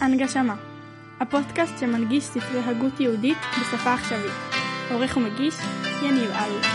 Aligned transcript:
הנגשמה 0.00 0.54
הפודקאסט 1.20 1.78
שמנגיש 1.80 2.24
ספרי 2.24 2.60
הגות 2.60 3.00
יהודית 3.00 3.38
בשפה 3.60 3.94
עכשווית. 3.94 4.32
עורך 4.90 5.16
ומגיש 5.16 5.54
יניב 6.02 6.30
אלוש 6.30 6.66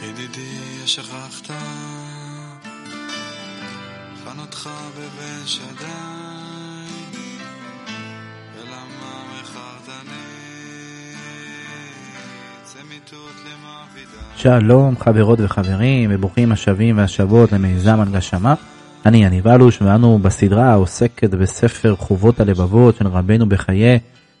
ידידי 0.00 0.86
שכחת 0.86 1.50
חנותך 4.24 4.70
בבן 4.96 5.46
שדי 5.46 6.47
שלום 14.36 14.96
חברות 14.96 15.40
וחברים 15.40 16.10
וברוכים 16.12 16.52
השבים 16.52 16.98
והשבות 16.98 17.52
למיזם 17.52 18.00
הנגשמה. 18.00 18.54
אני 19.06 19.24
יניב 19.24 19.48
אלוש 19.48 19.82
ואנו 19.82 20.18
בסדרה 20.18 20.64
העוסקת 20.64 21.30
בספר 21.30 21.96
חובות 21.96 22.40
הלבבות 22.40 22.96
של 22.96 23.06
רבנו 23.06 23.48
בחיי 23.48 23.98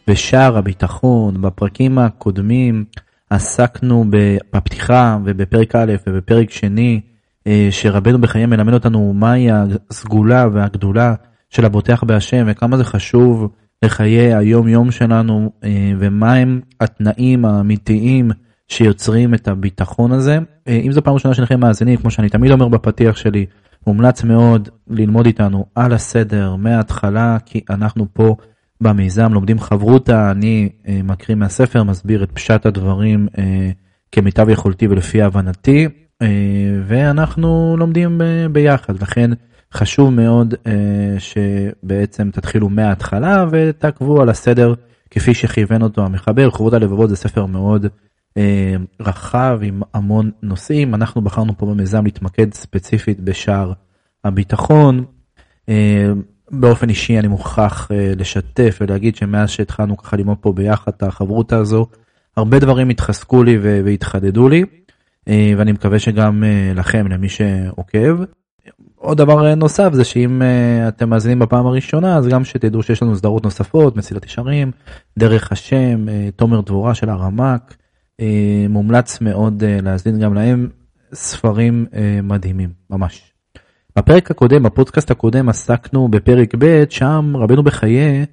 בשער 0.08 0.56
הביטחון. 0.56 1.42
בפרקים 1.42 1.98
הקודמים 1.98 2.84
עסקנו 3.30 4.04
בפתיחה 4.10 5.18
ובפרק 5.24 5.74
א' 5.74 5.94
ובפרק 6.06 6.50
שני 6.50 7.00
אה, 7.46 7.68
שרבנו 7.70 8.18
בחיי 8.20 8.46
מלמד 8.46 8.74
אותנו 8.74 9.12
מהי 9.12 9.48
הסגולה 9.90 10.46
והגדולה 10.52 11.14
של 11.50 11.64
הבוטח 11.64 12.04
בהשם 12.04 12.44
וכמה 12.46 12.76
זה 12.76 12.84
חשוב 12.84 13.48
לחיי 13.84 14.34
היום 14.34 14.68
יום 14.68 14.90
שלנו 14.90 15.52
אה, 15.64 15.92
ומהם 15.98 16.60
התנאים 16.80 17.44
האמיתיים 17.44 18.30
שיוצרים 18.68 19.34
את 19.34 19.48
הביטחון 19.48 20.12
הזה. 20.12 20.38
אה, 20.68 20.80
אם 20.84 20.92
זו 20.92 21.02
פעם 21.02 21.14
ראשונה 21.14 21.34
שלכם 21.34 21.60
מאזינים, 21.60 21.96
כמו 21.96 22.10
שאני 22.10 22.28
תמיד 22.28 22.52
אומר 22.52 22.68
בפתיח 22.68 23.16
שלי, 23.16 23.46
מומלץ 23.86 24.24
מאוד 24.24 24.68
ללמוד 24.90 25.26
איתנו 25.26 25.66
על 25.74 25.92
הסדר 25.92 26.56
מההתחלה, 26.56 27.36
כי 27.46 27.60
אנחנו 27.70 28.06
פה 28.12 28.36
במיזם 28.80 29.32
לומדים 29.32 29.58
חברותה, 29.58 30.30
אני 30.30 30.68
אה, 30.88 31.00
מקריא 31.04 31.36
מהספר, 31.36 31.82
מסביר 31.82 32.22
את 32.22 32.30
פשט 32.32 32.66
הדברים 32.66 33.28
אה, 33.38 33.70
כמיטב 34.12 34.48
יכולתי 34.48 34.86
ולפי 34.86 35.22
הבנתי, 35.22 35.88
ואנחנו 36.86 37.76
לומדים 37.78 38.20
ביחד, 38.52 39.02
לכן 39.02 39.30
חשוב 39.74 40.10
מאוד 40.10 40.54
שבעצם 41.18 42.30
תתחילו 42.30 42.68
מההתחלה 42.68 43.46
ותעקבו 43.50 44.22
על 44.22 44.28
הסדר 44.28 44.74
כפי 45.10 45.34
שכיוון 45.34 45.82
אותו 45.82 46.04
המחבר. 46.04 46.50
חובות 46.50 46.72
הלבבות 46.72 47.10
זה 47.10 47.16
ספר 47.16 47.46
מאוד 47.46 47.86
רחב 49.00 49.60
עם 49.62 49.82
המון 49.94 50.30
נושאים. 50.42 50.94
אנחנו 50.94 51.22
בחרנו 51.22 51.58
פה 51.58 51.66
במיזם 51.66 52.04
להתמקד 52.04 52.54
ספציפית 52.54 53.20
בשער 53.20 53.72
הביטחון. 54.24 55.04
אה, 55.68 56.12
באופן 56.50 56.88
אישי 56.88 57.18
אני 57.18 57.28
מוכרח 57.28 57.88
אה, 57.92 58.12
לשתף 58.16 58.78
ולהגיד 58.80 59.16
שמאז 59.16 59.50
שהתחלנו 59.50 59.96
ככה 59.96 60.16
ללמוד 60.16 60.38
פה 60.40 60.52
ביחד 60.52 60.92
את 60.96 61.02
החברותה 61.02 61.56
הזו, 61.56 61.86
הרבה 62.36 62.58
דברים 62.58 62.88
התחזקו 62.88 63.42
לי 63.42 63.58
והתחדדו 63.60 64.48
לי, 64.48 64.64
אה, 65.28 65.52
ואני 65.56 65.72
מקווה 65.72 65.98
שגם 65.98 66.44
אה, 66.44 66.72
לכם, 66.74 67.06
למי 67.06 67.28
שעוקב. 67.28 68.22
עוד 68.96 69.18
דבר 69.18 69.46
אה, 69.46 69.54
נוסף 69.54 69.92
זה 69.92 70.04
שאם 70.04 70.42
אה, 70.42 70.88
אתם 70.88 71.10
מאזינים 71.10 71.38
בפעם 71.38 71.66
הראשונה 71.66 72.16
אז 72.16 72.28
גם 72.28 72.44
שתדעו 72.44 72.82
שיש 72.82 73.02
לנו 73.02 73.16
סדרות 73.16 73.44
נוספות 73.44 73.96
מסילת 73.96 74.26
ישרים 74.26 74.70
דרך 75.18 75.52
השם 75.52 76.08
אה, 76.08 76.28
תומר 76.36 76.60
דבורה 76.60 76.94
של 76.94 77.08
הרמ"ק 77.08 77.62
אה, 77.70 77.76
מומלץ 78.68 79.20
מאוד 79.20 79.64
אה, 79.64 79.78
להאזין 79.82 80.18
גם 80.18 80.34
להם 80.34 80.68
ספרים 81.14 81.86
אה, 81.94 82.20
מדהימים 82.22 82.70
ממש. 82.90 83.32
בפרק 83.98 84.30
הקודם 84.30 84.62
בפודקאסט 84.62 85.10
הקודם 85.10 85.48
עסקנו 85.48 86.08
בפרק 86.08 86.54
ב' 86.58 86.84
שם 86.90 87.32
רבנו 87.36 87.62
בחיי 87.62 88.24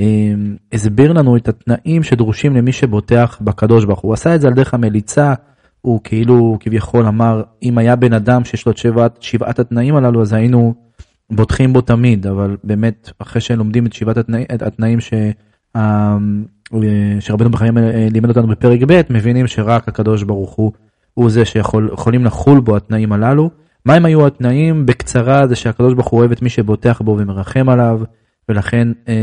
אה, 0.00 0.32
הסביר 0.72 1.12
לנו 1.12 1.36
את 1.36 1.48
התנאים 1.48 2.02
שדרושים 2.02 2.56
למי 2.56 2.72
שבוטח 2.72 3.38
בקדוש 3.40 3.84
ברוך 3.84 4.00
הוא 4.00 4.12
עשה 4.12 4.34
את 4.34 4.40
זה 4.40 4.48
על 4.48 4.54
דרך 4.54 4.74
המליצה 4.74 5.34
הוא 5.80 6.00
כאילו 6.04 6.56
כביכול 6.60 7.06
אמר 7.06 7.42
אם 7.62 7.78
היה 7.78 7.96
בן 7.96 8.12
אדם 8.12 8.44
שיש 8.44 8.66
לו 8.66 8.72
את 8.72 8.76
שבעת, 8.76 9.22
שבעת 9.22 9.58
התנאים 9.58 9.96
הללו 9.96 10.22
אז 10.22 10.32
היינו 10.32 10.74
בוטחים 11.30 11.72
בו 11.72 11.80
תמיד 11.80 12.26
אבל 12.26 12.56
באמת 12.64 13.10
אחרי 13.18 13.40
שלומדים 13.40 13.86
את 13.86 13.92
שבעת 13.92 14.16
התנאים, 14.16 14.46
התנאים 14.50 15.00
ש, 15.00 15.12
אה, 15.76 16.16
שרבנו 17.20 17.50
בחיים 17.50 17.78
אה, 17.78 18.08
לימד 18.10 18.28
אותנו 18.28 18.46
בפרק 18.46 18.80
ב' 18.86 19.00
מבינים 19.10 19.46
שרק 19.46 19.88
הקדוש 19.88 20.22
ברוך 20.22 20.52
הוא 20.52 20.72
הוא 21.14 21.30
זה 21.30 21.44
שיכולים 21.44 22.24
לחול 22.24 22.60
בו 22.60 22.76
התנאים 22.76 23.12
הללו. 23.12 23.50
מה 23.84 23.94
הם 23.94 24.04
היו 24.04 24.26
התנאים 24.26 24.86
בקצרה 24.86 25.46
זה 25.46 25.56
שהקדוש 25.56 25.94
ברוך 25.94 26.08
הוא 26.08 26.20
אוהב 26.20 26.32
את 26.32 26.42
מי 26.42 26.48
שבוטח 26.48 27.00
בו 27.00 27.16
ומרחם 27.18 27.68
עליו 27.68 28.00
ולכן 28.48 28.88
אה, 29.08 29.14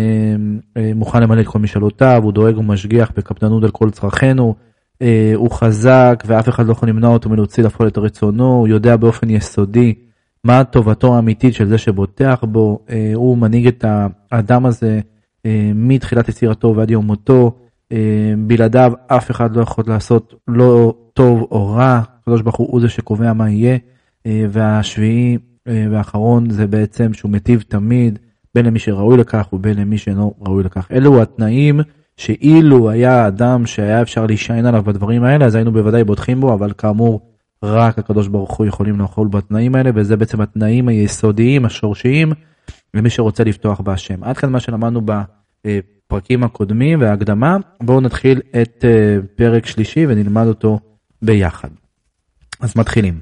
אה, 0.78 0.91
מוכן 0.96 1.24
למלא 1.24 1.41
את 1.41 1.47
כל 1.47 1.59
משאלותיו 1.59 2.22
הוא 2.24 2.31
דואג 2.31 2.57
ומשגיח 2.57 3.12
בקפדנות 3.16 3.63
על 3.63 3.72
כל 3.72 3.90
צרכינו. 3.90 4.56
אה, 5.01 5.31
הוא 5.35 5.51
חזק 5.51 6.24
ואף 6.28 6.50
אחד 6.50 6.66
לא 6.66 6.72
יכול 6.72 6.90
למנוע 6.90 7.13
אותו 7.13 7.30
מלהוציא 7.30 7.63
לפועל 7.63 7.90
את 7.90 7.97
רצונו, 7.97 8.53
הוא 8.53 8.68
יודע 8.68 8.96
באופן 8.96 9.30
יסודי 9.30 9.94
מה 10.44 10.63
טובתו 10.63 11.16
האמיתית 11.16 11.53
של 11.53 11.68
זה 11.68 11.78
שבוטח 11.78 12.44
בו, 12.44 12.80
אה, 12.90 13.12
הוא 13.16 13.38
מנהיג 13.38 13.68
את 13.68 13.85
האדם 14.31 14.66
הזה 14.66 14.96
אה, 14.96 15.00
מתחילת 15.75 16.29
יצירתו 16.29 16.74
ועד 16.75 16.91
יום 16.91 17.06
מותו, 17.06 17.56
אה, 17.91 18.34
בלעדיו 18.38 18.94
אף 19.07 19.31
אחד 19.31 19.56
לא 19.56 19.62
יכול 19.62 19.84
לעשות 19.88 20.34
לא 20.47 20.94
טוב 21.13 21.47
או 21.52 21.68
רע, 21.68 22.02
הקדוש 22.22 22.41
ברוך 22.41 22.56
הוא 22.56 22.81
זה 22.81 22.90
שקובע 22.90 23.34
מה 23.34 23.50
יהיה, 23.50 23.78
אה, 24.25 24.46
והשביעי 24.50 25.38
אה, 25.68 25.85
והאחרון 25.91 26.50
זה 26.50 26.68
בעצם 26.68 27.13
שהוא 27.13 27.31
מיטיב 27.31 27.63
תמיד 27.68 28.19
בין 28.56 28.66
למי 28.66 28.80
שראוי 28.80 29.18
לכך 29.18 29.53
ובין 29.53 29.78
למי 29.78 29.97
שאינו 29.97 30.34
ראוי 30.41 30.63
לכך. 30.63 30.88
אלו 30.91 31.22
התנאים 31.22 31.80
שאילו 32.18 32.90
היה 32.90 33.28
אדם 33.28 33.66
שהיה 33.66 34.01
אפשר 34.01 34.25
להישען 34.25 34.66
עליו 34.66 34.84
בדברים 34.84 35.24
האלה 35.24 35.46
אז 35.46 35.56
היינו 35.56 35.72
בוודאי 35.72 36.03
בוטחים 36.03 36.41
בו 36.41 36.53
אבל 36.53 36.72
כאמור 36.78 37.19
רק 37.63 38.00
הקדוש 38.00 38.28
ברוך 38.28 38.57
הוא 38.57 38.68
יכולים 38.68 39.00
לאכול 39.00 39.28
בתנאים 39.28 39.75
האלה 39.75 39.90
וזה 39.96 40.18
בעצם 40.18 40.41
התנאים 40.41 40.88
היסודיים 40.88 41.66
השורשיים 41.66 42.31
למי 42.94 43.09
שרוצה 43.09 43.44
לפתוח 43.44 43.81
בהשם. 43.81 44.24
עד 44.24 44.38
כאן 44.38 44.52
מה 44.52 44.59
שלמדנו 44.59 45.02
בפרקים 45.66 46.44
הקודמים 46.44 47.02
וההקדמה 47.02 47.57
בואו 47.84 48.02
נתחיל 48.02 48.41
את 48.62 48.85
אה, 48.88 49.18
פרק 49.35 49.66
שלישי 49.66 50.06
ונלמד 50.07 50.47
אותו 50.47 50.79
ביחד. 51.22 51.69
אז 52.59 52.78
מתחילים. 52.78 53.22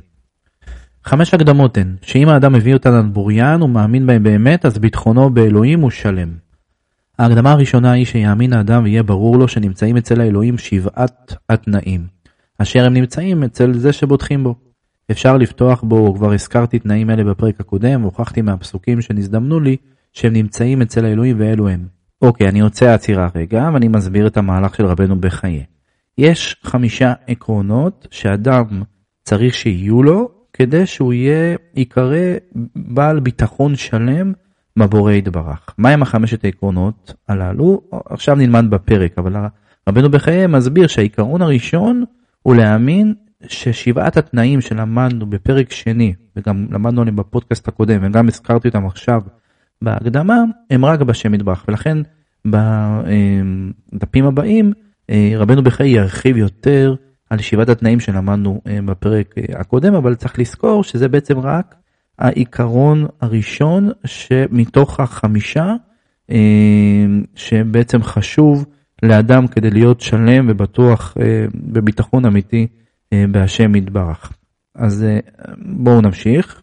חמש 1.04 1.34
הקדמות 1.34 1.78
הן 1.78 1.96
שאם 2.02 2.30
האדם 2.30 2.54
מביא 2.54 2.74
אותן 2.74 2.94
על 2.94 3.02
בוריין 3.02 3.62
ומאמין 3.62 4.08
בהם 4.08 4.24
באמת 4.24 4.66
אז 4.66 4.78
ביטחונו 4.78 5.30
באלוהים 5.30 5.80
הוא 5.80 5.90
שלם. 5.90 6.30
ההקדמה 7.20 7.52
הראשונה 7.52 7.92
היא 7.92 8.06
שיאמין 8.06 8.54
האדם 8.54 8.84
ויהיה 8.84 9.04
ברור 9.04 9.38
לו 9.38 9.48
שנמצאים 9.48 9.98
אצל 9.98 10.22
האלוהים 10.22 10.58
שבעת 10.58 11.34
התנאים, 11.50 12.08
אשר 12.58 12.86
הם 12.86 12.94
נמצאים 12.94 13.44
אצל 13.44 13.74
זה 13.74 13.94
שבוטחים 13.94 14.44
בו. 14.44 14.56
אפשר 15.12 15.38
לפתוח 15.38 15.84
בו, 15.84 16.14
כבר 16.16 16.34
הזכרתי 16.34 16.80
תנאים 16.80 17.10
אלה 17.10 17.24
בפרק 17.24 17.60
הקודם, 17.60 18.02
והוכחתי 18.02 18.42
מהפסוקים 18.42 19.02
שנזדמנו 19.02 19.60
לי, 19.60 19.78
שהם 20.14 20.34
נמצאים 20.34 20.82
אצל 20.82 21.06
האלוהים 21.06 21.36
ואלו 21.40 21.70
הם. 21.70 21.88
אוקיי, 22.22 22.50
אני 22.50 22.60
יוצא 22.60 22.94
עצירה 22.94 23.30
רגע, 23.36 23.70
ואני 23.74 23.88
מסביר 23.88 24.28
את 24.28 24.38
המהלך 24.38 24.76
של 24.76 24.86
רבנו 24.86 25.22
בחיי. 25.22 25.64
יש 26.18 26.56
חמישה 26.64 27.14
עקרונות 27.28 28.08
שאדם 28.12 28.84
צריך 29.24 29.54
שיהיו 29.54 30.04
לו, 30.04 30.32
כדי 30.54 30.86
שהוא 30.86 31.14
יהיה, 31.14 31.56
ייקרא 31.76 32.18
בעל 32.76 33.20
ביטחון 33.20 33.76
שלם 33.76 34.34
בבורא 34.78 35.12
יתברך. 35.12 35.76
מהם 35.78 36.02
החמשת 36.02 36.44
העקרונות 36.44 37.14
הללו? 37.28 37.82
עכשיו 38.06 38.36
נלמד 38.36 38.70
בפרק, 38.70 39.18
אבל 39.18 39.34
רבנו 39.90 40.10
בחיי 40.12 40.48
מסביר 40.48 40.88
שהעיקרון 40.88 41.42
הראשון 41.42 42.04
הוא 42.42 42.56
להאמין 42.56 43.14
ששבעת 43.48 44.18
התנאים 44.18 44.62
שלמדנו 44.62 45.26
בפרק 45.26 45.72
שני, 45.72 46.14
וגם 46.36 46.68
למדנו 46.72 47.02
עליהם 47.02 47.16
בפודקאסט 47.16 47.68
הקודם, 47.68 48.00
וגם 48.04 48.28
הזכרתי 48.28 48.68
אותם 48.68 48.86
עכשיו 48.86 49.22
בהקדמה, 49.82 50.44
הם 50.70 50.86
רק 50.86 51.02
בשם 51.02 51.34
יתברך, 51.34 51.66
ולכן 51.68 51.98
בדפים 52.46 54.26
הבאים 54.26 54.74
רבנו 55.38 55.64
בחיי 55.64 55.90
ירחיב 55.90 56.38
יותר 56.38 56.96
על 57.30 57.40
שבעת 57.40 57.70
התנאים 57.70 58.00
שלמדנו 58.00 58.62
בפרק 58.86 59.36
הקודם, 59.56 59.94
אבל 59.94 60.16
צריך 60.16 60.40
לזכור 60.40 60.84
שזה 60.84 61.08
בעצם 61.08 61.40
רק 61.40 61.76
העיקרון 62.20 63.06
הראשון 63.22 63.90
שמתוך 64.06 65.00
החמישה 65.00 65.76
שבעצם 67.36 68.04
חשוב 68.04 68.66
לאדם 69.04 69.48
כדי 69.48 69.70
להיות 69.70 70.02
שלם 70.02 70.46
ובטוח 70.50 71.18
בביטחון 71.56 72.26
אמיתי 72.26 72.68
בהשם 73.14 73.76
יתברך. 73.76 74.34
אז 74.76 75.06
בואו 75.58 76.02
נמשיך. 76.02 76.62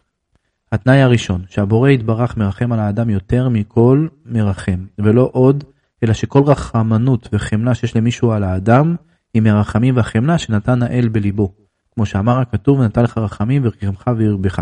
התנאי 0.71 1.01
הראשון, 1.01 1.41
שהבורא 1.49 1.89
יתברך 1.89 2.37
מרחם 2.37 2.71
על 2.71 2.79
האדם 2.79 3.09
יותר 3.09 3.49
מכל 3.49 4.07
מרחם, 4.25 4.85
ולא 4.99 5.29
עוד, 5.33 5.63
אלא 6.03 6.13
שכל 6.13 6.43
רחמנות 6.45 7.29
וחמלה 7.33 7.75
שיש 7.75 7.95
למישהו 7.95 8.31
על 8.31 8.43
האדם, 8.43 8.95
היא 9.33 9.41
מהרחמים 9.41 9.95
והחמלה 9.95 10.37
שנתן 10.37 10.83
האל 10.83 11.07
בליבו. 11.07 11.53
כמו 11.95 12.05
שאמר 12.05 12.39
הכתוב, 12.39 12.81
נתן 12.81 13.03
לך 13.03 13.17
רחמים 13.17 13.61
ורכבך 13.65 14.07
וירבך. 14.17 14.61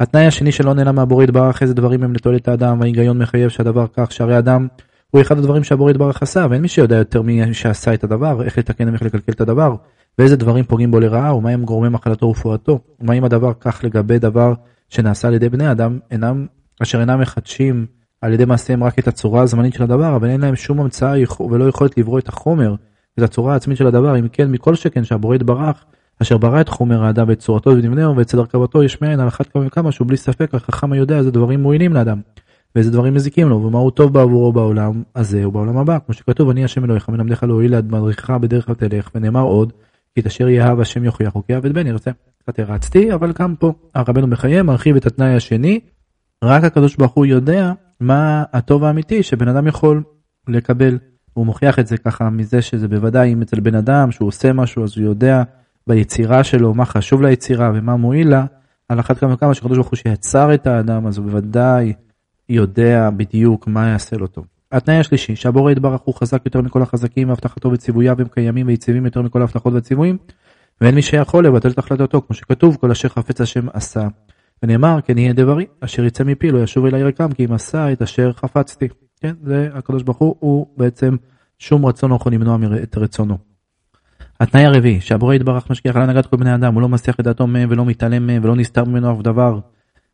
התנאי 0.00 0.26
השני 0.26 0.52
שלא 0.52 0.74
נהנה 0.74 0.92
מהבורא 0.92 1.24
יתברך 1.24 1.62
איזה 1.62 1.74
דברים 1.74 2.02
הם 2.02 2.14
לתועלת 2.14 2.48
האדם 2.48 2.80
וההיגיון 2.80 3.18
מחייב 3.18 3.48
שהדבר 3.48 3.86
כך 3.96 4.12
שהרי 4.12 4.38
אדם 4.38 4.66
הוא 5.10 5.20
אחד 5.20 5.38
הדברים 5.38 5.64
שהבורא 5.64 5.90
יתברך 5.90 6.22
עשה 6.22 6.46
ואין 6.50 6.62
מי 6.62 6.68
שיודע 6.68 6.96
יותר 6.96 7.22
מי 7.22 7.54
שעשה 7.54 7.94
את 7.94 8.04
הדבר 8.04 8.42
איך 8.42 8.58
לתקן 8.58 8.88
ואיך 8.88 9.02
לקלקל 9.02 9.32
את 9.32 9.40
הדבר 9.40 9.74
ואיזה 10.20 10.36
דברים 10.36 10.64
פוגעים 10.64 10.90
בו 10.90 11.00
לרעה 11.00 11.34
ומה 11.34 11.50
הם 11.50 11.64
גורמי 11.64 11.88
מחלתו 11.88 12.26
ורפואתו 12.26 12.80
ומה 13.00 13.14
אם 13.14 13.24
הדבר 13.24 13.52
כך 13.60 13.80
לגבי 13.84 14.18
דבר 14.18 14.54
שנעשה 14.88 15.28
על 15.28 15.34
ידי 15.34 15.48
בני 15.48 15.70
אדם 15.70 15.98
אינם 16.10 16.46
אשר 16.82 17.00
אינם 17.00 17.20
מחדשים 17.20 17.86
על 18.20 18.32
ידי 18.32 18.44
מעשיהם 18.44 18.84
רק 18.84 18.98
את 18.98 19.08
הצורה 19.08 19.42
הזמנית 19.42 19.74
של 19.74 19.82
הדבר 19.82 20.16
אבל 20.16 20.28
אין 20.28 20.40
להם 20.40 20.56
שום 20.56 20.80
המצאה 20.80 21.14
ולא 21.50 21.68
יכולת 21.68 21.98
לברוא 21.98 22.18
את 22.18 22.28
החומר 22.28 22.74
את 23.18 23.22
הצורה 23.22 23.52
העצמית 23.52 23.78
של 23.78 23.86
הדבר 23.86 24.18
אם 24.18 24.28
כן 24.28 24.50
מכל 24.50 24.74
שכן 24.74 25.04
שהבורא 25.04 25.34
יתברך 25.34 25.84
אשר 26.22 26.38
ברא 26.38 26.60
את 26.60 26.68
חומר 26.68 27.04
האדם 27.04 27.28
ואת 27.28 27.38
צורתו 27.38 27.70
ונבנהו 27.70 28.16
ואת 28.16 28.28
סדר 28.28 28.40
הרכבתו 28.40 28.82
יש 28.82 29.02
מאין 29.02 29.20
על 29.20 29.28
אחת 29.28 29.46
כמה 29.46 29.66
וכמה 29.66 29.92
שהוא 29.92 30.08
בלי 30.08 30.16
ספק 30.16 30.54
החכם 30.54 30.92
היודע 30.92 31.18
איזה 31.18 31.30
דברים 31.30 31.62
מועילים 31.62 31.92
לאדם 31.92 32.20
ואיזה 32.74 32.90
דברים 32.90 33.14
מזיקים 33.14 33.48
לו 33.48 33.62
ומה 33.62 33.78
הוא 33.78 33.90
טוב 33.90 34.12
בעבורו 34.12 34.52
בעולם 34.52 35.02
הזה 35.16 35.48
ובעולם 35.48 35.76
הבא. 35.76 35.98
כמו 36.06 36.14
שכתוב 36.14 36.50
אני 36.50 36.64
השם 36.64 36.84
אלוהיך 36.84 37.08
מלמדך 37.08 37.42
להועיל 37.42 37.74
עד 37.74 37.92
מדריכך 37.92 38.30
בדרך 38.30 38.70
תלך 38.70 39.10
ונאמר 39.14 39.42
עוד 39.42 39.72
כי 40.14 40.20
את 40.20 40.26
אשר 40.26 40.48
יאהב 40.48 40.80
השם 40.80 41.04
יוכיח 41.04 41.36
וכי 41.36 41.52
יעבד 41.52 41.72
בן 41.72 41.86
ירצה. 41.86 42.10
קצת 42.38 42.58
הרצתי 42.58 43.14
אבל 43.14 43.32
גם 43.38 43.56
פה 43.56 43.72
הרבנו 43.94 44.26
מחייב 44.26 44.62
מרחיב 44.62 44.96
את 44.96 45.06
התנאי 45.06 45.34
השני 45.34 45.80
רק 46.44 46.64
הקדוש 46.64 46.96
ברוך 46.96 47.12
הוא 47.12 47.26
יודע 47.26 47.72
מה 48.00 48.44
הטוב 48.52 48.84
האמיתי 48.84 49.22
שבן 49.22 49.48
אדם 49.48 49.66
יכול 49.66 50.02
לקבל. 50.48 50.98
הוא 51.32 51.46
מוכיח 51.46 51.78
את 51.78 51.86
זה 51.86 51.96
ככה 51.96 52.30
מזה 52.30 52.62
שזה 52.62 52.88
בוודאי 52.88 53.32
אם 53.32 53.42
אצל 53.42 53.60
בן 53.60 53.74
אדם 53.74 54.10
שהוא 54.10 54.28
עושה 54.28 54.52
משהו 54.52 54.84
אז 54.84 54.96
הוא 54.96 55.04
יודע 55.04 55.42
ביצירה 55.86 56.44
שלו 56.44 56.74
מה 56.74 56.84
חשוב 56.84 57.22
ליצירה 57.22 57.72
ומה 57.74 57.96
מועיל 57.96 58.28
לה 58.28 58.44
על 58.88 59.00
אחת 59.00 59.18
כמה 59.18 59.34
וכמה 59.34 59.54
שקדוש 59.54 59.76
ברוך 59.76 59.88
הוא 59.88 59.96
שיצר 59.96 60.54
את 60.54 60.66
האדם 60.66 61.06
אז 61.06 61.18
הוא 61.18 61.26
בוודאי 61.26 61.92
יודע 62.48 63.10
בדיוק 63.16 63.66
מה 63.66 63.88
יעשה 63.88 64.16
לו 64.16 64.26
טוב. 64.26 64.46
התנאי 64.72 64.96
השלישי 64.96 65.36
שהבורא 65.36 65.72
יתברך 65.72 66.00
הוא 66.04 66.14
חזק 66.14 66.42
יותר 66.44 66.60
מכל 66.60 66.82
החזקים 66.82 67.28
והבטחתו 67.28 67.72
וציווייו 67.72 68.20
הם 68.20 68.28
קיימים 68.28 68.66
ויציבים 68.66 69.04
יותר 69.04 69.22
מכל 69.22 69.40
ההבטחות 69.40 69.72
והציוויים 69.72 70.16
ואין 70.80 70.94
מי 70.94 71.02
שיכול 71.02 71.46
לבטל 71.46 71.70
את 71.70 71.78
החלטתו 71.78 72.22
כמו 72.26 72.36
שכתוב 72.36 72.76
כל 72.80 72.90
אשר 72.90 73.08
חפץ 73.08 73.40
השם 73.40 73.68
עשה. 73.72 74.08
ונאמר 74.62 75.00
כן 75.04 75.18
יהיה 75.18 75.32
דברי 75.32 75.66
אשר 75.80 76.04
יצא 76.04 76.24
מפי 76.24 76.50
לא 76.50 76.58
ישוב 76.58 76.86
אלי 76.86 77.02
רקם 77.02 77.32
כי 77.32 77.44
אם 77.44 77.52
עשה 77.52 77.92
את 77.92 78.02
אשר 78.02 78.32
חפצתי. 78.32 78.88
כן 79.20 79.34
זה 79.42 79.68
הקדוש 79.74 80.02
ברוך 80.02 80.18
הוא 80.18 80.36
הוא 80.40 80.66
בעצם 80.76 81.16
שום 81.58 81.86
רצון 81.86 82.10
לא 82.10 82.16
יכול 82.16 82.32
למנוע 82.32 82.58
את 82.82 82.98
רצונו. 82.98 83.38
התנאי 84.40 84.64
הרביעי 84.64 85.00
שהבורא 85.00 85.34
יתברך 85.34 85.70
משגיח 85.70 85.96
על 85.96 86.02
הנהגת 86.02 86.26
כל 86.26 86.36
בני 86.36 86.54
אדם 86.54 86.74
הוא 86.74 86.82
לא 86.82 86.88
מסיח 86.88 87.20
את 87.20 87.24
דעתו 87.24 87.46
מהם 87.46 87.68
ולא 87.72 87.84
מתעלם 87.84 88.26
מהם 88.26 88.44
ולא 88.44 88.56
נסתר 88.56 88.84
ממנו 88.84 89.12
אף 89.12 89.22
דבר 89.22 89.58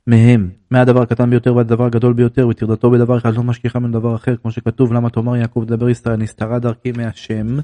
מהם. 0.07 0.51
מהדבר 0.71 1.03
הקטן 1.03 1.31
ביותר 1.31 1.57
ועד 1.57 1.73
הדבר 1.73 1.85
הגדול 1.85 2.13
ביותר 2.13 2.49
וטרדתו 2.49 2.91
בדבר 2.91 3.19
אחד 3.19 3.35
לא 3.35 3.43
משגיחה 3.43 3.79
ממנו 3.79 3.93
דבר 3.93 4.15
אחר. 4.15 4.37
כמו 4.37 4.51
שכתוב 4.51 4.93
למה 4.93 5.11
תאמר 5.11 5.37
יעקב 5.37 5.65
דבר 5.67 5.89
ישראל 5.89 6.17
נסתרה 6.17 6.59
דרכי 6.59 6.93
מהשם 6.93 7.59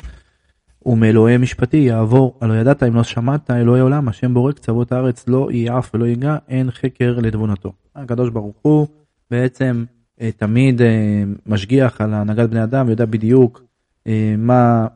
ומאלוהי 0.86 1.36
משפטי 1.36 1.76
יעבור 1.76 2.38
הלא 2.40 2.54
ידעת 2.54 2.82
אם 2.82 2.94
לא 2.94 3.02
שמעת 3.02 3.50
אלוהי 3.50 3.80
עולם 3.80 4.08
השם 4.08 4.34
בורא 4.34 4.52
קצוות 4.52 4.92
הארץ 4.92 5.28
לא 5.28 5.48
ייעף 5.52 5.90
ולא 5.94 6.04
ייגע 6.04 6.36
אין 6.48 6.70
חקר 6.70 7.18
לתבונתו. 7.18 7.72
הקדוש 7.96 8.30
ברוך 8.30 8.56
הוא 8.62 8.86
בעצם 9.30 9.84
אה, 10.20 10.30
תמיד 10.36 10.82
אה, 10.82 11.22
משגיח 11.46 12.00
על 12.00 12.14
הנהגת 12.14 12.50
בני 12.50 12.62
אדם 12.62 12.88
יודע 12.88 13.04
בדיוק 13.04 13.62
אה, 14.06 14.34
מה 14.38 14.86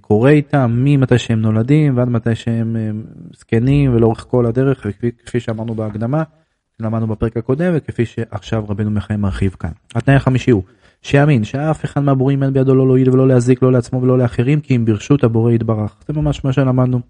קורה 0.00 0.30
איתם 0.30 0.72
ממתי 0.84 1.18
שהם 1.18 1.40
נולדים 1.40 1.96
ועד 1.96 2.08
מתי 2.08 2.34
שהם 2.34 2.76
זקנים 3.36 3.94
ולאורך 3.94 4.26
כל 4.28 4.46
הדרך 4.46 4.86
וכפי 5.02 5.40
שאמרנו 5.40 5.74
בהקדמה 5.74 6.22
למדנו 6.80 7.06
בפרק 7.06 7.36
הקודם 7.36 7.72
וכפי 7.74 8.06
שעכשיו 8.06 8.64
רבנו 8.68 8.90
מחיים 8.90 9.20
מרחיב 9.20 9.56
כאן. 9.60 9.70
התנאי 9.94 10.16
החמישי 10.16 10.50
הוא 10.50 10.62
שיאמין 11.02 11.44
שאף 11.44 11.84
אחד 11.84 12.00
מהבורים 12.00 12.42
אין 12.42 12.52
בידו 12.52 12.74
לא 12.74 12.86
להועיל 12.86 13.10
ולא 13.10 13.28
להזיק 13.28 13.62
לא 13.62 13.72
לעצמו 13.72 14.02
ולא 14.02 14.18
לאחרים 14.18 14.60
כי 14.60 14.76
אם 14.76 14.84
ברשות 14.84 15.24
הבורא 15.24 15.52
יתברך. 15.52 15.94
זה 16.08 16.12
ממש 16.12 16.44
מה 16.44 16.52
שלמדנו. 16.52 17.00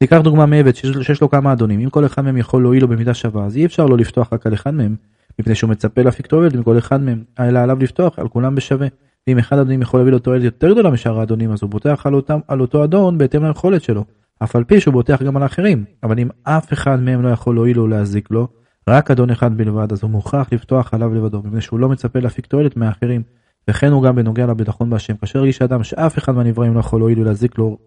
ניקח 0.00 0.20
דוגמה 0.20 0.46
מעבד 0.46 0.74
שיש, 0.74 1.22
לו 1.22 1.30
כמה 1.30 1.52
אדונים 1.52 1.80
אם 1.80 1.90
כל 1.90 2.06
אחד 2.06 2.22
מהם 2.22 2.36
יכול 2.36 2.62
להועיל 2.62 2.82
לו 2.82 2.88
במידה 2.88 3.14
שווה 3.14 3.44
אז 3.44 3.56
אי 3.56 3.66
אפשר 3.66 3.86
לא 3.86 3.96
לפתוח 3.96 4.32
רק 4.32 4.46
על 4.46 4.54
אחד 4.54 4.74
מהם 4.74 4.96
מפני 5.38 5.54
שהוא 5.54 5.70
מצפה 5.70 6.02
להפיק 6.02 6.26
תועלת 6.26 6.54
מכל 6.54 6.78
אחד 6.78 7.02
מהם 7.02 7.22
אלא 7.40 7.58
עליו 7.58 7.78
לפתוח 7.80 8.18
על 8.18 8.28
כולם 8.28 8.54
בשווה. 8.54 8.86
ואם 9.26 9.38
אחד 9.38 9.58
האדונים 9.58 9.82
יכול 9.82 10.00
להביא 10.00 10.12
לו 10.12 10.18
תועלת 10.18 10.44
יותר 10.44 10.72
גדולה 10.72 10.90
משאר 10.90 11.20
האדונים 11.20 11.52
אז 11.52 11.62
הוא 11.62 11.70
בוטח 11.70 12.06
על, 12.06 12.14
אותם, 12.14 12.40
על 12.48 12.60
אותו 12.60 12.84
אדון 12.84 13.18
בהתאם 13.18 13.44
ליכולת 13.44 13.82
שלו. 13.82 14.04
אף 14.42 14.56
על 14.56 14.64
פי 14.64 14.80
שהוא 14.80 14.92
בוטח 14.92 15.22
גם 15.22 15.36
על 15.36 15.42
האחרים 15.42 15.84
אבל 16.02 16.18
אם 16.18 16.28
אף 16.42 16.72
אחד 16.72 17.00
מהם 17.00 17.22
לא 17.22 17.28
יכול 17.28 17.54
להועיל 17.54 17.80
או 17.80 17.86
להזיק 17.86 18.30
לו 18.30 18.48
רק 18.88 19.10
אדון 19.10 19.30
אחד 19.30 19.56
בלבד 19.56 19.92
אז 19.92 20.02
הוא 20.02 20.10
מוכרח 20.10 20.52
לפתוח 20.52 20.94
עליו 20.94 21.14
לבדו 21.14 21.42
מפני 21.44 21.60
שהוא 21.60 21.80
לא 21.80 21.88
מצפה 21.88 22.18
להפיק 22.18 22.46
תועלת 22.46 22.76
מהאחרים 22.76 23.22
וכן 23.68 23.92
הוא 23.92 24.02
גם 24.02 24.16
בנוגע 24.16 24.46
לביטחון 24.46 24.90
בהשם. 24.90 25.16
כאשר 25.16 25.38
הרגיש 25.38 25.62
אדם 25.62 25.84
שאף 25.84 26.18
אחד 26.18 26.34
מהנבראים 26.34 26.74
לא 26.74 26.80
יכול 26.80 27.00
להועיל 27.00 27.20
ולהזיק 27.20 27.58
לו 27.58 27.78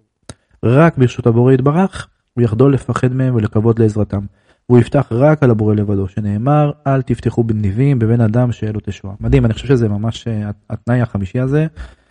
רק 0.64 0.98
ברשות 0.98 1.28
הבורא 1.28 1.54
יתברך 1.54 2.08
הוא 2.34 2.44
יחדול 2.44 2.74
לפחד 2.74 3.14
מהם 3.14 3.36
ולקוות 3.36 3.80
לעזרתם. 3.80 4.20
והוא 4.70 4.80
יפתח 4.80 5.08
רק 5.12 5.44
על 5.44 5.52
הבורא 5.52 5.76
לבדו 5.76 6.08
שנאמר 6.08 6.72
אל 6.88 7.02
תפתחו 7.02 7.44
בניבים 7.44 8.00
בבן 8.00 8.22
אדם 8.22 8.52
שאין 8.52 8.74
לו 8.74 8.80
תשועה. 8.80 9.14
מדהים 9.20 9.46
אני 9.46 9.54
חושב 9.54 9.68
שזה 9.68 9.90
ממש 9.90 10.28
אה, 10.28 10.50
התנאי 10.70 11.02
החמישי 11.02 11.40
הזה. 11.40 11.68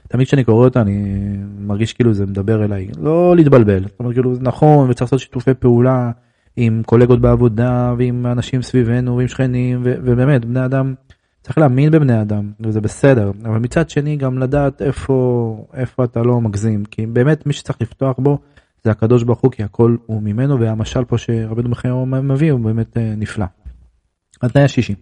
תמיד 0.08 0.26
כשאני 0.26 0.44
קורא 0.44 0.64
אותו 0.64 0.80
אני 0.80 1.16
מרגיש 1.58 1.92
כאילו 1.92 2.14
זה 2.14 2.26
מדבר 2.26 2.64
אליי. 2.64 2.88
לא 2.98 3.37
להתבלבל. 3.37 3.82
זאת 3.82 4.00
אומרת 4.00 4.14
כאילו 4.14 4.34
זה 4.34 4.42
נכון 4.42 4.90
וצריך 4.90 5.02
לעשות 5.02 5.20
שיתופי 5.20 5.54
פעולה 5.54 6.10
עם 6.56 6.82
קולגות 6.86 7.20
בעבודה 7.20 7.94
ועם 7.98 8.26
אנשים 8.26 8.62
סביבנו 8.62 9.16
ועם 9.16 9.28
שכנים 9.28 9.80
ובאמת 9.82 10.44
בני 10.44 10.64
אדם 10.64 10.94
צריך 11.42 11.58
להאמין 11.58 11.90
בבני 11.90 12.22
אדם 12.22 12.52
וזה 12.60 12.80
בסדר. 12.80 13.30
אבל 13.44 13.58
מצד 13.58 13.90
שני 13.90 14.16
גם 14.16 14.38
לדעת 14.38 14.82
איפה 14.82 15.66
איפה 15.74 16.04
אתה 16.04 16.22
לא 16.22 16.40
מגזים 16.40 16.84
כי 16.84 17.06
באמת 17.06 17.46
מי 17.46 17.52
שצריך 17.52 17.80
לפתוח 17.80 18.16
בו 18.18 18.38
זה 18.84 18.90
הקדוש 18.90 19.22
ברוך 19.22 19.40
הוא 19.40 19.50
כי 19.50 19.62
הכל 19.62 19.96
הוא 20.06 20.22
ממנו 20.22 20.60
והמשל 20.60 21.04
פה 21.04 21.18
שרבנו 21.18 21.68
מחייהו 21.68 22.06
מביא 22.06 22.52
הוא 22.52 22.60
באמת 22.60 22.96
אה, 22.96 23.14
נפלא. 23.16 23.46
התנאי 24.42 24.64
השישי 24.64 24.94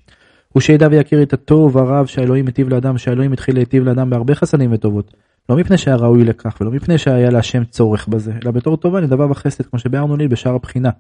הוא 0.53 0.61
שידע 0.61 0.89
ויכיר 0.91 1.23
את 1.23 1.33
הטוב 1.33 1.79
הרב 1.79 2.07
שהאלוהים 2.07 2.47
היטיב 2.47 2.69
לאדם 2.69 2.99
שהאלוהים 2.99 3.33
התחיל 3.33 3.55
להיטיב 3.55 3.85
לאדם 3.85 4.11
בהרבה 4.11 4.35
חסדים 4.35 4.73
וטובות. 4.73 5.15
לא 5.49 5.57
מפני 5.57 5.79
שהיה 5.79 5.97
ראוי 5.97 6.25
לכך 6.25 6.57
ולא 6.61 6.71
מפני 6.71 6.99
שהיה 6.99 7.31
להשם 7.31 7.65
צורך 7.65 8.09
בזה 8.09 8.33
אלא 8.43 8.51
בתור 8.51 8.77
טובה 8.77 9.01
נדבה 9.01 9.31
וחסד 9.31 9.67
כמו 9.67 9.79
שביארנו 9.79 10.17
לי 10.17 10.29
בשאר 10.29 10.55
הבחינה 10.55 10.91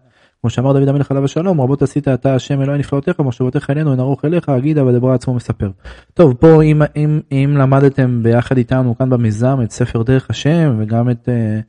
כמו 0.42 0.50
שאמר 0.50 0.72
דוד 0.72 0.88
המלך 0.88 1.11
עליו 1.11 1.25
השלום 1.25 1.61
רבות 1.61 1.82
עשית 1.82 2.08
אתה 2.08 2.34
השם 2.34 2.62
אלוהי 2.62 2.78
נפלאותיך 2.78 3.18
ומחשבותיך 3.18 3.70
אלינו 3.70 3.94
נערוך 3.94 4.25
אליך 4.25 4.49
אגידה 4.49 4.84
ודברה 4.84 5.14
עצמו 5.14 5.34
מספר. 5.34 5.70
טוב 6.14 6.34
פה 6.34 6.62
אם, 6.62 6.82
אם, 6.96 7.20
אם 7.32 7.54
למדתם 7.58 8.22
ביחד 8.22 8.56
איתנו 8.56 8.99
כאן 8.99 9.11
במיזם 9.11 9.58
את 9.64 9.70
ספר 9.70 10.02
דרך 10.02 10.30
השם 10.30 10.75
וגם 10.78 11.11
את 11.11 11.28
אה, 11.28 11.61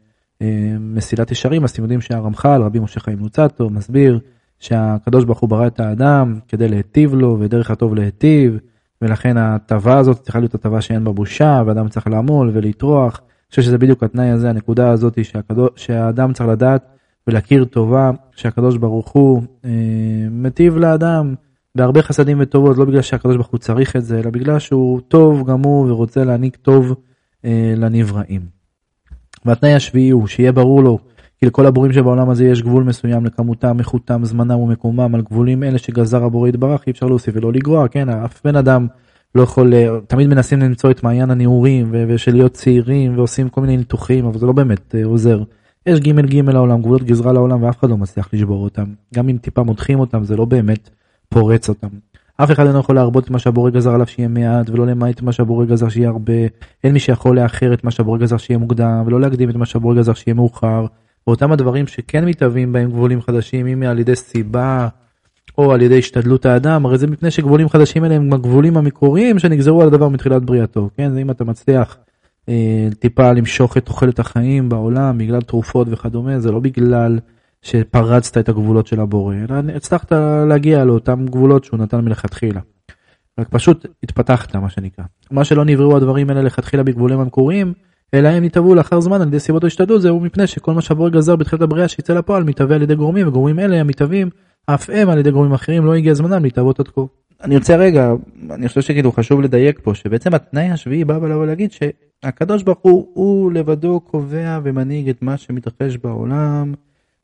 אה, 0.42 0.76
מסילת 0.80 1.32
ישרים 1.32 1.64
אז 1.64 1.70
אתם 1.70 1.82
יודעים 1.82 2.02
שהרמח"ל 2.02 2.62
רבי 2.62 2.80
משה 2.80 3.00
חיים 3.00 3.20
נוצתו 3.20 3.70
מסביר 3.70 4.20
שהקדוש 4.60 5.26
ברוך 5.26 5.40
הוא 5.40 5.50
ברא 5.50 5.68
את 5.68 5.80
האדם 5.80 6.40
כדי 6.48 6.68
להיטיב 6.68 7.14
לו 7.14 7.38
ודרך 7.40 7.72
הטוב 7.72 7.96
להיטיב 7.96 8.58
ולכן 9.02 9.38
ההטבה 9.38 9.98
הזאת 9.98 10.20
צריכה 10.22 10.40
להיות 10.40 10.56
הטבה 10.56 10.82
שאין 10.82 11.04
בה 11.04 11.12
בושה 11.12 11.64
ואדם 11.66 11.90
צריך 11.90 12.08
לעמול 12.08 12.52
ולטרוח. 12.54 13.22
אני 13.22 13.50
חושב 13.50 13.62
שזה 13.62 13.78
בדיוק 13.78 14.04
התנאי 14.04 14.30
הזה 14.30 14.50
הנקודה 14.50 14.90
הזאת 14.90 15.26
שהקדוש, 15.26 15.70
שהאדם 15.76 16.34
צריך 16.34 16.50
לדעת 16.50 16.93
ולהכיר 17.28 17.66
טובה 17.66 18.12
שהקדוש 18.36 18.78
ברוך 18.78 19.10
הוא 19.10 19.42
אה, 19.66 19.70
מטיב 20.32 20.78
לאדם 20.78 21.36
בהרבה 21.76 22.02
חסדים 22.02 22.38
וטובות 22.42 22.78
לא 22.78 22.86
בגלל 22.86 23.02
שהקדוש 23.02 23.36
ברוך 23.36 23.48
הוא 23.48 23.58
צריך 23.58 23.96
את 23.96 24.06
זה 24.06 24.20
אלא 24.20 24.30
בגלל 24.30 24.60
שהוא 24.60 25.02
טוב 25.08 25.48
גמור 25.48 25.86
ורוצה 25.86 26.24
להעניק 26.24 26.56
טוב 26.56 26.96
אה, 27.46 27.74
לנבראים. 27.78 28.42
והתנאי 29.46 29.74
השביעי 29.74 30.10
הוא 30.10 30.28
שיהיה 30.28 30.52
ברור 30.52 30.84
לו 30.84 31.00
כי 31.40 31.46
לכל 31.46 31.66
הבורים 31.66 31.94
שבעולם 31.94 32.30
הזה 32.30 32.46
יש 32.46 32.62
גבול 32.62 32.84
מסוים 32.84 33.26
לכמותם, 33.26 33.80
איכותם, 33.80 34.26
זמנם 34.26 34.60
ומקומם 34.60 35.16
על 35.16 35.22
גבולים 35.22 35.64
אלה 35.64 35.78
שגזר 35.78 36.24
הבורא 36.24 36.50
יתברך 36.50 36.88
אי 36.88 36.92
אפשר 36.92 37.06
להוסיף 37.06 37.36
ולא 37.38 37.54
לגרוע 37.54 37.88
כן 37.88 38.10
אף 38.10 38.42
בן 38.46 38.56
אדם 38.56 38.88
לא 39.36 39.42
יכול 39.42 39.74
אה, 39.74 39.88
תמיד 40.08 40.28
מנסים 40.28 40.60
למצוא 40.60 40.92
את 40.92 41.04
מעיין 41.04 41.32
הנעורים 41.32 41.90
ושל 42.08 42.32
להיות 42.32 42.54
צעירים 42.54 43.18
ועושים 43.18 43.50
כל 43.50 43.62
מיני 43.62 43.78
ניתוחים 43.78 44.26
אבל 44.26 44.40
זה 44.40 44.46
לא 44.46 44.54
באמת 44.54 44.96
אה, 44.96 45.06
עוזר. 45.06 45.44
יש 45.86 46.00
ג' 46.00 46.20
ג' 46.20 46.50
לעולם, 46.50 46.82
גבולות 46.82 47.04
גזרה 47.04 47.34
לעולם 47.34 47.64
ואף 47.64 47.80
אחד 47.80 47.90
לא 47.90 47.98
מצליח 47.98 48.30
לשבור 48.34 48.64
אותם. 48.64 48.86
גם 49.16 49.30
אם 49.30 49.38
טיפה 49.38 49.64
מותחים 49.64 50.00
אותם 50.00 50.24
זה 50.24 50.36
לא 50.36 50.46
באמת 50.46 50.90
פורץ 51.30 51.70
אותם. 51.70 51.88
אף 52.38 52.52
אחד 52.52 52.68
אינו 52.68 52.80
יכול 52.80 52.96
להרבות 52.96 53.24
את 53.24 53.30
מה 53.30 53.40
שהבורא 53.40 53.70
גזר 53.70 53.94
עליו 53.94 54.08
שיהיה 54.08 54.28
מעט 54.28 54.70
ולא 54.70 54.88
למעט 54.88 55.22
מה 55.22 55.32
שהבורא 55.32 55.66
גזר 55.66 55.90
שיהיה 55.90 56.10
הרבה. 56.10 56.34
אין 56.84 56.94
מי 56.94 57.00
שיכול 57.00 57.40
לאחר 57.40 57.74
את 57.74 57.84
מה 57.84 57.92
שהבורא 57.92 58.18
גזר 58.18 58.38
שיהיה 58.38 58.58
מוקדם 58.58 59.04
ולא 59.06 59.22
להקדים 59.22 59.50
את 59.50 59.56
מה 59.56 59.66
שהבורא 59.66 59.96
גזר 59.96 60.14
שיהיה 60.14 60.36
מאוחר. 60.36 60.86
ואותם 61.28 61.52
הדברים 61.52 61.88
שכן 61.88 62.26
מתהווים 62.26 62.74
בהם 62.74 62.90
גבולים 62.90 63.22
חדשים 63.22 63.68
אם 63.68 63.84
על 63.84 64.00
ידי 64.00 64.16
סיבה 64.16 64.88
או 65.58 65.72
על 65.72 65.82
ידי 65.82 66.00
השתדלות 66.00 66.46
האדם 66.46 66.86
הרי 66.86 66.98
זה 66.98 67.08
מפני 67.08 67.32
שגבולים 67.32 67.70
חדשים 67.70 68.06
אלה 68.06 68.16
הם 68.16 68.34
הגבולים 68.34 68.78
המקוריים 68.78 69.40
שנגזרו 69.40 69.82
על 69.82 69.88
הדבר 69.88 70.10
מתחילת 70.10 70.44
בריאתו 70.44 70.90
כן 70.98 71.18
אם 71.18 71.32
אתה 71.32 71.44
מצליח 71.44 71.98
טיפה 73.00 73.32
למשוך 73.32 73.78
את 73.78 73.86
תוחלת 73.86 74.20
החיים 74.20 74.70
בעולם 74.70 75.18
בגלל 75.18 75.42
תרופות 75.42 75.88
וכדומה, 75.92 76.40
זה 76.40 76.52
לא 76.52 76.60
בגלל 76.60 77.20
שפרצת 77.62 78.38
את 78.38 78.50
הגבולות 78.50 78.88
של 78.88 79.00
הבורא, 79.00 79.36
אלא 79.36 79.56
הצלחת 79.76 80.12
להגיע 80.48 80.86
לאותם 80.86 81.26
גבולות 81.26 81.64
שהוא 81.64 81.80
נתן 81.80 82.00
מלכתחילה. 82.00 82.62
רק 83.40 83.48
פשוט 83.50 83.86
התפתחת 84.04 84.56
מה 84.56 84.70
שנקרא. 84.70 85.06
מה 85.32 85.44
שלא 85.44 85.66
נבראו 85.66 85.98
הדברים 85.98 86.30
האלה 86.30 86.42
לכתחילה 86.42 86.84
בגבולים 86.84 87.20
המקוריים, 87.20 87.74
אלא 88.14 88.28
הם 88.28 88.44
נתהוו 88.44 88.76
לאחר 88.76 89.00
זמן 89.00 89.22
על 89.22 89.28
ידי 89.28 89.40
סיבות 89.40 89.64
ההשתדלות, 89.64 90.02
זהו 90.02 90.20
מפני 90.20 90.48
שכל 90.48 90.74
מה 90.74 90.82
שהבורא 90.82 91.10
גזר 91.10 91.36
בתחילת 91.36 91.62
הבריאה 91.62 91.88
שיצא 91.88 92.14
לפועל 92.14 92.44
מתהווה 92.44 92.76
על 92.76 92.82
ידי 92.82 92.96
גורמים, 92.96 93.28
וגורמים 93.28 93.60
אלה 93.60 93.80
המתהווים 93.80 94.30
אף 94.66 94.90
הם 94.94 95.10
על 95.10 95.18
ידי 95.18 95.32
גורמים 95.32 95.54
אחרים 95.54 95.86
לא 95.86 95.94
הגיע 95.94 96.14
זמנם 96.14 96.44
להתהוות 96.44 96.80
עד 96.80 96.88
כה. 96.88 97.02
אני 97.44 97.56
רוצה 97.56 97.76
רגע, 97.76 98.14
אני 98.52 98.68
חושב 98.68 98.82
שכאילו 98.82 99.12
חשוב 99.12 99.42
לדייק 99.42 99.80
פה, 99.84 99.96
שבעצם 99.96 100.34
התנאי 100.34 100.70
השביעי 100.70 101.06
בא 101.06 101.18
לבוא 101.18 101.46
להגיד 101.46 101.72
שהקדוש 101.72 102.64
ברוך 102.64 102.80
הוא, 102.82 103.08
הוא 103.14 103.52
לבדו 103.52 104.00
קובע 104.00 104.60
ומנהיג 104.64 105.10
את 105.10 105.22
מה 105.22 105.38
שמתרחש 105.38 105.98
בעולם, 105.98 106.74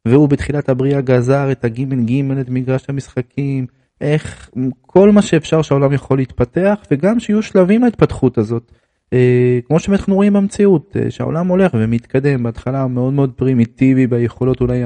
והוא 0.08 0.30
בתחילת 0.30 0.70
הבריאה 0.70 1.02
גזר 1.02 1.52
את 1.52 1.66
הגימל 1.66 2.04
גימל, 2.04 2.42
את 2.42 2.50
מגרש 2.50 2.86
המשחקים, 2.90 3.66
איך 4.02 4.50
כל 4.82 5.12
מה 5.12 5.22
שאפשר 5.22 5.62
שהעולם 5.62 5.94
יכול 5.94 6.18
להתפתח, 6.18 6.76
וגם 6.92 7.20
שיהיו 7.20 7.42
שלבים 7.42 7.84
להתפתחות 7.84 8.38
הזאת. 8.38 8.72
אה, 9.14 9.60
כמו 9.68 9.80
שאנחנו 9.80 10.16
רואים 10.16 10.34
במציאות, 10.34 10.98
אה, 11.00 11.12
שהעולם 11.12 11.48
הולך 11.48 11.72
ומתקדם, 11.74 12.44
בהתחלה 12.44 12.88
מאוד 12.88 13.14
מאוד 13.14 13.32
פרימיטיבי 13.36 14.08
ביכולות 14.08 14.62
אולי 14.62 14.84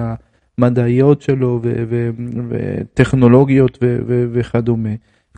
המדעיות 0.58 1.22
שלו 1.22 1.62
וטכנולוגיות 2.50 3.78
וכדומה. 4.34 4.90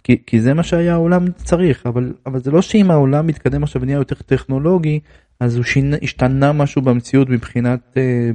כי, 0.05 0.17
כי 0.25 0.41
זה 0.41 0.53
מה 0.53 0.63
שהיה 0.63 0.93
העולם 0.93 1.31
צריך, 1.31 1.85
אבל, 1.85 2.13
אבל 2.25 2.39
זה 2.41 2.51
לא 2.51 2.61
שאם 2.61 2.91
העולם 2.91 3.27
מתקדם 3.27 3.63
עכשיו 3.63 3.81
ונהיה 3.81 3.95
יותר 3.97 4.15
טכנולוגי, 4.15 4.99
אז 5.39 5.55
הוא 5.55 5.63
שינה, 5.63 5.97
השתנה 6.03 6.51
משהו 6.51 6.81
במציאות 6.81 7.29
מבחינת, 7.29 7.97
אה, 7.97 8.29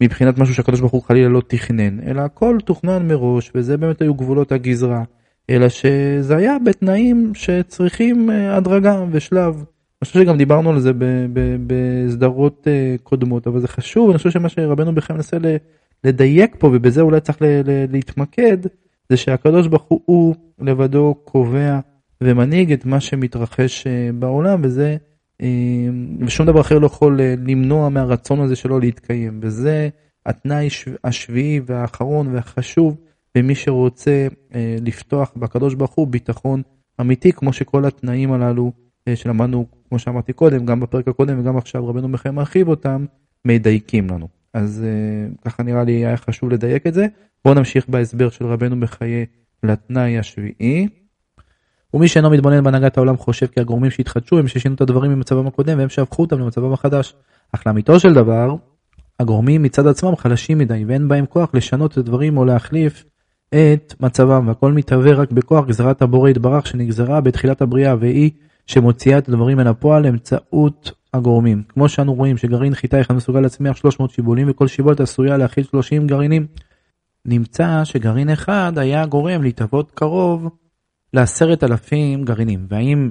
מבחינת 0.00 0.38
משהו 0.38 0.54
שהקדוש 0.54 0.80
ברוך 0.80 0.92
הוא 0.92 1.02
חלילה 1.02 1.28
לא 1.28 1.42
תכנן, 1.46 2.00
אלא 2.06 2.20
הכל 2.20 2.58
תוכנן 2.64 3.08
מראש, 3.08 3.50
וזה 3.54 3.76
באמת 3.76 4.02
היו 4.02 4.14
גבולות 4.14 4.52
הגזרה, 4.52 5.02
אלא 5.50 5.68
שזה 5.68 6.36
היה 6.36 6.56
בתנאים 6.58 7.32
שצריכים 7.34 8.30
אה, 8.30 8.56
הדרגה 8.56 9.04
ושלב. 9.10 9.54
אני 9.54 10.08
חושב 10.08 10.20
שגם 10.20 10.36
דיברנו 10.36 10.70
על 10.70 10.80
זה 10.80 10.92
בסדרות 11.66 12.68
אה, 12.68 12.96
קודמות, 13.02 13.46
אבל 13.46 13.60
זה 13.60 13.68
חשוב, 13.68 14.10
אני 14.10 14.18
חושב 14.18 14.30
שמה 14.30 14.48
שרבנו 14.48 14.94
בכם 14.94 15.14
מנסה 15.14 15.36
לדייק 16.04 16.56
פה, 16.58 16.66
ובזה 16.66 17.00
אולי 17.00 17.20
צריך 17.20 17.38
להתמקד, 17.90 18.58
זה 19.10 19.16
שהקדוש 19.16 19.66
ברוך 19.66 19.84
הוא, 19.88 20.00
הוא 20.04 20.34
לבדו 20.58 21.14
קובע 21.24 21.80
ומנהיג 22.20 22.72
את 22.72 22.86
מה 22.86 23.00
שמתרחש 23.00 23.86
אה, 23.86 24.10
בעולם, 24.14 24.60
וזה, 24.64 24.96
אה, 25.42 25.46
ושום 26.20 26.46
דבר 26.46 26.60
אחר 26.60 26.78
לא 26.78 26.86
יכול 26.86 27.20
אה, 27.20 27.34
למנוע 27.46 27.88
מהרצון 27.88 28.40
הזה 28.40 28.56
שלו 28.56 28.80
להתקיים. 28.80 29.40
וזה 29.42 29.88
התנאי 30.26 30.68
השביעי 31.04 31.60
והאחרון 31.66 32.34
והחשוב 32.34 32.96
במי 33.34 33.54
שרוצה 33.54 34.26
לפתוח 34.80 35.32
בקדוש 35.36 35.74
ברוך 35.74 35.94
הוא 35.94 36.06
ביטחון 36.06 36.62
אמיתי, 37.00 37.32
כמו 37.32 37.52
שכל 37.52 37.84
התנאים 37.84 38.32
הללו 38.32 38.72
שלמדנו, 39.14 39.66
כמו 39.88 39.98
שאמרתי 39.98 40.32
קודם, 40.32 40.66
גם 40.66 40.80
בפרק 40.80 41.08
הקודם 41.08 41.40
וגם 41.40 41.56
עכשיו 41.56 41.88
רבנו 41.88 42.08
מחיים 42.08 42.34
מרחיב 42.34 42.68
אותם, 42.68 43.04
מדייקים 43.44 44.10
לנו. 44.10 44.39
אז 44.54 44.84
ככה 45.44 45.62
נראה 45.62 45.84
לי 45.84 45.92
היה 45.92 46.16
חשוב 46.16 46.50
לדייק 46.50 46.86
את 46.86 46.94
זה. 46.94 47.06
בואו 47.44 47.54
נמשיך 47.54 47.88
בהסבר 47.88 48.30
של 48.30 48.46
רבנו 48.46 48.80
בחיי 48.80 49.26
לתנאי 49.62 50.18
השביעי. 50.18 50.88
ומי 51.94 52.08
שאינו 52.08 52.30
מתבונן 52.30 52.64
בהנהגת 52.64 52.96
העולם 52.96 53.16
חושב 53.16 53.46
כי 53.46 53.60
הגורמים 53.60 53.90
שהתחדשו 53.90 54.38
הם 54.38 54.48
ששינו 54.48 54.74
את 54.74 54.80
הדברים 54.80 55.12
ממצבם 55.12 55.46
הקודם 55.46 55.78
והם 55.78 55.88
שהפכו 55.88 56.22
אותם 56.22 56.38
למצבם 56.38 56.72
החדש. 56.72 57.14
אך 57.52 57.66
לאמיתו 57.66 58.00
של 58.00 58.14
דבר, 58.14 58.56
הגורמים 59.20 59.62
מצד 59.62 59.86
עצמם 59.86 60.16
חלשים 60.16 60.58
מדי 60.58 60.84
ואין 60.84 61.08
בהם 61.08 61.26
כוח 61.26 61.50
לשנות 61.54 61.92
את 61.92 61.96
הדברים 61.98 62.36
או 62.36 62.44
להחליף 62.44 63.04
את 63.48 63.94
מצבם 64.00 64.48
והכל 64.48 64.72
מתהווה 64.72 65.12
רק 65.12 65.32
בכוח 65.32 65.66
גזרת 65.66 66.02
הבורא 66.02 66.30
יתברך 66.30 66.66
שנגזרה 66.66 67.20
בתחילת 67.20 67.62
הבריאה 67.62 67.94
והיא 68.00 68.30
שמוציאה 68.66 69.18
את 69.18 69.28
הדברים 69.28 69.60
אל 69.60 69.66
הפועל 69.66 70.02
באמצעות 70.02 70.92
הגורמים. 71.14 71.62
כמו 71.68 71.88
שאנו 71.88 72.14
רואים 72.14 72.36
שגרעין 72.36 72.74
חיטה 72.74 73.00
אחד 73.00 73.14
מסוגל 73.14 73.40
להצמיח 73.40 73.76
300 73.76 74.10
שיבולים 74.10 74.50
וכל 74.50 74.66
שיבולת 74.66 75.00
עשויה 75.00 75.36
להכיל 75.36 75.64
30 75.64 76.06
גרעינים. 76.06 76.46
נמצא 77.24 77.84
שגרעין 77.84 78.30
אחד 78.30 78.72
היה 78.76 79.06
גורם 79.06 79.42
להתהוות 79.42 79.90
קרוב 79.94 80.48
לעשרת 81.14 81.64
אלפים 81.64 82.24
גרעינים, 82.24 82.66
והאם 82.68 83.10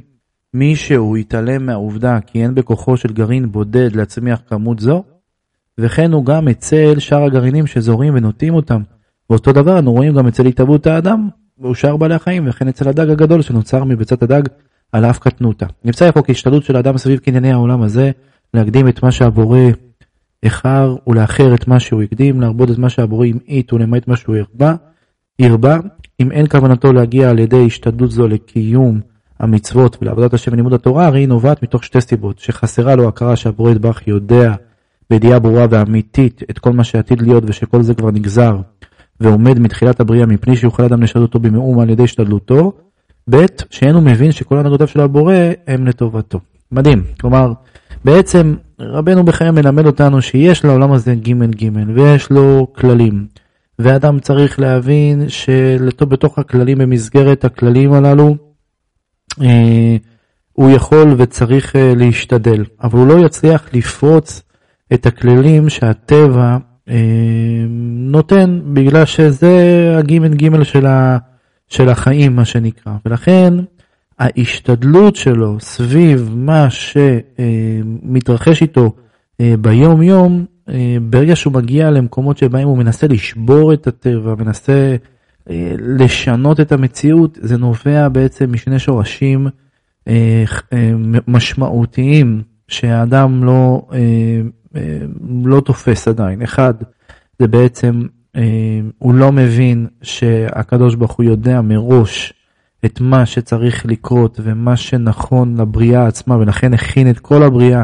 מישהו 0.54 1.18
יתעלם 1.18 1.66
מהעובדה 1.66 2.20
כי 2.28 2.44
אין 2.44 2.56
בכוחו 2.56 2.98
של 2.98 3.14
גרעין 3.14 3.52
בודד 3.52 3.96
להצמיח 3.96 4.42
כמות 4.48 4.80
זו? 4.80 5.04
וכן 5.78 6.12
הוא 6.12 6.26
גם 6.26 6.48
אצל 6.48 7.00
שאר 7.00 7.24
הגרעינים 7.24 7.68
שזורים 7.68 8.16
ונוטים 8.16 8.54
אותם. 8.54 8.82
ואותו 9.30 9.52
דבר 9.54 9.80
אנו 9.80 9.92
רואים 9.92 10.14
גם 10.14 10.28
אצל 10.28 10.46
התהוות 10.46 10.88
האדם 10.88 11.30
ושאר 11.72 11.98
בעלי 11.98 12.16
החיים, 12.16 12.48
וכן 12.48 12.68
אצל 12.68 12.90
הדג 12.90 13.10
הגדול 13.10 13.42
שנוצר 13.42 13.84
מביצת 13.84 14.24
הדג 14.24 14.42
על 14.92 15.06
אף 15.06 15.20
קטנותה. 15.20 15.66
נמצא 15.86 16.12
פה 16.12 16.22
כהשתלות 16.22 16.64
של 16.64 16.76
האדם 16.76 16.98
סביב 16.98 17.20
קנייני 17.20 17.52
העולם 17.52 17.82
הזה, 17.82 18.12
להקדים 18.54 18.88
את 18.88 19.04
מה 19.04 19.12
שהבורא 19.12 19.60
איחר 20.44 20.96
ולאחר 21.08 21.54
את 21.54 21.68
מה 21.68 21.80
שהוא 21.80 22.02
הקדים, 22.04 22.42
להרבות 22.42 22.72
את 22.72 22.78
מה 22.78 22.90
שהבורא 22.90 23.28
המעיט 23.28 23.74
ולמעט 23.74 24.08
מה 24.08 24.16
שהוא 24.16 24.36
הרבה, 24.36 24.74
הרבה, 25.42 25.78
אם 26.20 26.32
אין 26.32 26.48
כוונתו 26.48 26.94
להגיע 26.94 27.30
על 27.30 27.40
ידי 27.40 27.66
השתדלות 27.66 28.12
זו 28.12 28.28
לקיום 28.28 29.00
המצוות 29.40 29.98
ולעבודת 30.02 30.34
השם 30.34 30.52
ולימוד 30.54 30.74
התורה, 30.74 31.06
הרי 31.06 31.20
היא 31.20 31.28
נובעת 31.28 31.64
מתוך 31.64 31.84
שתי 31.84 32.02
סיבות, 32.02 32.40
שחסרה 32.40 32.96
לו 32.96 33.08
הכרה 33.08 33.36
שהבורא 33.36 33.72
יתברך 33.72 34.08
יודע 34.08 34.54
בידיעה 35.10 35.40
ברורה 35.40 35.66
ואמיתית 35.70 36.42
את 36.50 36.60
כל 36.60 36.74
מה 36.74 36.84
שעתיד 36.84 37.22
להיות 37.22 37.44
ושכל 37.48 37.82
זה 37.82 37.94
כבר 37.94 38.12
נגזר 38.12 38.58
ועומד 39.20 39.60
מתחילת 39.60 40.00
הבריאה 40.00 40.26
מפני 40.26 40.58
שיוכל 40.58 40.84
אדם 40.84 41.04
לשדות 41.04 41.24
אותו 41.24 41.40
במאום 41.40 41.80
על 41.80 41.90
ידי 41.90 42.04
השתדלותו, 42.04 42.74
ב' 43.30 43.46
שאין 43.70 43.96
הוא 43.96 44.04
מבין 44.04 44.32
שכל 44.32 44.58
הנהגותיו 44.58 44.88
של 44.88 45.00
הבורא 45.00 45.36
הם 45.68 45.88
לטובתו. 45.88 46.40
מדהים, 46.72 47.04
כלומר 47.20 47.54
בעצם 48.06 48.56
רבנו 48.80 49.24
בחיים 49.24 49.56
מלמד 49.56 49.86
אותנו 49.86 50.22
שיש 50.22 50.66
לעולם 50.66 50.92
הזה 50.92 51.16
ג' 51.16 51.64
ג' 51.64 51.70
ויש 51.96 52.30
לו 52.30 52.68
כללים. 52.74 53.28
ואדם 53.80 54.20
צריך 54.20 54.60
להבין 54.60 55.30
שבתוך 55.30 56.40
הכללים, 56.40 56.78
במסגרת 56.78 57.46
הכללים 57.46 57.94
הללו, 57.94 58.36
אה, 59.42 59.98
הוא 60.54 60.70
יכול 60.72 61.16
וצריך 61.18 61.76
אה, 61.76 61.94
להשתדל, 61.96 62.64
אבל 62.84 63.00
הוא 63.00 63.08
לא 63.08 63.26
יצליח 63.26 63.70
לפרוץ 63.74 64.42
את 64.94 65.06
הכללים 65.06 65.70
שהטבע 65.70 66.58
אה, 66.90 66.96
נותן, 67.96 68.60
בגלל 68.74 69.06
שזה 69.06 69.56
הגימל 69.98 70.34
גימל 70.34 70.64
של, 70.64 70.86
של 71.70 71.90
החיים, 71.90 72.36
מה 72.36 72.46
שנקרא. 72.46 72.94
ולכן 73.06 73.54
ההשתדלות 74.20 75.16
שלו 75.16 75.60
סביב 75.60 76.32
מה 76.36 76.68
שמתרחש 76.70 78.62
איתו 78.62 78.94
אה, 79.42 79.56
ביום 79.62 80.02
יום, 80.02 80.46
אה, 80.70 80.98
ברגע 81.02 81.36
שהוא 81.36 81.54
מגיע 81.54 81.92
למקומות 81.92 82.38
שבהם 82.38 82.68
הוא 82.68 82.78
מנסה 82.78 83.08
לשבור 83.08 83.74
את 83.74 83.88
הטבע, 83.88 84.36
מנסה 84.36 84.96
אה, 85.50 85.74
לשנות 85.80 86.60
את 86.60 86.72
המציאות, 86.72 87.38
זה 87.42 87.58
נובע 87.58 88.10
בעצם 88.10 88.52
משני 88.54 88.80
שורשים 88.80 89.48
משמעותיים 91.28 92.42
שהאדם 92.68 93.44
לא, 93.44 93.88
לא 95.46 95.62
תופס 95.62 96.08
עדיין. 96.08 96.42
אחד, 96.42 96.74
זה 97.40 97.48
בעצם, 97.48 98.02
הוא 98.98 99.14
לא 99.14 99.32
מבין 99.32 99.88
שהקדוש 100.02 100.96
ברוך 100.96 101.12
הוא 101.12 101.24
יודע 101.24 101.62
מראש 101.62 102.34
את 102.86 103.02
מה 103.02 103.26
שצריך 103.26 103.86
לקרות 103.86 104.40
ומה 104.44 104.78
שנכון 104.78 105.62
לבריאה 105.62 106.08
עצמה, 106.08 106.38
ולכן 106.38 106.74
הכין 106.74 107.10
את 107.10 107.20
כל 107.20 107.44
הבריאה 107.44 107.84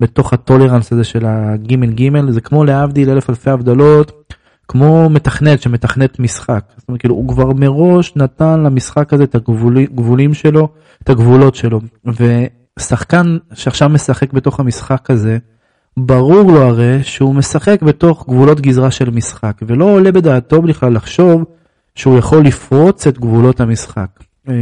בתוך 0.00 0.32
הטולרנס 0.32 0.92
הזה 0.92 1.04
של 1.04 1.26
הגימל 1.26 1.90
גימל, 1.90 2.30
זה 2.30 2.40
כמו 2.40 2.64
להבדיל 2.64 3.10
אלף 3.10 3.30
אלפי 3.30 3.50
הבדלות, 3.50 4.34
כמו 4.68 5.08
מתכנת 5.10 5.62
שמתכנת 5.62 6.18
משחק. 6.18 6.64
זאת 6.76 6.88
אומרת, 6.88 7.00
כאילו, 7.00 7.14
הוא 7.14 7.28
כבר 7.28 7.52
מראש 7.52 8.16
נתן 8.16 8.60
למשחק 8.60 9.12
הזה 9.12 9.24
את 9.24 9.34
הגבולים 9.34 10.34
שלו, 10.34 10.68
את 11.02 11.10
הגבולות 11.10 11.54
שלו. 11.54 11.80
ושחקן 12.78 13.36
שעכשיו 13.54 13.88
משחק 13.88 14.32
בתוך 14.32 14.60
המשחק 14.60 15.10
הזה, 15.10 15.38
ברור 15.96 16.52
לו 16.52 16.62
הרי 16.62 17.02
שהוא 17.02 17.34
משחק 17.34 17.82
בתוך 17.82 18.24
גבולות 18.28 18.60
גזרה 18.60 18.90
של 18.90 19.10
משחק, 19.10 19.60
ולא 19.66 19.84
עולה 19.84 20.12
בדעתו 20.12 20.62
בכלל 20.62 20.92
לחשוב 20.92 21.44
שהוא 21.94 22.18
יכול 22.18 22.44
לפרוץ 22.44 23.06
את 23.06 23.18
גבולות 23.18 23.60
המשחק. 23.60 24.08
אה, 24.48 24.54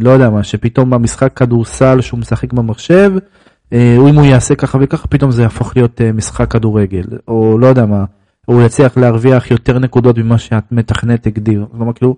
לא 0.00 0.10
יודע 0.10 0.30
מה, 0.30 0.42
שפתאום 0.42 0.90
במשחק 0.90 1.32
כדורסל 1.32 2.00
שהוא 2.00 2.20
משחק 2.20 2.52
במחשב, 2.52 3.12
אה, 3.72 3.96
אם 4.10 4.14
הוא 4.16 4.24
יעשה 4.24 4.54
ככה 4.54 4.78
וככה, 4.80 5.08
פתאום 5.08 5.30
זה 5.30 5.42
יהפוך 5.42 5.76
להיות 5.76 6.00
אה, 6.00 6.12
משחק 6.12 6.50
כדורגל, 6.50 7.04
או 7.28 7.58
לא 7.58 7.66
יודע 7.66 7.86
מה, 7.86 8.04
הוא 8.46 8.62
יצליח 8.62 8.96
להרוויח 8.96 9.50
יותר 9.50 9.78
נקודות 9.78 10.18
ממה 10.18 10.38
שהמתכנת 10.38 11.26
הגדיר. 11.26 11.66
כלומר, 11.72 11.92
כאילו, 11.92 12.16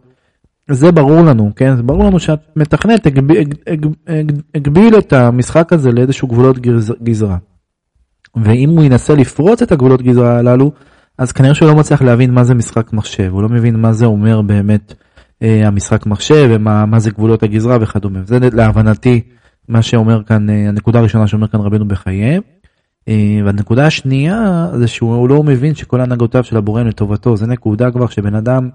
זה 0.71 0.93
ברור 0.93 1.21
לנו, 1.21 1.51
כן? 1.57 1.77
זה 1.77 1.83
ברור 1.83 2.05
לנו 2.05 2.21
שהמתכנת 2.21 3.07
הגב- 3.07 3.31
הג- 3.31 3.55
הג- 3.67 3.87
הג- 4.09 4.41
הגביל 4.55 4.99
את 4.99 5.13
המשחק 5.13 5.73
הזה 5.73 5.93
לאיזשהו 5.93 6.29
גבולות 6.29 6.59
גז- 6.59 6.95
גזרה. 7.03 7.37
ואם 8.37 8.71
הוא 8.71 8.85
ינסה 8.85 9.15
לפרוץ 9.15 9.63
את 9.63 9.73
הגבולות 9.73 10.03
גזרה 10.03 10.39
הללו, 10.39 10.73
אז 11.19 11.33
כנראה 11.33 11.55
שהוא 11.55 11.69
לא 11.69 11.75
מצליח 11.75 12.03
להבין 12.03 12.31
מה 12.31 12.45
זה 12.45 12.55
משחק 12.55 12.93
מחשב, 12.93 13.29
הוא 13.33 13.43
לא 13.43 13.49
מבין 13.49 13.77
מה 13.77 13.93
זה 13.93 14.07
אומר 14.07 14.43
באמת 14.43 14.95
אה, 15.43 15.67
המשחק 15.67 16.07
מחשב 16.07 16.49
ומה 16.51 16.87
מה 16.87 16.99
זה 16.99 17.11
גבולות 17.11 17.43
הגזרה 17.43 17.79
וכדומה. 17.81 18.19
זה 18.25 18.39
להבנתי 18.53 19.21
מה 19.69 19.83
שאומר 19.83 20.23
כאן, 20.23 20.51
אה, 20.51 20.69
הנקודה 20.69 20.99
הראשונה 20.99 21.27
שאומר 21.27 21.47
כאן 21.47 21.61
רבנו 21.61 21.89
בחיי. 21.89 22.41
אה, 23.09 23.41
והנקודה 23.45 23.87
השנייה 23.87 24.69
זה 24.75 24.89
שהוא 24.89 25.29
לא 25.29 25.43
מבין 25.43 25.75
שכל 25.75 26.01
הנהגותיו 26.01 26.45
של 26.45 26.57
הבורא 26.57 26.81
הם 26.81 26.87
לטובתו, 26.87 27.37
זה 27.37 27.47
נקודה 27.47 27.91
כבר 27.91 28.07
שבן 28.07 28.35
אדם 28.35 28.69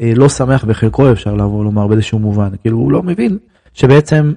אה, 0.00 0.12
לא 0.16 0.28
שמח 0.28 0.64
בחלקו 0.64 1.12
אפשר 1.12 1.34
לבוא 1.34 1.64
לומר 1.64 1.86
באיזשהו 1.86 2.18
מובן, 2.18 2.50
כאילו 2.60 2.78
הוא 2.78 2.92
לא 2.92 3.02
מבין 3.02 3.38
שבעצם 3.74 4.32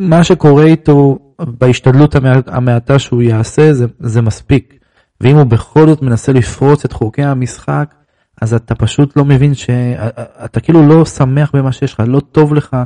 מה 0.00 0.24
שקורה 0.24 0.64
איתו 0.64 1.18
בהשתדלות 1.38 2.14
המעט- 2.14 2.48
המעטה 2.48 2.98
שהוא 2.98 3.22
יעשה 3.22 3.72
זה, 3.74 3.86
זה 4.00 4.22
מספיק. 4.22 4.74
ואם 5.20 5.36
הוא 5.36 5.44
בכל 5.44 5.86
זאת 5.86 6.02
מנסה 6.02 6.32
לפרוץ 6.32 6.84
את 6.84 6.92
חוקי 6.92 7.22
המשחק, 7.22 7.94
אז 8.42 8.54
אתה 8.54 8.74
פשוט 8.74 9.16
לא 9.16 9.24
מבין 9.24 9.54
שאתה 9.54 10.60
כאילו 10.60 10.88
לא 10.88 11.04
שמח 11.04 11.50
במה 11.54 11.72
שיש 11.72 11.94
לך, 11.94 12.02
לא 12.06 12.20
טוב 12.20 12.54
לך, 12.54 12.76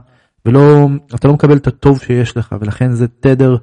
ולא, 0.47 0.89
אתה 1.15 1.29
לא 1.29 1.35
מקבל 1.35 1.57
את 1.57 1.67
הטוב 1.67 1.99
שיש 1.99 2.37
לך, 2.37 2.55
ולכן 2.61 2.93
זה 2.93 3.07
תדר 3.21 3.57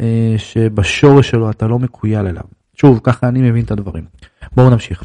אה, 0.00 0.34
שבשורש 0.38 1.30
שלו 1.30 1.50
אתה 1.50 1.66
לא 1.66 1.78
מקוייל 1.78 2.26
אליו. 2.26 2.42
שוב, 2.74 3.00
ככה 3.02 3.28
אני 3.28 3.50
מבין 3.50 3.64
את 3.64 3.70
הדברים. 3.70 4.04
בואו 4.56 4.70
נמשיך. 4.70 5.02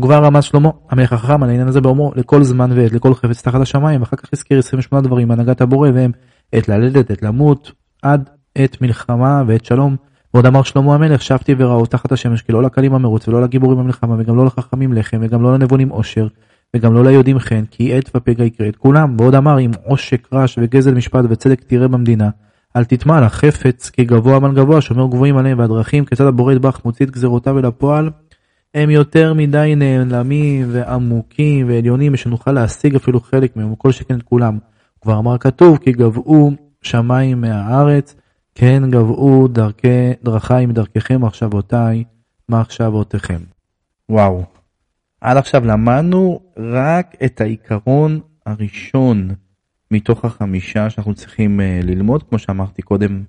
וכבר 0.00 0.24
רמז 0.24 0.44
שלמה, 0.44 0.70
המלך 0.90 1.12
החכם 1.12 1.42
על 1.42 1.48
העניין 1.48 1.68
הזה 1.68 1.80
באומרו 1.80 2.12
לכל 2.16 2.42
זמן 2.42 2.72
ועת, 2.74 2.92
לכל 2.92 3.14
חפץ 3.14 3.42
תחת 3.42 3.60
השמיים, 3.60 4.00
ואחר 4.00 4.16
כך 4.16 4.28
הזכיר 4.32 4.58
28 4.58 5.06
דברים 5.08 5.28
בהנהגת 5.28 5.60
הבורא, 5.60 5.88
והם 5.94 6.12
עת 6.52 6.68
ללדת, 6.68 7.10
עת 7.10 7.22
למות, 7.22 7.72
עד 8.02 8.30
עת 8.54 8.80
מלחמה 8.80 9.42
ועת 9.46 9.64
שלום. 9.64 9.96
ועוד 10.34 10.46
אמר 10.46 10.62
שלמה 10.62 10.94
המלך, 10.94 11.22
שבתי 11.22 11.54
וראו 11.58 11.86
תחת 11.86 12.12
השמש, 12.12 12.42
כי 12.42 12.52
לא 12.52 12.62
לקלים 12.62 12.94
המרוץ, 12.94 13.28
ולא 13.28 13.42
לגיבורים 13.42 13.78
במלחמה, 13.78 14.14
וגם 14.18 14.36
לא 14.36 14.44
לחכמים 14.46 14.92
לחם, 14.92 15.18
וגם 15.20 15.42
לא 15.42 15.54
לנבונים 15.54 15.88
עושר, 15.88 16.26
וגם 16.76 16.94
לא 16.94 17.04
ליודעים 17.04 17.38
חן, 17.38 17.64
כי 17.70 17.94
עת 17.94 18.10
ופגע 18.14 18.44
יקרה 18.44 18.68
את 18.68 18.76
כולם. 18.76 19.16
ועוד 19.18 19.34
אמר, 19.34 19.60
אם 19.60 19.70
עושק 19.84 20.28
רש 20.32 20.58
וגזל 20.62 20.94
משפט 20.94 21.24
וצדק 21.28 21.62
תראה 21.66 21.88
במדינה, 21.88 22.30
אל 22.76 22.84
תטמע 22.84 23.20
לה 23.20 23.28
חפץ, 23.28 23.90
כי 23.90 24.04
גבוה 24.04 24.40
מן 24.40 24.54
גבוה, 24.54 24.80
שומר 24.80 25.06
גבוהים 25.06 25.36
עליהם, 25.36 25.58
והדרכים, 25.58 26.04
כיצד 26.04 26.24
הבורא 26.24 26.52
ידבח 26.52 26.80
מוציא 26.84 27.06
את 27.06 27.10
גזרותיו 27.10 27.58
אל 27.58 27.64
הפועל, 27.64 28.10
הם 28.74 28.90
יותר 28.90 29.34
מדי 29.34 29.74
נעלמים 29.76 30.66
ועמוקים 30.72 31.68
ועליונים, 31.68 32.16
שנוכל 32.16 32.52
להשיג 32.52 32.94
אפילו 32.94 33.20
חלק 33.20 33.56
מהם, 33.56 33.72
וכל 33.72 33.92
שכן 33.92 34.16
את 34.16 34.22
כולם. 34.22 34.58
כבר 35.04 35.18
אמר 35.18 35.38
כתוב, 35.38 35.78
כי 35.78 35.92
גבעו 35.92 36.50
שמיים 36.82 37.40
מהארץ, 37.40 38.14
כן 38.54 38.82
גבעו 38.90 39.48
דרכי, 39.48 40.12
דרכי 40.22 40.66
מדרככם 40.66 41.20
מחשבותיי, 41.20 42.04
מחשבותיכם. 42.48 43.40
וואו. 44.08 44.44
עד 45.20 45.36
עכשיו 45.36 45.66
למדנו 45.66 46.40
רק 46.56 47.16
את 47.24 47.40
העיקרון 47.40 48.20
הראשון 48.46 49.30
מתוך 49.90 50.24
החמישה 50.24 50.90
שאנחנו 50.90 51.14
צריכים 51.14 51.60
uh, 51.60 51.86
ללמוד, 51.86 52.22
כמו 52.22 52.38
שאמרתי 52.38 52.82
קודם 52.82 53.22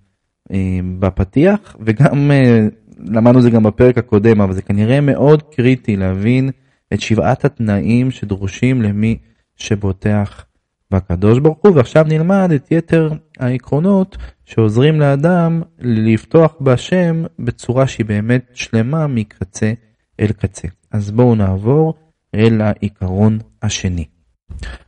uh, 0.49 0.53
בפתיח, 0.99 1.75
וגם 1.79 2.31
uh, 2.31 2.73
למדנו 2.99 3.41
זה 3.41 3.49
גם 3.49 3.63
בפרק 3.63 3.97
הקודם, 3.97 4.41
אבל 4.41 4.53
זה 4.53 4.61
כנראה 4.61 5.01
מאוד 5.01 5.43
קריטי 5.43 5.95
להבין 5.95 6.49
את 6.93 7.01
שבעת 7.01 7.45
התנאים 7.45 8.11
שדרושים 8.11 8.81
למי 8.81 9.17
שבוטח 9.55 10.45
בקדוש 10.91 11.39
ברוך 11.39 11.57
הוא, 11.61 11.75
ועכשיו 11.75 12.05
נלמד 12.07 12.51
את 12.55 12.71
יתר 12.71 13.09
העקרונות 13.39 14.17
שעוזרים 14.45 14.99
לאדם 14.99 15.61
לפתוח 15.79 16.53
בהשם 16.59 17.23
בצורה 17.39 17.87
שהיא 17.87 18.05
באמת 18.05 18.51
שלמה 18.53 19.07
מקצה 19.07 19.73
אל 20.19 20.27
קצה. 20.27 20.67
אז 20.91 21.11
בואו 21.11 21.35
נעבור 21.35 21.93
אל 22.35 22.61
העיקרון 22.61 23.39
השני. 23.63 24.05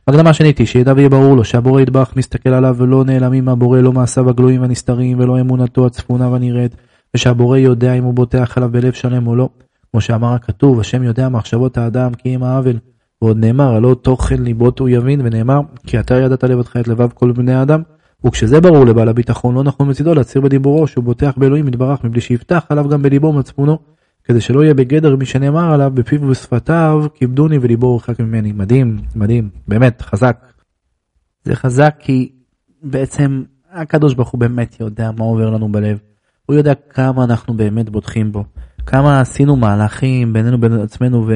הקדמה 0.08 0.32
שנית 0.32 0.58
היא 0.58 0.66
שידע 0.66 0.92
ויהיה 0.96 1.08
ברור 1.08 1.36
לו 1.36 1.44
שהבורא 1.44 1.80
ידבח 1.80 2.12
מסתכל 2.16 2.48
עליו 2.48 2.74
ולא 2.78 3.04
נעלמים 3.04 3.44
מהבורא 3.44 3.80
לא 3.80 3.92
מעשיו 3.92 4.30
הגלויים 4.30 4.60
והנסתרים 4.60 5.20
ולא 5.20 5.40
אמונתו 5.40 5.86
הצפונה 5.86 6.28
והנראית 6.28 6.76
ושהבורא 7.14 7.58
יודע 7.58 7.94
אם 7.94 8.04
הוא 8.04 8.14
בוטח 8.14 8.56
עליו 8.56 8.68
בלב 8.72 8.92
שלם 8.92 9.26
או 9.26 9.36
לא. 9.36 9.48
כמו 9.90 10.00
שאמר 10.00 10.34
הכתוב 10.34 10.80
השם 10.80 11.02
יודע 11.02 11.28
מחשבות 11.28 11.78
האדם 11.78 12.14
כי 12.14 12.34
אם 12.34 12.42
העוול. 12.42 12.78
ועוד 13.22 13.36
נאמר 13.36 13.74
הלא 13.74 13.96
תוכן 14.02 14.42
ליבות 14.42 14.78
הוא 14.78 14.88
יבין 14.88 15.20
ונאמר 15.24 15.60
כי 15.86 16.00
אתה 16.00 16.14
ידעת 16.14 16.44
לבדך 16.44 16.76
את 16.76 16.88
לבב 16.88 17.10
כל 17.14 17.32
בני 17.32 17.54
האדם. 17.54 17.82
וכשזה 18.26 18.60
ברור 18.60 18.84
לבעל 18.86 19.08
הביטחון 19.08 19.54
לא 19.54 19.64
נכון 19.64 19.90
מצידו 19.90 20.14
להצהיר 20.14 20.44
בדיבורו 20.44 20.86
שהוא 20.86 21.04
בוטח 21.04 21.34
באלוהים 21.36 21.68
יתברך 21.68 22.04
מבלי 22.04 22.20
שיפתח 22.20 22.66
עליו 22.68 22.88
גם 22.88 23.02
בליבו 23.02 23.26
ומצפונו 23.26 23.78
כדי 24.24 24.40
שלא 24.40 24.64
יהיה 24.64 24.74
בגדר 24.74 25.16
מי 25.16 25.26
שנאמר 25.26 25.72
עליו 25.72 25.90
בפיו 25.94 26.22
ובשפתיו 26.22 27.06
כיבדוני 27.14 27.58
וליבו 27.58 27.96
רחק 27.96 28.20
ממני. 28.20 28.52
מדהים, 28.52 28.98
מדהים, 29.16 29.50
באמת, 29.68 30.02
חזק. 30.02 30.46
זה 31.44 31.54
חזק 31.54 31.94
כי 31.98 32.32
בעצם 32.82 33.42
הקדוש 33.72 34.14
ברוך 34.14 34.28
הוא 34.28 34.40
באמת 34.40 34.80
יודע 34.80 35.10
מה 35.18 35.24
עובר 35.24 35.50
לנו 35.50 35.72
בלב. 35.72 35.98
הוא 36.46 36.56
יודע 36.56 36.74
כמה 36.74 37.24
אנחנו 37.24 37.54
באמת 37.54 37.90
בוטחים 37.90 38.32
בו. 38.32 38.44
כמה 38.86 39.20
עשינו 39.20 39.56
מהלכים 39.56 40.32
בינינו 40.32 40.56
לבין 40.56 40.72
עצמנו 40.72 41.26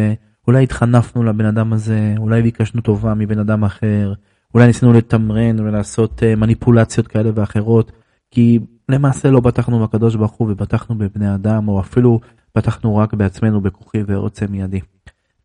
ואולי 0.45 0.63
התחנפנו 0.63 1.23
לבן 1.23 1.45
אדם 1.45 1.73
הזה, 1.73 2.15
אולי 2.19 2.43
ביקשנו 2.43 2.81
טובה 2.81 3.15
מבן 3.15 3.39
אדם 3.39 3.65
אחר, 3.65 4.13
אולי 4.55 4.67
ניסינו 4.67 4.93
לתמרן 4.93 5.61
ולעשות 5.61 6.23
אה, 6.23 6.37
מניפולציות 6.37 7.09
כאלה 7.09 7.31
ואחרות, 7.35 7.93
כי 8.31 8.59
למעשה 8.89 9.31
לא 9.31 9.41
בטחנו 9.41 9.81
בקדוש 9.83 10.17
ברוך 10.17 10.33
הוא 10.33 10.51
ובטחנו 10.51 10.99
בבני 10.99 11.35
אדם, 11.35 11.69
או 11.69 11.81
אפילו 11.81 12.21
בטחנו 12.57 12.97
רק 12.97 13.15
בעצמנו 13.15 13.61
בכוחי 13.61 14.03
ועוצם 14.07 14.55
ידי. 14.55 14.81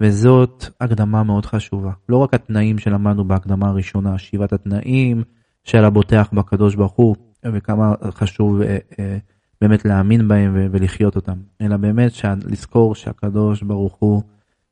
וזאת 0.02 0.66
הקדמה 0.82 1.24
מאוד 1.24 1.46
חשובה. 1.46 1.92
לא 2.10 2.18
רק 2.18 2.34
התנאים 2.34 2.78
שלמדנו 2.78 3.28
בהקדמה 3.28 3.68
הראשונה, 3.68 4.18
שבעת 4.18 4.54
התנאים 4.54 5.24
של 5.64 5.86
הבוטח 5.86 6.30
בקדוש 6.34 6.76
ברוך 6.76 6.94
הוא, 6.94 7.16
וכמה 7.46 7.94
חשוב 8.12 8.62
אה, 8.62 8.78
אה, 9.00 9.18
באמת 9.62 9.86
להאמין 9.86 10.28
בהם 10.28 10.68
ולחיות 10.72 11.16
אותם, 11.16 11.38
אלא 11.62 11.78
באמת 11.78 12.12
לזכור 12.46 12.96
שהקדוש 12.96 13.62
ברוך 13.62 13.96
הוא 14.00 14.22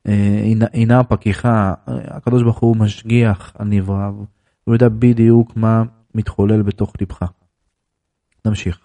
אינה- 0.06 0.66
אינה 0.72 1.04
פקיחה, 1.04 1.74
אה, 1.88 1.94
הקדוש 2.06 2.42
ברוך 2.42 2.58
הוא 2.58 2.76
משגיח 2.76 3.52
על 3.58 3.66
נבראיו, 3.66 4.14
הוא 4.64 4.74
יודע 4.74 4.88
בדיוק 4.88 5.56
מה 5.56 5.82
מתחולל 6.14 6.62
בתוך 6.62 6.92
לבך. 7.00 7.22
נמשיך. 8.44 8.78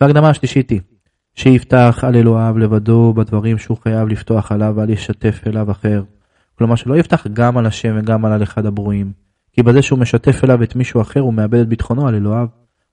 והקדמה 0.00 0.30
השלישית 0.30 0.70
היא 0.70 0.80
שיפתח 1.34 2.04
על 2.06 2.16
אלוהיו 2.16 2.58
לבדו 2.58 3.12
בדברים 3.16 3.58
שהוא 3.58 3.78
חייב 3.78 4.08
לפתוח 4.08 4.52
עליו 4.52 4.72
ואל 4.76 4.90
ישתף 4.90 5.40
אליו 5.46 5.70
אחר. 5.70 6.02
כלומר 6.58 6.74
שלא 6.74 6.96
יפתח 6.96 7.26
גם 7.32 7.58
על 7.58 7.66
השם 7.66 7.96
וגם 7.98 8.24
על 8.24 8.42
אחד 8.42 8.66
הברואים. 8.66 9.12
כי 9.52 9.62
בזה 9.62 9.82
שהוא 9.82 9.98
משתף 9.98 10.44
אליו 10.44 10.62
את 10.62 10.76
מישהו 10.76 11.00
אחר 11.00 11.20
הוא 11.20 11.34
מאבד 11.34 11.58
את 11.58 11.68
ביטחונו 11.68 12.08
על 12.08 12.14
אלוהיו. 12.14 12.46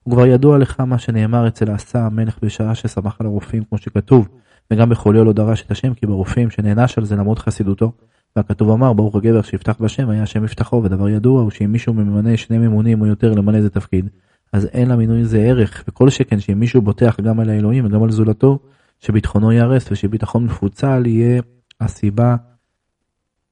וכבר 0.08 0.26
ידוע 0.26 0.58
לך 0.58 0.80
מה 0.80 0.98
שנאמר 0.98 1.48
אצל 1.48 1.70
עשה 1.70 2.06
המלך 2.06 2.38
בשעה 2.42 2.74
ששמח 2.74 3.16
על 3.20 3.26
הרופאים 3.26 3.64
כמו 3.64 3.78
שכתוב. 3.78 4.28
וגם 4.70 4.90
בחוליו 4.90 5.24
לא 5.24 5.32
דרש 5.32 5.62
את 5.62 5.70
השם 5.70 5.94
כי 5.94 6.06
ברופאים 6.06 6.50
שנענש 6.50 6.98
על 6.98 7.04
זה 7.04 7.16
למרות 7.16 7.38
חסידותו. 7.38 7.92
והכתוב 8.36 8.70
אמר 8.70 8.92
ברוך 8.92 9.16
הגבר 9.16 9.42
שיפתח 9.42 9.76
בשם 9.80 10.08
היה 10.10 10.22
השם 10.22 10.44
יפתחו 10.44 10.82
ודבר 10.84 11.08
ידוע 11.08 11.42
הוא 11.42 11.50
שאם 11.50 11.72
מישהו 11.72 11.94
ממנה 11.94 12.36
שני 12.36 12.58
ממונים 12.58 13.00
או 13.00 13.06
יותר 13.06 13.32
למלא 13.32 13.56
איזה 13.56 13.70
תפקיד 13.70 14.08
אז 14.52 14.66
אין 14.66 14.88
למינוי 14.88 15.24
זה 15.24 15.38
ערך. 15.38 15.84
וכל 15.88 16.10
שכן 16.10 16.40
שאם 16.40 16.60
מישהו 16.60 16.82
בוטח 16.82 17.20
גם 17.20 17.40
על 17.40 17.50
האלוהים 17.50 17.86
וגם 17.86 18.02
על 18.02 18.10
זולתו 18.10 18.58
שביטחונו 19.00 19.52
ייהרס 19.52 19.92
ושביטחון 19.92 20.44
מפוצל 20.44 21.06
יהיה 21.06 21.42
הסיבה 21.80 22.36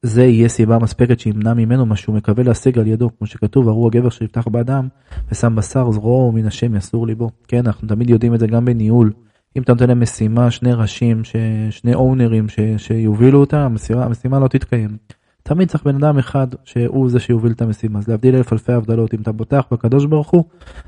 זה 0.01 0.23
יהיה 0.23 0.49
סיבה 0.49 0.79
מספקת 0.79 1.19
שימנע 1.19 1.53
ממנו 1.53 1.85
מה 1.85 1.95
שהוא 1.95 2.15
מקווה 2.15 2.43
להשיג 2.43 2.79
על 2.79 2.87
ידו. 2.87 3.09
כמו 3.17 3.27
שכתוב 3.27 3.67
ארור 3.67 3.87
הגבר 3.87 4.09
שיפתח 4.09 4.47
באדם 4.47 4.87
ושם 5.31 5.55
בשר 5.55 5.91
זרועו 5.91 6.31
מן 6.31 6.45
השם 6.45 6.75
יסור 6.75 7.07
ליבו. 7.07 7.29
כן 7.47 7.65
אנחנו 7.65 7.87
תמיד 7.87 8.09
יודעים 8.09 8.33
את 8.33 8.39
זה 8.39 8.47
גם 8.47 8.65
בניהול 8.65 9.13
אם 9.55 9.61
אתה 9.61 9.73
נותן 9.73 9.87
להם 9.87 9.99
משימה 9.99 10.51
שני 10.51 10.73
ראשים 10.73 11.23
ש... 11.23 11.35
שני 11.69 11.93
אונרים 11.93 12.49
ש... 12.49 12.59
שיובילו 12.77 13.39
אותה 13.39 13.65
המשימה, 13.65 14.05
המשימה 14.05 14.39
לא 14.39 14.47
תתקיים. 14.47 14.97
תמיד 15.43 15.67
צריך 15.67 15.83
בן 15.83 15.95
אדם 15.95 16.17
אחד 16.17 16.47
שהוא 16.63 17.09
זה 17.09 17.19
שיוביל 17.19 17.51
את 17.51 17.61
המשימה 17.61 17.99
אז 17.99 18.07
להבדיל 18.07 18.35
אלף 18.35 18.53
אלפי 18.53 18.73
הבדלות 18.73 19.13
אם 19.13 19.21
אתה 19.21 19.31
בוטח 19.31 19.63
בקדוש 19.71 20.05
ברוך 20.05 20.29
הוא 20.29 20.43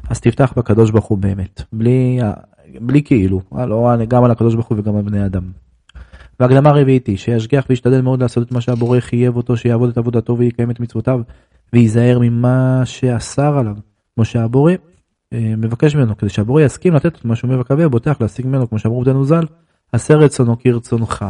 אז 0.09 0.19
תפתח 0.19 0.53
בקדוש 0.57 0.91
ברוך 0.91 1.05
הוא 1.05 1.17
באמת 1.17 1.61
בלי 1.73 2.19
בלי 2.79 3.03
כאילו 3.03 3.41
לא 3.51 3.95
גם 4.07 4.23
על 4.23 4.31
הקדוש 4.31 4.53
ברוך 4.53 4.67
הוא 4.67 4.77
וגם 4.79 4.95
על 4.95 5.01
בני 5.01 5.25
אדם. 5.25 5.43
והקדמה 6.39 6.69
הרביעית 6.69 7.07
היא 7.07 7.17
שישגיח 7.17 7.65
וישתדל 7.69 8.01
מאוד 8.01 8.21
לעשות 8.21 8.47
את 8.47 8.51
מה 8.51 8.61
שהבורא 8.61 8.99
חייב 8.99 9.35
אותו 9.35 9.57
שיעבוד 9.57 9.89
את 9.89 9.97
עבודתו 9.97 10.37
ויקיים 10.37 10.71
את 10.71 10.79
מצוותיו 10.79 11.21
וייזהר 11.73 12.19
ממה 12.21 12.81
שאסר 12.85 13.57
עליו 13.57 13.75
כמו 14.15 14.25
שהבורא 14.25 14.71
אה, 14.71 14.77
מבקש 15.33 15.95
ממנו 15.95 16.17
כדי 16.17 16.29
שהבורא 16.29 16.61
יסכים 16.61 16.93
לתת 16.93 17.15
את 17.15 17.25
מה 17.25 17.35
שהוא 17.35 17.55
מקווה 17.55 17.89
בוטח 17.89 18.21
להשיג 18.21 18.47
ממנו 18.47 18.69
כמו 18.69 18.79
שאמרו 18.79 19.01
בדנו 19.01 19.25
ז"ל 19.25 19.45
עשה 19.91 20.15
רצונו 20.15 20.59
כרצונך 20.59 21.25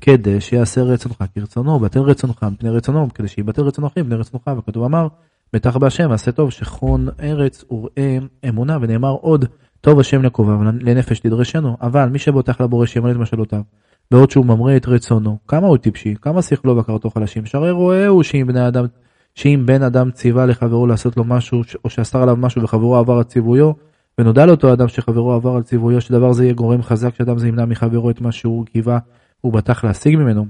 כדי 0.00 0.40
שיעשה 0.40 0.82
רצונך 0.82 1.24
כרצונו, 1.34 1.78
בטל 1.78 2.00
רצונך 2.00 2.46
מפני 2.52 2.70
רצונו, 2.70 3.08
כדי 3.14 3.28
שיבטל 3.28 3.62
רצון 3.62 3.84
אחים 3.84 4.04
מפני 4.04 4.16
רצונך, 4.16 4.50
וכתוב 4.58 4.84
אמר, 4.84 5.08
בטח 5.52 5.76
בהשם 5.76 6.10
עשה 6.10 6.32
טוב 6.32 6.50
שכון 6.50 7.08
ארץ 7.20 7.64
וראה 7.70 8.18
אמונה, 8.48 8.78
ונאמר 8.80 9.10
עוד, 9.10 9.44
טוב 9.80 10.00
השם 10.00 10.22
לקובב 10.22 10.62
לנפש 10.62 11.20
תדרשנו, 11.20 11.76
אבל 11.80 12.08
מי 12.08 12.18
שבוטח 12.18 12.60
לבורא 12.60 12.86
שימלא 12.86 13.10
את 13.10 13.16
משלותיו, 13.16 13.60
בעוד 14.10 14.30
שהוא 14.30 14.46
ממרה 14.46 14.76
את 14.76 14.86
רצונו, 14.86 15.38
כמה 15.48 15.66
הוא 15.66 15.76
טיפשי, 15.76 16.14
כמה 16.22 16.42
שכלו 16.42 16.76
והכרתו 16.76 17.10
חלשים, 17.10 17.46
שהרי 17.46 17.70
רואה 17.70 18.06
הוא 18.06 18.22
שאם 18.22 18.46
בני 18.46 18.68
אדם, 18.68 18.84
שאם 19.38 19.62
בן 19.66 19.82
אדם 19.82 20.10
ציווה 20.10 20.46
לחברו 20.46 20.86
לעשות 20.86 21.16
לו 21.16 21.24
משהו, 21.24 21.62
או 21.84 21.90
שאסר 21.90 22.22
עליו 22.22 22.36
משהו 22.36 22.62
וחברו 22.62 22.96
עבר 22.96 23.16
על 23.16 23.22
ציוויו, 23.22 23.72
ונודע 24.18 24.46
לאותו 24.46 24.72
אדם 24.72 24.88
שחברו 24.88 25.32
עבר 25.32 25.56
על 25.56 25.62
ציוויו, 25.62 26.00
שדבר 26.00 26.32
זה 26.32 26.44
יהיה 26.44 26.54
גורם 26.54 26.82
חזק 26.82 27.14
שאדם 27.14 27.38
זה 27.38 27.48
ימנע 27.48 27.64
מחברו 27.64 28.10
את 28.10 28.20
מה 28.20 28.32
שהוא 28.32 28.66
קיווה 28.66 28.98
ובטח 29.44 29.84
להשיג 29.84 30.16
ממנו. 30.16 30.46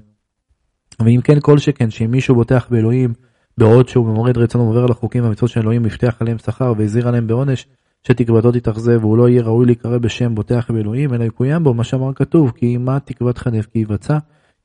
ואם 1.01 1.21
כן 1.25 1.41
כל 1.41 1.59
שכן 1.59 1.91
שאם 1.91 2.11
מישהו 2.11 2.35
בוטח 2.35 2.67
באלוהים 2.71 3.13
בעוד 3.59 3.89
שהוא 3.89 4.07
ממרד 4.07 4.39
רצונו 4.39 4.65
ועובר 4.65 4.85
על 4.85 4.91
החוקים 4.91 5.25
והמצוות 5.25 5.51
של 5.51 5.61
אלוהים 5.61 5.85
הבטיח 5.85 6.17
עליהם 6.21 6.39
שכר 6.39 6.73
והזהיר 6.77 7.09
עליהם 7.09 7.27
בעונש 7.27 7.67
שתקוותו 8.03 8.53
תתאכזב 8.53 8.99
והוא 9.01 9.19
לא 9.19 9.29
יהיה 9.29 9.43
ראוי 9.43 9.67
להיקרא 9.67 9.99
בשם 9.99 10.35
בוטח 10.35 10.71
באלוהים 10.71 11.15
אלא 11.15 11.25
יקוים 11.25 11.65
בו 11.65 11.75
מה 11.75 11.85
שאמר 11.85 12.15
כתוב 12.15 12.53
כי 12.57 12.77
מה 12.77 12.99
חנף 13.37 13.67
כי 13.67 13.79
יבצע 13.79 14.19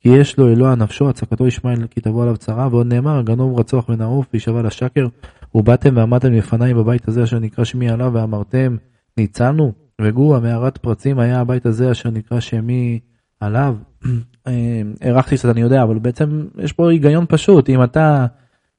כי 0.04 0.10
יש 0.10 0.38
לו 0.38 0.50
אלוה 0.50 0.76
נפשו 0.76 1.10
הצקתו 1.10 1.48
ישמעאל 1.48 1.88
כי 1.88 2.02
תבוא 2.02 2.24
עליו 2.24 2.38
צרה 2.38 2.68
ועוד 2.72 2.94
נאמר 2.94 3.22
גנוב 3.22 3.60
רצוח 3.60 3.89
ונעוף 3.89 4.26
וישבע 4.34 4.62
לשקר 4.62 5.08
ובאתם 5.56 5.98
ועמדתם 5.98 6.34
לפניי 6.34 6.74
בבית 6.74 7.08
הזה 7.08 7.24
אשר 7.24 7.39
נקרא 7.39 7.63
שמי 7.63 7.89
עליו 7.89 8.12
ואמרתם 8.13 8.76
ניצלנו 9.18 9.72
וגור 10.02 10.36
המערת 10.36 10.78
פרצים 10.78 11.20
היה 11.20 11.39
הבית 11.39 11.66
הזה 11.66 11.92
אשר 11.92 12.10
נקרא 12.10 12.39
שמי 12.39 13.00
עליו. 13.39 13.76
הארכתי 15.02 15.36
קצת 15.36 15.50
אני 15.50 15.62
יודע 15.62 15.84
אבל 15.84 16.00
בעצם 16.00 16.46
יש 16.58 16.74
פה 16.74 16.92
היגיון 16.92 17.26
פשוט 17.30 17.70
אם 17.70 17.84
אתה 17.84 18.26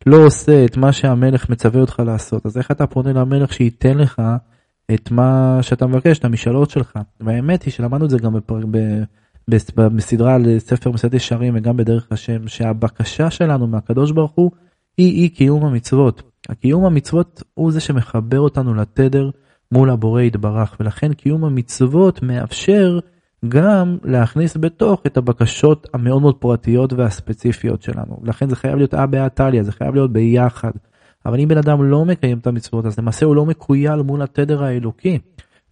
לא 0.06 0.26
עושה 0.26 0.64
את 0.64 0.76
מה 0.76 0.92
שהמלך 0.92 1.50
מצווה 1.50 1.80
אותך 1.80 2.02
לעשות 2.06 2.46
אז 2.46 2.58
איך 2.58 2.70
אתה 2.70 2.86
פונה 2.86 3.12
למלך 3.12 3.52
שייתן 3.52 3.98
לך 3.98 4.22
את 4.94 5.10
מה 5.10 5.58
שאתה 5.62 5.86
מבקש 5.86 6.18
את 6.18 6.24
המשאלות 6.24 6.70
שלך? 6.70 6.98
והאמת 7.20 7.62
היא 7.62 7.72
שלמדנו 7.72 8.04
את 8.04 8.10
זה 8.10 8.18
גם 8.18 8.32
בפר... 8.32 8.58
בסדרה 9.48 10.34
על 10.34 10.58
ספר 10.58 10.90
מסעד 10.90 11.14
ישרים 11.14 11.54
וגם 11.56 11.76
בדרך 11.76 12.06
השם 12.10 12.48
שהבקשה 12.48 13.30
שלנו 13.30 13.66
מהקדוש 13.66 14.12
ברוך 14.12 14.32
הוא 14.34 14.50
היא 14.96 15.22
אי 15.22 15.28
קיום 15.28 15.64
המצוות. 15.64 16.22
הקיום 16.48 16.84
המצוות 16.84 17.42
הוא 17.54 17.72
זה 17.72 17.80
שמחבר 17.80 18.40
אותנו 18.40 18.74
לתדר 18.74 19.30
מול 19.72 19.90
הבורא 19.90 20.22
יתברך 20.22 20.76
ולכן 20.80 21.12
קיום 21.12 21.44
המצוות 21.44 22.22
מאפשר 22.22 22.98
גם 23.48 23.96
להכניס 24.04 24.56
בתוך 24.56 25.02
את 25.06 25.16
הבקשות 25.16 25.86
המאוד 25.94 26.22
מאוד 26.22 26.36
פרטיות 26.36 26.92
והספציפיות 26.92 27.82
שלנו. 27.82 28.20
לכן 28.22 28.48
זה 28.48 28.56
חייב 28.56 28.76
להיות 28.76 28.94
אה 28.94 29.06
בהא 29.06 29.28
תליא, 29.28 29.62
זה 29.62 29.72
חייב 29.72 29.94
להיות 29.94 30.12
ביחד. 30.12 30.70
אבל 31.26 31.40
אם 31.40 31.48
בן 31.48 31.58
אדם 31.58 31.82
לא 31.82 32.04
מקיים 32.04 32.38
את 32.38 32.46
המצוות 32.46 32.86
אז 32.86 32.98
למעשה 32.98 33.26
הוא 33.26 33.36
לא 33.36 33.46
מקוייל 33.46 34.02
מול 34.02 34.22
התדר 34.22 34.64
האלוקי. 34.64 35.18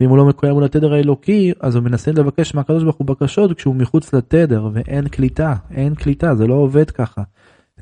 ואם 0.03 0.11
הוא 0.11 0.19
לא 0.19 0.25
מקוייל 0.25 0.55
מול 0.55 0.65
התדר 0.65 0.93
האלוקי 0.93 1.53
אז 1.61 1.77
הוא 1.77 1.85
מנסה 1.85 2.13
לבקש 2.13 2.55
מהקדוש 2.55 2.83
ברוך 2.83 2.97
הוא 2.97 3.07
בקשות 3.07 3.53
כשהוא 3.53 3.75
מחוץ 3.75 4.15
לתדר 4.15 4.69
ואין 4.73 5.09
קליטה, 5.09 5.55
אין 5.71 5.95
קליטה, 5.95 6.35
זה 6.35 6.47
לא 6.47 6.55
עובד 6.55 6.91
ככה. 6.91 7.23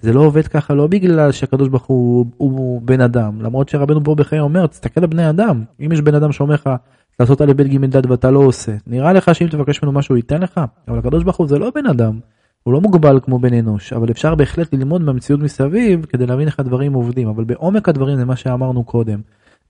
זה 0.01 0.13
לא 0.13 0.21
עובד 0.21 0.47
ככה 0.47 0.75
לא 0.75 0.87
בגלל 0.87 1.33
שהקדוש 1.33 1.69
ברוך 1.69 1.87
הוא, 1.87 2.27
הוא, 2.37 2.83
בן 2.83 3.01
אדם 3.01 3.43
למרות 3.43 3.69
שרבנו 3.69 4.05
פה 4.05 4.15
בחיי 4.15 4.41
אומר 4.41 4.67
תסתכל 4.67 5.01
על 5.01 5.07
בני 5.07 5.31
אדם 5.31 5.63
אם 5.81 5.93
יש 5.93 6.01
בן 6.01 6.15
אדם 6.15 6.33
שאומר 6.33 6.55
לך 6.55 6.71
לעשות 7.21 7.43
א' 7.43 7.53
ב' 7.57 7.63
ג' 7.63 7.97
ד' 7.97 8.11
ואתה 8.11 8.31
לא 8.31 8.39
עושה. 8.39 8.73
נראה 8.87 9.13
לך 9.13 9.35
שאם 9.35 9.47
תבקש 9.47 9.83
ממנו 9.83 9.99
משהו 9.99 10.17
ייתן 10.17 10.43
לך? 10.43 10.61
אבל 10.89 10.99
הקדוש 10.99 11.25
ברוך 11.25 11.37
הוא 11.37 11.49
זה 11.49 11.59
לא 11.59 11.71
בן 11.75 11.87
אדם. 11.87 12.19
הוא 12.63 12.75
לא 12.75 12.81
מוגבל 12.81 13.21
כמו 13.23 13.39
בן 13.39 13.55
אנוש, 13.55 13.93
אבל 13.93 14.11
אפשר 14.11 14.35
בהחלט 14.35 14.75
ללמוד 14.75 15.03
מהמציאות 15.03 15.41
מסביב 15.41 16.05
כדי 16.05 16.27
להבין 16.27 16.47
איך 16.47 16.61
הדברים 16.61 16.93
עובדים, 16.93 17.29
אבל 17.29 17.45
בעומק 17.45 17.89
הדברים 17.89 18.17
זה 18.17 18.25
מה 18.25 18.37
שאמרנו 18.37 18.85
קודם, 18.85 19.21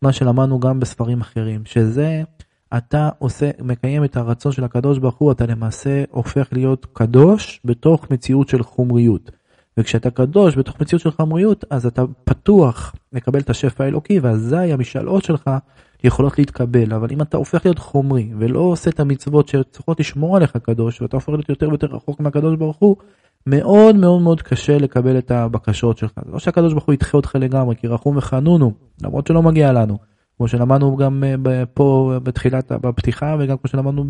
מה 0.02 0.12
שלמדנו 0.12 0.60
גם 0.60 0.80
בספרים 0.80 1.20
אחרים, 1.20 1.62
שזה 1.64 2.22
אתה 2.76 3.08
עושה, 3.18 3.50
מקיים 3.62 4.04
את 4.04 4.16
הרצון 4.16 4.52
של 4.52 4.64
הקדוש 4.64 4.98
ברוך 4.98 5.16
הוא, 5.16 5.32
אתה 5.32 5.46
למעשה 5.46 6.04
הופך 6.10 6.48
להיות 6.52 6.86
קדוש 6.92 7.60
בתוך 7.64 8.10
מציאות 8.10 8.48
של 8.48 8.62
חומריות. 8.62 9.30
וכשאתה 9.76 10.10
קדוש 10.10 10.56
בתוך 10.56 10.80
מציאות 10.80 11.02
של 11.02 11.10
חומריות, 11.10 11.64
אז 11.70 11.86
אתה 11.86 12.02
פתוח 12.24 12.94
לקבל 13.12 13.40
את 13.40 13.50
השפע 13.50 13.84
האלוקי, 13.84 14.18
ואזי 14.18 14.72
המשאלות 14.72 15.24
שלך 15.24 15.50
יכולות 16.04 16.38
להתקבל, 16.38 16.92
אבל 16.92 17.08
אם 17.12 17.22
אתה 17.22 17.36
הופך 17.36 17.64
להיות 17.64 17.78
חומרי 17.78 18.30
ולא 18.38 18.60
עושה 18.60 18.90
את 18.90 19.00
המצוות 19.00 19.48
שצריכות 19.48 20.00
לשמור 20.00 20.36
עליך 20.36 20.56
קדוש 20.56 21.02
ואתה 21.02 21.16
הופך 21.16 21.28
להיות 21.28 21.48
יותר 21.48 21.68
ויותר 21.68 21.86
רחוק 21.86 22.20
מהקדוש 22.20 22.56
ברוך 22.56 22.76
הוא, 22.76 22.96
מאוד 23.46 23.96
מאוד 23.96 24.22
מאוד 24.22 24.42
קשה 24.42 24.78
לקבל 24.78 25.18
את 25.18 25.30
הבקשות 25.30 25.98
שלך. 25.98 26.12
זה 26.24 26.32
לא 26.32 26.38
שהקדוש 26.38 26.72
ברוך 26.72 26.84
הוא 26.84 26.92
ידחה 26.92 27.16
אותך 27.16 27.36
לגמרי, 27.40 27.76
כי 27.76 27.86
רחום 27.86 28.16
וחנונו, 28.16 28.72
למרות 29.02 29.26
שלא 29.26 29.42
מגיע 29.42 29.72
לנו. 29.72 29.98
כמו 30.36 30.48
שלמדנו 30.48 30.96
גם 30.96 31.24
אה, 31.46 31.66
פה 31.66 32.12
בתחילת, 32.22 32.72
בפתיחה 32.72 33.36
וגם 33.38 33.56
כמו 33.56 33.70
שלמדנו 33.70 34.04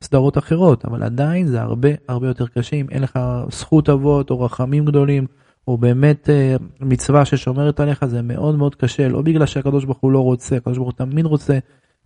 בסדרות 0.00 0.38
אחרות, 0.38 0.84
אבל 0.84 1.02
עדיין 1.02 1.46
זה 1.46 1.60
הרבה 1.60 1.88
הרבה 2.08 2.28
יותר 2.28 2.46
קשה 2.46 2.76
אם 2.76 2.86
אין 2.90 3.02
לך 3.02 3.18
זכות 3.50 3.88
אבות 3.88 4.30
או 4.30 4.40
רחמים 4.40 4.84
גדולים 4.84 5.26
או 5.68 5.78
באמת 5.78 6.30
אה, 6.30 6.56
מצווה 6.80 7.24
ששומרת 7.24 7.80
עליך 7.80 8.04
זה 8.04 8.22
מאוד 8.22 8.56
מאוד 8.56 8.74
קשה 8.74 9.08
לא 9.08 9.22
בגלל 9.22 9.46
שהקדוש 9.46 9.84
ברוך 9.84 9.98
הוא 10.00 10.12
לא 10.12 10.20
רוצה 10.20 10.56
הקדוש 10.56 10.78
ברוך 10.78 10.88
הוא 10.88 11.06
תמיד 11.06 11.26
רוצה 11.26 11.58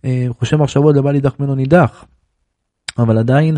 אה, 0.05 0.27
חושב 0.39 0.57
מחשבות 0.57 0.95
לבא 0.95 1.11
לידך 1.11 1.39
ממנו 1.39 1.55
נידח. 1.55 2.05
אבל 2.97 3.17
עדיין 3.17 3.57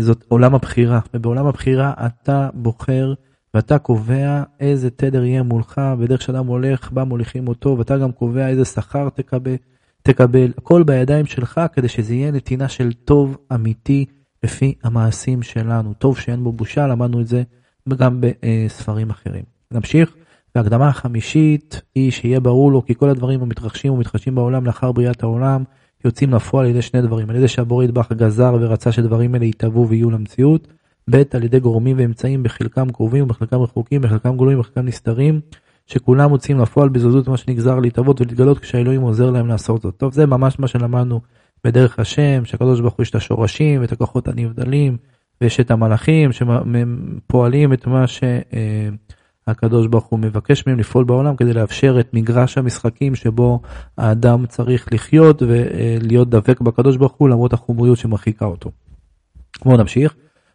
זאת 0.00 0.24
עולם 0.28 0.54
הבחירה 0.54 1.00
ובעולם 1.14 1.46
הבחירה 1.46 1.92
אתה 2.06 2.48
בוחר 2.54 3.14
ואתה 3.54 3.78
קובע 3.78 4.42
איזה 4.60 4.90
תדר 4.90 5.24
יהיה 5.24 5.42
מולך 5.42 5.80
בדרך 6.00 6.22
שאדם 6.22 6.46
הולך 6.46 6.92
בה 6.92 7.04
מוליכים 7.04 7.48
אותו 7.48 7.78
ואתה 7.78 7.98
גם 7.98 8.12
קובע 8.12 8.48
איזה 8.48 8.64
שכר 8.64 9.08
תקבל 9.08 9.56
תקבל 10.02 10.52
הכל 10.58 10.82
בידיים 10.82 11.26
שלך 11.26 11.60
כדי 11.72 11.88
שזה 11.88 12.14
יהיה 12.14 12.30
נתינה 12.30 12.68
של 12.68 12.92
טוב 12.92 13.36
אמיתי 13.54 14.04
לפי 14.42 14.74
המעשים 14.84 15.42
שלנו 15.42 15.94
טוב 15.94 16.18
שאין 16.18 16.44
בו 16.44 16.52
בושה 16.52 16.86
למדנו 16.86 17.20
את 17.20 17.26
זה 17.26 17.42
וגם 17.86 18.20
בספרים 18.20 19.10
אחרים. 19.10 19.42
נמשיך. 19.70 20.14
והקדמה 20.54 20.88
החמישית 20.88 21.82
היא 21.94 22.10
שיהיה 22.10 22.40
ברור 22.40 22.72
לו 22.72 22.84
כי 22.86 22.94
כל 22.94 23.10
הדברים 23.10 23.42
המתרחשים 23.42 23.92
ומתחדשים 23.92 24.34
בעולם 24.34 24.66
לאחר 24.66 24.92
בריאת 24.92 25.22
העולם 25.22 25.64
יוצאים 26.04 26.34
לפועל 26.34 26.64
על 26.64 26.70
ידי 26.70 26.82
שני 26.82 27.02
דברים, 27.02 27.30
על 27.30 27.36
ידי 27.36 27.48
שהבורא 27.48 27.84
ידבח 27.84 28.12
גזר 28.12 28.56
ורצה 28.60 28.92
שדברים 28.92 29.34
אלה 29.34 29.44
יתהוו 29.44 29.88
ויהיו 29.88 30.10
למציאות, 30.10 30.68
ב' 31.10 31.22
על 31.32 31.44
ידי 31.44 31.60
גורמים 31.60 31.96
ואמצעים 31.98 32.42
בחלקם 32.42 32.90
קרובים 32.92 33.24
ובחלקם 33.24 33.56
רחוקים, 33.56 34.02
בחלקם 34.02 34.36
גלויים 34.36 34.58
ובחלקם 34.58 34.86
נסתרים, 34.86 35.40
שכולם 35.86 36.30
מוצאים 36.30 36.58
לפועל 36.58 36.88
בזוזות 36.88 37.28
מה 37.28 37.36
שנגזר 37.36 37.78
להתהוות 37.78 38.20
ולהתגלות 38.20 38.58
כשהאלוהים 38.58 39.00
עוזר 39.00 39.30
להם 39.30 39.46
לעשות 39.46 39.82
זאת. 39.82 39.94
טוב 39.96 40.12
זה 40.12 40.26
ממש 40.26 40.58
מה 40.58 40.68
שלמדנו 40.68 41.20
בדרך 41.64 41.98
השם, 41.98 42.44
שהקדוש 42.44 42.80
ברוך 42.80 42.94
הוא 42.94 43.02
יש 43.02 43.10
את 43.10 43.14
השורשים 43.14 43.80
ואת 43.80 43.92
הכוחות 43.92 44.28
הנבדלים 44.28 44.96
ויש 45.40 45.60
את 45.60 45.70
המלאכים 45.70 46.30
שפועלים 46.32 47.72
את 47.72 47.86
מה 47.86 48.04
שהקדוש 49.50 49.86
ברוך 49.86 50.04
הוא 50.04 50.18
מבקש 50.18 50.66
מהם 50.66 50.78
לפעול 50.78 51.04
בעולם 51.04 51.36
כדי 51.36 51.52
לאפשר 51.52 52.00
את 52.00 52.14
מגרש 52.14 52.58
המשחקים 52.58 53.14
שבו 53.14 53.60
האדם 53.98 54.46
צריך 54.46 54.88
לחיות 54.92 55.42
ולהיות 55.42 56.30
דבק 56.30 56.60
בקדוש 56.60 56.96
ברוך 56.96 57.12
הוא 57.12 57.28
למרות 57.28 57.52
החומריות 57.52 57.98
שמרחיקה 57.98 58.44
אותו. 58.44 58.70
בואו 59.64 59.76
נמשיך. 59.76 60.14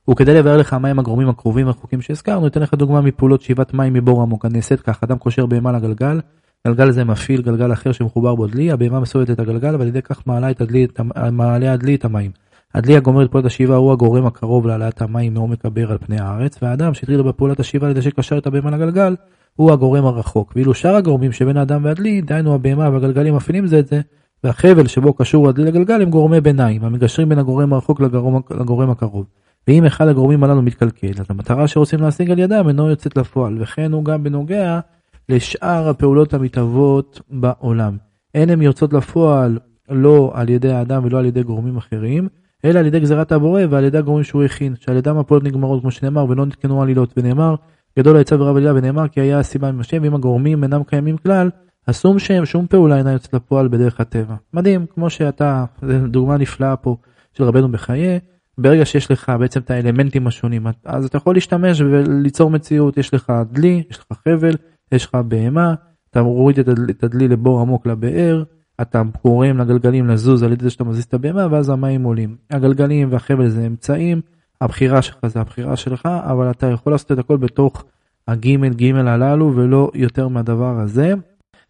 וכדי 0.10 0.34
לבאר 0.34 0.58
לך 0.58 0.74
מהם 0.74 1.00
הגורמים 1.00 1.30
הקרובים 1.30 1.68
והחוקים 1.68 2.02
שהזכרנו, 2.02 2.48
אתן 2.48 2.62
לך 2.62 2.74
דוגמה 2.74 3.02
מפעולות 3.02 3.42
שאיבת 3.42 3.74
מים 3.74 3.94
מבור 3.94 4.22
עמוק 4.22 4.46
הנעשית 4.46 4.82
כך, 4.82 5.04
אדם 5.04 5.18
קושר 5.18 5.46
בהמה 5.46 5.72
לגלגל, 5.72 6.20
גלגל 6.68 6.92
זה 6.92 7.04
מפעיל 7.04 7.42
גלגל 7.42 7.74
אחר 7.74 7.92
שמחובר 7.92 8.36
בו 8.36 8.48
דלי, 8.48 8.72
הבהמה 8.72 9.00
מסובבת 9.00 9.30
את 9.30 9.40
הגלגל 9.40 9.76
ועל 9.76 9.88
ידי 9.88 10.02
כך 10.02 10.28
מעלה 10.28 10.52
את 10.52 10.62
הדלי, 10.62 10.88
מעלה 11.32 11.74
הדלי 11.74 11.96
את 11.96 12.06
המים. 12.06 12.32
הדלי 12.76 12.98
הגומר 12.98 13.26
את 13.26 13.32
פעולת 13.32 13.46
השאיבה 13.46 13.76
הוא 13.76 13.92
הגורם 13.92 14.26
הקרוב 14.26 14.68
להעלאת 14.68 15.02
המים 15.02 15.34
מעומק 15.34 15.66
הבאר 15.66 15.92
על 15.92 15.98
פני 15.98 16.20
הארץ, 16.20 16.58
והאדם 16.62 16.94
שהתחיל 16.94 17.22
בפעולת 17.22 17.60
השאיבה 17.60 17.86
על 17.88 17.92
ידי 17.92 18.02
שקשר 18.02 18.38
את 18.38 18.48
הבהמה 18.48 18.72
לגלגל, 18.72 19.16
הוא 19.56 19.72
הגורם 19.72 20.06
הרחוק. 20.06 20.54
ואילו 20.56 20.74
שאר 20.74 20.96
הגורמים 20.96 21.32
שבין 21.32 21.58
האדם 21.58 21.86
והדלי, 21.86 22.22
דהיינו 22.22 22.56
הבהמה 22.56 22.90
והגלגלים 22.90 23.36
מפעילים 23.36 23.68
זה 23.68 23.80
את 23.80 23.88
זה, 23.88 24.02
והחבל 24.44 24.88
שבו 24.88 25.14
קשור 25.14 25.50
הדלי 25.50 25.66
לגלגל 25.66 26.02
הם 26.02 26.10
גורמי 26.10 26.42
ביניים, 26.42 26.84
המגשרים 26.84 27.30
בין 27.30 27.40
הגורם 27.40 27.74
הרחוק 27.74 28.02
לגורם, 28.02 28.42
לגורם 28.52 28.90
הקרוב. 28.90 29.26
ואם 29.68 29.86
אחד 29.86 30.08
הגורמים 30.08 30.44
הללו 30.44 30.62
מתקלקל, 30.62 31.14
אז 31.20 31.26
המטרה 31.30 31.68
שרוצים 31.68 32.00
להשיג 32.00 32.32
על 32.32 32.40
ידם 32.40 32.68
אינו 32.68 32.90
יוצאת 32.90 33.18
לפועל, 33.18 33.58
וכן 33.62 33.92
הוא 33.92 34.06
גם 34.06 34.24
בנוגע 34.24 34.80
לשאר 35.30 35.90
הפעולות 35.90 36.34
המתהוות 36.34 37.22
בעולם. 37.30 37.98
אין 38.34 38.50
הן 38.50 38.62
יוצאות 38.62 38.94
לפועל 38.94 39.60
לא 39.90 40.32
על 40.34 40.50
ידי 40.50 40.72
האדם 40.72 41.06
ולא 41.06 41.20
על 41.20 41.26
ידי 41.26 41.44
גורמים 41.44 41.78
אחרים, 41.78 42.28
אלא 42.66 42.80
על 42.80 42.86
ידי 42.86 43.00
גזירת 43.00 43.32
הבורא 43.32 43.62
ועל 43.70 43.84
ידי 43.84 43.98
הגורמים 43.98 44.24
שהוא 44.24 44.44
הכין, 44.44 44.76
שעל 44.80 44.98
ידם 44.98 45.18
הפועלות 45.18 45.44
נגמרות 45.44 45.82
כמו 45.82 45.92
שנאמר 45.92 46.26
ולא 46.30 46.46
נתקנו 46.46 46.82
עלילות 46.82 47.14
ונאמר 47.18 47.56
גדול 48.00 48.18
העצה 48.18 48.42
ורב 48.42 48.56
עלילה 48.56 48.74
ונאמר 48.76 49.08
כי 49.08 49.22
היה 49.22 49.40
הסיבה 49.40 49.70
עם 49.70 49.80
השם 49.80 49.98
ואם 50.02 50.16
הגורמים 50.16 50.64
אינם 50.64 50.84
קיימים 50.84 51.18
כלל 51.18 51.50
אסום 51.86 52.20
שם 52.20 52.46
שום 52.46 52.68
פעולה 52.68 52.98
אינה 52.98 53.12
יוצאת 53.12 53.34
לפועל 53.34 53.68
בדרך 53.68 54.00
הטבע. 54.00 54.36
מדהים 54.54 54.86
כמו 54.94 55.10
שאתה, 55.10 55.66
זו 55.82 56.08
דוגמה 56.08 56.38
נפלאה 56.38 56.76
פה 56.76 56.98
של 57.34 57.44
רבנו 57.44 57.72
בחיי 57.72 58.20
ברגע 58.58 58.86
שיש 58.86 59.12
לך 59.12 59.32
בעצם 59.40 59.60
את 59.60 59.72
האלמנטים 59.72 60.28
השונים, 60.28 60.68
אז 60.86 61.06
אתה 61.06 61.18
יכול 61.18 61.36
להשתמש 61.36 61.82
וליצור 61.82 62.50
מציאות, 62.50 62.98
יש 62.98 63.14
לך 63.14 63.34
דלי, 63.52 63.84
יש 63.90 63.98
לך 63.98 64.06
חבל, 64.24 64.56
יש 64.92 65.06
לך 65.06 65.16
בהמה, 65.16 65.74
אתה 66.12 66.24
מוריד 66.24 66.60
את 66.90 67.04
הדלי 67.04 67.28
לבור 67.28 67.62
עמוק 67.62 67.88
לבאר, 67.88 68.44
אתה 68.82 69.02
גורם 69.24 69.58
לגלגלים 69.58 70.08
לזוז 70.08 70.44
על 70.44 70.52
ידי 70.52 70.64
זה 70.64 70.70
שאתה 70.70 70.84
מזיז 70.84 71.04
את 71.04 71.14
הבהמה 71.14 71.48
ואז 71.52 71.70
המים 71.70 72.04
עולים. 72.04 72.36
הגלגלים 72.52 73.12
והחבל 73.12 73.48
זה 73.48 73.68
אמצעים, 73.68 74.22
הבחירה 74.62 75.02
שלך 75.02 75.28
זה 75.28 75.42
הבחירה 75.42 75.76
שלך, 75.76 76.06
אבל 76.06 76.52
אתה 76.52 76.68
יכול 76.68 76.94
לעשות 76.94 77.12
את 77.12 77.20
הכל 77.20 77.38
בתוך 77.38 77.86
הגימל 78.28 78.74
גימל 78.74 79.08
הללו 79.08 79.56
ולא 79.56 79.92
יותר 79.94 80.28
מהדבר 80.28 80.80
הזה. 80.80 81.14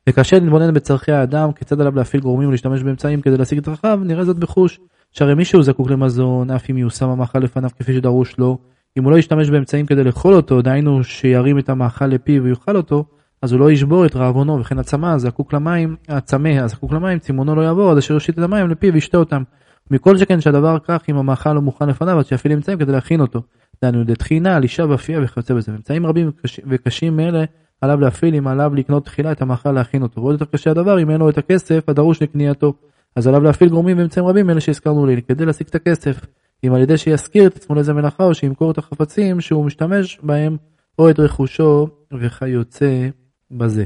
וכאשר 0.10 0.40
נתבונן 0.40 0.74
בצורכי 0.74 1.12
האדם, 1.12 1.52
כיצד 1.52 1.82
עליו 1.82 1.96
להפעיל 1.96 2.22
גורמים 2.22 2.48
ולהשתמש 2.48 2.84
באמצעים 2.84 3.22
כדי 3.22 3.38
להשיג 3.38 3.58
את 3.58 3.66
צרכיו, 3.66 4.00
נראה 4.04 4.26
זאת 4.26 4.40
בחוש. 4.40 4.80
שהרי 5.12 5.34
מישהו 5.34 5.64
זקוק 5.64 5.90
למזון, 5.90 6.52
אף 6.52 6.70
אם 6.70 6.78
יושם 6.78 7.10
המאכל 7.10 7.40
לפניו 7.40 7.70
כפי 7.80 7.94
שדרוש 7.94 8.38
לו, 8.38 8.58
אם 8.98 9.04
הוא 9.04 9.12
לא 9.12 9.18
ישתמש 9.18 9.50
באמצעים 9.50 9.86
כדי 9.86 10.04
לאכול 10.04 10.34
אותו, 10.34 10.62
דהיינו 10.62 11.04
שירים 11.04 11.60
את 11.60 11.70
המאכל 11.70 12.08
לפיו 12.08 12.44
ויאכל 12.44 12.78
אותו, 12.78 13.06
אז 13.46 13.52
הוא 13.52 13.60
לא 13.60 13.72
ישבור 13.72 14.06
את 14.06 14.16
רעבונו, 14.16 14.60
וכן 14.60 14.80
הצמא 14.80 15.08
הזקוק 15.08 15.54
למים, 15.54 15.96
הצמא 16.08 16.48
הזקוק 16.48 16.92
למים, 16.92 17.20
צימונו 17.20 17.56
לא 17.56 17.62
יעבור 17.62 17.92
עד 17.92 17.98
אשר 17.98 18.14
יושיט 18.14 18.40
את 18.40 18.44
המים 18.44 18.70
לפיו 18.70 18.94
וישתה 18.94 19.18
אותם. 19.18 19.44
מכל 19.92 20.18
שכן 20.18 20.42
שהדבר 20.42 20.78
כך 20.84 21.02
אם 21.10 21.18
המאכל 21.18 21.54
לא 21.54 21.62
מוכן 21.62 21.90
לפניו, 21.90 22.20
אז 22.20 22.26
שיפעיל 22.26 22.54
אמצעים 22.54 22.80
כדי 22.80 22.92
להכין 22.92 23.22
אותו. 23.22 23.42
דהיינו 23.82 24.02
ידי 24.02 24.16
תחינה, 24.16 24.60
לישה 24.60 24.86
ואפייה 24.90 25.20
וכיוצא 25.24 25.54
בזה. 25.54 25.72
אמצעים 25.72 26.06
רבים 26.06 26.32
וקשים 26.68 27.18
מאלה 27.18 27.44
עליו 27.82 28.00
להפעיל 28.00 28.36
אם 28.36 28.48
עליו 28.48 28.76
לקנות 28.76 29.06
תחילה 29.06 29.32
את 29.32 29.42
המאכל 29.42 29.72
להכין 29.72 30.02
אותו. 30.02 30.22
ועוד 30.22 30.34
יותר 30.34 30.46
קשה 30.46 30.72
הדבר 30.72 31.02
אם 31.02 31.10
אין 31.10 31.20
לו 31.20 31.30
את 31.30 31.38
הכסף 31.38 31.90
הדרוש 31.90 32.22
לקנייתו. 32.22 32.74
אז 33.16 33.28
עליו 33.28 33.44
להפעיל 33.44 33.70
גורמים 33.70 33.98
ואמצעים 33.98 34.26
רבים 34.26 34.50
אלה 34.50 34.62
שהזכרנו 34.62 35.06
לי 35.06 35.22
כדי 35.22 35.46
להשיג 35.46 35.68
את 35.68 35.76
הכסף. 35.76 36.26
אם 36.64 36.74
על 36.74 36.82
ידי 36.82 36.98
שישכיר 36.98 37.48
את 37.48 37.56
עצמו 37.56 37.76
לאיזה 37.76 37.94
מלאכה 37.94 38.24
או 38.24 38.34
שימכור 38.34 38.72
את 38.72 38.78
החפצים 38.78 39.42
שהוא 39.42 39.66
משתמש 39.66 40.20
בהם 40.24 40.58
או 41.00 41.10
את 41.10 41.20
רכושו 41.20 41.88
וכיוצא 42.14 43.10
בזה. 43.52 43.86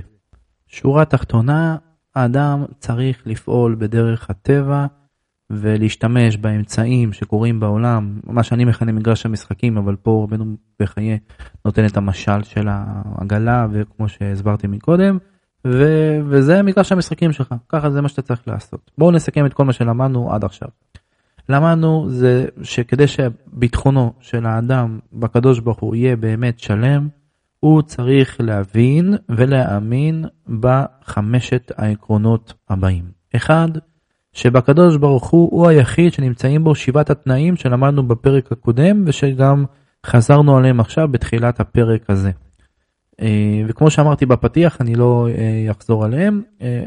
שורה 0.67 1.05
תחתונה, 1.05 1.77
האדם 2.15 2.63
צריך 2.79 3.21
לפעול 3.25 3.75
בדרך 3.75 4.29
הטבע 4.29 4.85
ולהשתמש 5.49 6.37
באמצעים 6.37 7.13
שקורים 7.13 7.59
בעולם, 7.59 8.19
מה 8.23 8.43
שאני 8.43 8.65
מכנה 8.65 8.91
מגרש 8.91 9.25
המשחקים, 9.25 9.77
אבל 9.77 9.95
פה 9.95 10.21
רבנו 10.23 10.45
בחיי 10.79 11.19
נותן 11.65 11.85
את 11.85 11.97
המשל 11.97 12.43
של 12.43 12.67
העגלה 12.69 13.67
וכמו 13.71 14.09
שהסברתי 14.09 14.67
מקודם, 14.67 15.17
ו, 15.67 15.85
וזה 16.25 16.61
מגרש 16.61 16.91
המשחקים 16.91 17.31
שלך, 17.31 17.55
ככה 17.69 17.89
זה 17.89 18.01
מה 18.01 18.09
שאתה 18.09 18.21
צריך 18.21 18.47
לעשות. 18.47 18.91
בואו 18.97 19.11
נסכם 19.11 19.45
את 19.45 19.53
כל 19.53 19.65
מה 19.65 19.73
שלמדנו 19.73 20.33
עד 20.33 20.43
עכשיו. 20.43 20.67
למדנו 21.49 22.05
זה 22.09 22.45
שכדי 22.63 23.05
שביטחונו 23.07 24.13
של 24.19 24.45
האדם 24.45 24.99
בקדוש 25.13 25.59
ברוך 25.59 25.79
הוא 25.79 25.95
יהיה 25.95 26.15
באמת 26.15 26.59
שלם, 26.59 27.07
הוא 27.59 27.81
צריך 27.81 28.35
להבין 28.39 29.15
ולהאמין 29.29 30.25
בחמשת 30.59 31.71
העקרונות 31.77 32.53
הבאים. 32.69 33.03
אחד, 33.35 33.69
שבקדוש 34.33 34.97
ברוך 34.97 35.29
הוא 35.29 35.49
הוא 35.51 35.67
היחיד 35.67 36.13
שנמצאים 36.13 36.63
בו 36.63 36.75
שבעת 36.75 37.09
התנאים 37.09 37.55
שלמדנו 37.55 38.07
בפרק 38.07 38.51
הקודם 38.51 39.03
ושגם 39.05 39.65
חזרנו 40.05 40.57
עליהם 40.57 40.79
עכשיו 40.79 41.07
בתחילת 41.07 41.59
הפרק 41.59 42.09
הזה. 42.09 42.31
אה, 43.21 43.61
וכמו 43.67 43.91
שאמרתי 43.91 44.25
בפתיח 44.25 44.81
אני 44.81 44.95
לא 44.95 45.27
אה, 45.37 45.71
אחזור 45.71 46.05
עליהם, 46.05 46.41
אה, 46.61 46.83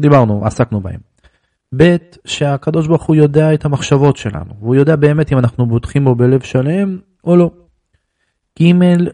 דיברנו, 0.00 0.46
עסקנו 0.46 0.80
בהם. 0.80 1.00
ב' 1.76 1.96
שהקדוש 2.24 2.86
ברוך 2.86 3.02
הוא 3.02 3.16
יודע 3.16 3.54
את 3.54 3.64
המחשבות 3.64 4.16
שלנו, 4.16 4.54
והוא 4.60 4.74
יודע 4.74 4.96
באמת 4.96 5.32
אם 5.32 5.38
אנחנו 5.38 5.66
בוטחים 5.66 6.04
בו 6.04 6.14
בלב 6.14 6.40
שלם 6.40 6.98
או 7.24 7.36
לא. 7.36 7.50
ג' 8.62 8.72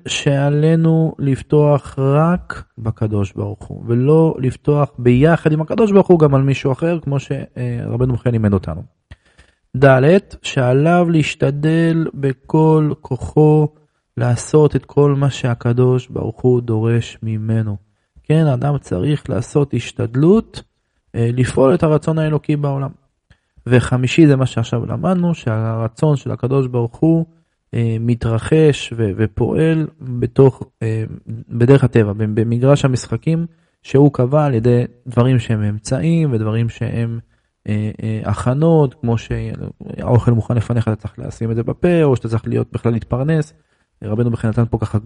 שעלינו 0.08 1.14
לפתוח 1.18 1.98
רק 1.98 2.64
בקדוש 2.78 3.32
ברוך 3.32 3.64
הוא, 3.64 3.84
ולא 3.86 4.34
לפתוח 4.38 4.90
ביחד 4.98 5.52
עם 5.52 5.60
הקדוש 5.60 5.92
ברוך 5.92 6.06
הוא 6.06 6.18
גם 6.18 6.34
על 6.34 6.42
מישהו 6.42 6.72
אחר, 6.72 6.98
כמו 7.00 7.16
שרבנו 7.20 8.12
מיכאל 8.12 8.32
לימד 8.32 8.52
אותנו. 8.52 8.82
ד' 9.76 10.18
שעליו 10.42 11.06
להשתדל 11.10 12.06
בכל 12.14 12.92
כוחו 13.00 13.68
לעשות 14.16 14.76
את 14.76 14.84
כל 14.84 15.14
מה 15.14 15.30
שהקדוש 15.30 16.08
ברוך 16.08 16.40
הוא 16.40 16.60
דורש 16.60 17.18
ממנו. 17.22 17.76
כן, 18.22 18.46
אדם 18.46 18.78
צריך 18.78 19.30
לעשות 19.30 19.74
השתדלות 19.74 20.62
אה, 21.14 21.30
לפעול 21.32 21.74
את 21.74 21.82
הרצון 21.82 22.18
האלוקי 22.18 22.56
בעולם. 22.56 22.90
וחמישי 23.66 24.26
זה 24.26 24.36
מה 24.36 24.46
שעכשיו 24.46 24.86
למדנו, 24.86 25.34
שהרצון 25.34 26.16
של 26.16 26.30
הקדוש 26.30 26.66
ברוך 26.66 26.96
הוא 26.96 27.26
מתרחש 28.00 28.92
ו- 28.96 29.10
ופועל 29.16 29.86
בתוך, 30.00 30.62
אה, 30.82 31.04
בדרך 31.48 31.84
הטבע, 31.84 32.12
במגרש 32.12 32.84
המשחקים 32.84 33.46
שהוא 33.82 34.12
קבע 34.12 34.44
על 34.44 34.54
ידי 34.54 34.84
דברים 35.06 35.38
שהם 35.38 35.62
אמצעים 35.62 36.32
ודברים 36.32 36.68
שהם 36.68 37.18
הכנות, 38.24 38.94
כמו 38.94 39.16
שהאוכל 39.18 40.32
מוכן 40.32 40.56
לפניך 40.56 40.88
אתה 40.88 40.96
צריך 40.96 41.18
לשים 41.18 41.50
את 41.50 41.56
זה 41.56 41.62
בפה, 41.62 42.02
או 42.02 42.16
שאתה 42.16 42.28
צריך 42.28 42.46
להיות 42.46 42.72
בכלל 42.72 42.92
להתפרנס. 42.92 43.52
רבנו 44.04 44.30
בכלל 44.30 44.50
נתן 44.50 44.64
פה 44.70 44.78
ככה 44.78 44.98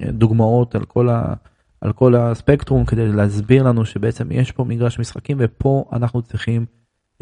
דוגמאות 0.00 0.74
על 0.74 0.84
כל, 0.84 1.08
ה, 1.08 1.34
על 1.80 1.92
כל 1.92 2.14
הספקטרום 2.14 2.84
כדי 2.84 3.08
להסביר 3.08 3.62
לנו 3.62 3.84
שבעצם 3.84 4.32
יש 4.32 4.52
פה 4.52 4.64
מגרש 4.64 4.98
משחקים 4.98 5.36
ופה 5.40 5.84
אנחנו 5.92 6.22
צריכים 6.22 6.66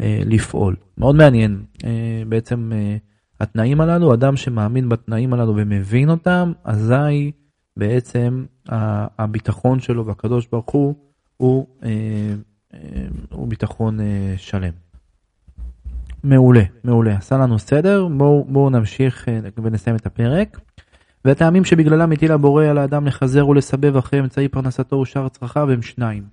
אה, 0.01 0.21
לפעול. 0.25 0.75
מאוד 0.97 1.15
מעניין 1.15 1.63
אה, 1.85 2.23
בעצם 2.27 2.71
אה, 2.75 2.97
התנאים 3.41 3.81
הללו, 3.81 4.13
אדם 4.13 4.35
שמאמין 4.35 4.89
בתנאים 4.89 5.33
הללו 5.33 5.53
ומבין 5.55 6.09
אותם, 6.09 6.51
אזי 6.63 7.31
בעצם 7.77 8.45
הביטחון 9.19 9.79
שלו 9.79 10.05
והקדוש 10.05 10.47
ברוך 10.51 10.71
הוא 10.71 10.95
הוא, 11.37 11.67
אה, 11.83 11.89
אה, 12.73 12.79
הוא 13.31 13.47
ביטחון 13.47 13.99
אה, 13.99 14.33
שלם. 14.37 14.71
מעולה, 16.23 16.61
מעולה, 16.83 17.15
עשה 17.15 17.37
לנו 17.37 17.59
סדר, 17.59 18.07
בואו 18.07 18.45
בוא 18.49 18.71
נמשיך 18.71 19.27
ונסיים 19.63 19.95
את 19.95 20.05
הפרק. 20.05 20.59
והטעמים 21.25 21.65
שבגללם 21.65 22.11
הטיל 22.11 22.31
הבורא 22.31 22.65
על 22.65 22.77
האדם 22.77 23.07
לחזר 23.07 23.47
ולסבב 23.47 23.97
אחרי 23.97 24.19
אמצעי 24.19 24.47
פרנסתו 24.47 24.95
ושאר 24.95 25.29
צרכיו 25.29 25.71
הם 25.71 25.81
שניים. 25.81 26.23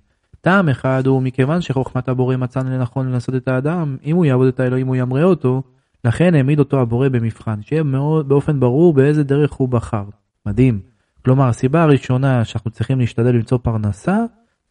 טעם 0.41 0.69
אחד 0.69 1.07
הוא 1.07 1.21
מכיוון 1.21 1.61
שחוכמת 1.61 2.09
הבורא 2.09 2.35
מצאנו 2.35 2.69
לנכון 2.69 3.11
לנסות 3.11 3.35
את 3.35 3.47
האדם, 3.47 3.97
אם 4.03 4.15
הוא 4.15 4.25
יעבוד 4.25 4.47
את 4.47 4.59
האלוהים 4.59 4.87
הוא 4.87 4.95
ימרה 4.95 5.23
אותו, 5.23 5.63
לכן 6.05 6.35
העמיד 6.35 6.59
אותו 6.59 6.81
הבורא 6.81 7.09
במבחן, 7.09 7.61
שיהיה 7.61 7.83
מאוד 7.83 8.29
באופן 8.29 8.59
ברור 8.59 8.93
באיזה 8.93 9.23
דרך 9.23 9.51
הוא 9.51 9.69
בחר. 9.69 10.03
מדהים. 10.45 10.79
כלומר, 11.25 11.47
הסיבה 11.47 11.83
הראשונה 11.83 12.45
שאנחנו 12.45 12.71
צריכים 12.71 12.99
להשתדל 12.99 13.31
למצוא 13.31 13.57
פרנסה, 13.57 14.17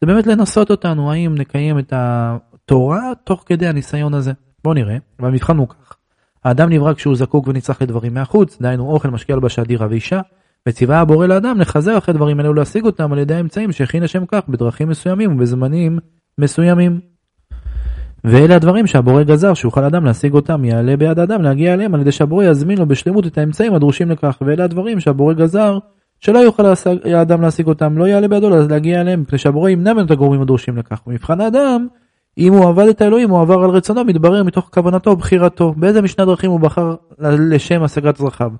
זה 0.01 0.07
באמת 0.07 0.27
לנסות 0.27 0.71
אותנו, 0.71 1.11
האם 1.11 1.35
נקיים 1.35 1.79
את 1.79 1.93
התורה 1.95 3.11
תוך 3.23 3.43
כדי 3.45 3.67
הניסיון 3.67 4.13
הזה. 4.13 4.31
בואו 4.63 4.73
נראה, 4.73 4.97
והמבחן 5.19 5.57
הוא 5.57 5.67
כך. 5.67 5.95
האדם 6.43 6.69
נברא 6.69 6.93
כשהוא 6.93 7.15
זקוק 7.15 7.47
ונצרך 7.47 7.81
לדברים 7.81 8.13
מהחוץ, 8.13 8.61
דהיינו 8.61 8.91
אוכל, 8.91 9.09
משקיע 9.09 9.35
הלבשה, 9.35 9.63
דירה 9.63 9.87
ואישה, 9.89 10.21
וציווה 10.67 10.99
הבורא 10.99 11.27
לאדם 11.27 11.59
לחזר 11.59 11.97
אחרי 11.97 12.13
דברים 12.13 12.39
אלה 12.39 12.49
ולהשיג 12.49 12.85
אותם 12.85 13.13
על 13.13 13.19
ידי 13.19 13.35
האמצעים 13.35 13.71
שהכין 13.71 14.03
לשם 14.03 14.25
כך 14.25 14.47
בדרכים 14.49 14.89
מסוימים 14.89 15.35
ובזמנים 15.35 15.99
מסוימים. 16.37 16.99
ואלה 18.23 18.55
הדברים 18.55 18.87
שהבורא 18.87 19.23
גזר 19.23 19.53
שיוכל 19.53 19.83
אדם 19.83 20.05
להשיג 20.05 20.33
אותם, 20.33 20.65
יעלה 20.65 20.97
ביד 20.97 21.19
האדם 21.19 21.41
להגיע 21.41 21.73
אליהם 21.73 21.95
על 21.95 22.01
ידי 22.01 22.11
שהבורא 22.11 22.43
יזמין 22.43 22.77
לו 22.77 22.85
בשלמות 22.85 23.27
את 23.27 23.37
האמצעים 23.37 23.73
הדרושים 23.73 24.11
לכך, 24.11 24.37
ואלה 24.41 24.63
הדברים 24.63 24.99
שהבורא 24.99 25.33
גזר 25.33 25.77
שלא 26.19 26.39
יוכל 26.39 26.65
האדם 27.13 27.41
להשיג 27.41 27.67
אותם, 27.67 27.97
לא 27.97 28.07
יעלה 28.07 28.27
בידו 28.27 28.49
להגיע 28.49 29.01
אליהם, 29.01 29.21
מפני 29.21 29.37
שהבורא 29.37 29.69
ימנע 29.69 29.93
ממנו 29.93 30.05
את 30.05 30.11
הגורמים 30.11 30.41
הדרושים 30.41 30.77
לכך. 30.77 31.01
ומבחן 31.07 31.41
האדם 31.41 31.87
אם 32.37 32.53
הוא 32.53 32.69
עבד 32.69 32.87
את 32.87 33.01
האלוהים, 33.01 33.29
הוא 33.29 33.41
עבר 33.41 33.63
על 33.63 33.69
רצונו, 33.69 34.05
מתברר 34.05 34.43
מתוך 34.43 34.69
כוונתו 34.73 35.09
ובחירתו. 35.09 35.73
באיזה 35.77 36.01
משנה 36.01 36.25
דרכים 36.25 36.51
הוא 36.51 36.59
בחר 36.59 36.95
לשם 37.19 37.83
השגת 37.83 38.15
צרכיו. 38.15 38.51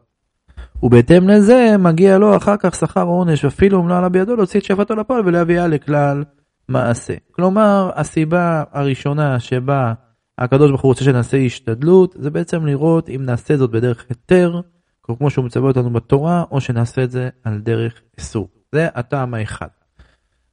ובהתאם 0.83 1.29
לזה 1.29 1.75
מגיע 1.79 2.17
לו 2.17 2.37
אחר 2.37 2.55
כך 2.59 2.75
שכר 2.75 3.03
עונש, 3.03 3.45
אפילו 3.45 3.81
אם 3.81 3.89
לא 3.89 3.97
עלה 3.97 4.09
בידו 4.09 4.35
להוציא 4.35 4.59
את 4.59 4.65
שפתו 4.65 4.95
לפועל 4.95 5.21
ולהביאה 5.25 5.67
לכלל 5.67 6.23
מעשה. 6.69 7.13
כלומר, 7.31 7.91
הסיבה 7.95 8.63
הראשונה 8.71 9.39
שבה 9.39 9.93
הקדוש 10.37 10.69
ברוך 10.69 10.81
הוא 10.81 10.89
רוצה 10.89 11.03
שנעשה 11.03 11.37
השתדלות, 11.37 12.15
זה 12.19 12.29
בעצם 12.29 12.65
לראות 12.65 13.09
אם 13.09 13.21
נעשה 13.25 13.57
זאת 13.57 13.71
בדרך 13.71 14.05
היתר, 14.09 14.61
כמו 15.03 15.29
שהוא 15.29 15.45
מצווה 15.45 15.67
אותנו 15.67 15.89
בתורה, 15.89 16.43
או 16.51 16.61
שנעשה 16.61 17.03
את 17.03 17.11
זה 17.11 17.29
על 17.43 17.59
דרך 17.59 18.01
איסור. 18.17 18.49
זה 18.71 18.87
הטעם 18.95 19.33
האחד. 19.33 19.67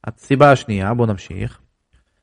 הסיבה 0.05 0.52
השנייה, 0.52 0.94
בואו 0.94 1.09
נמשיך. 1.09 1.61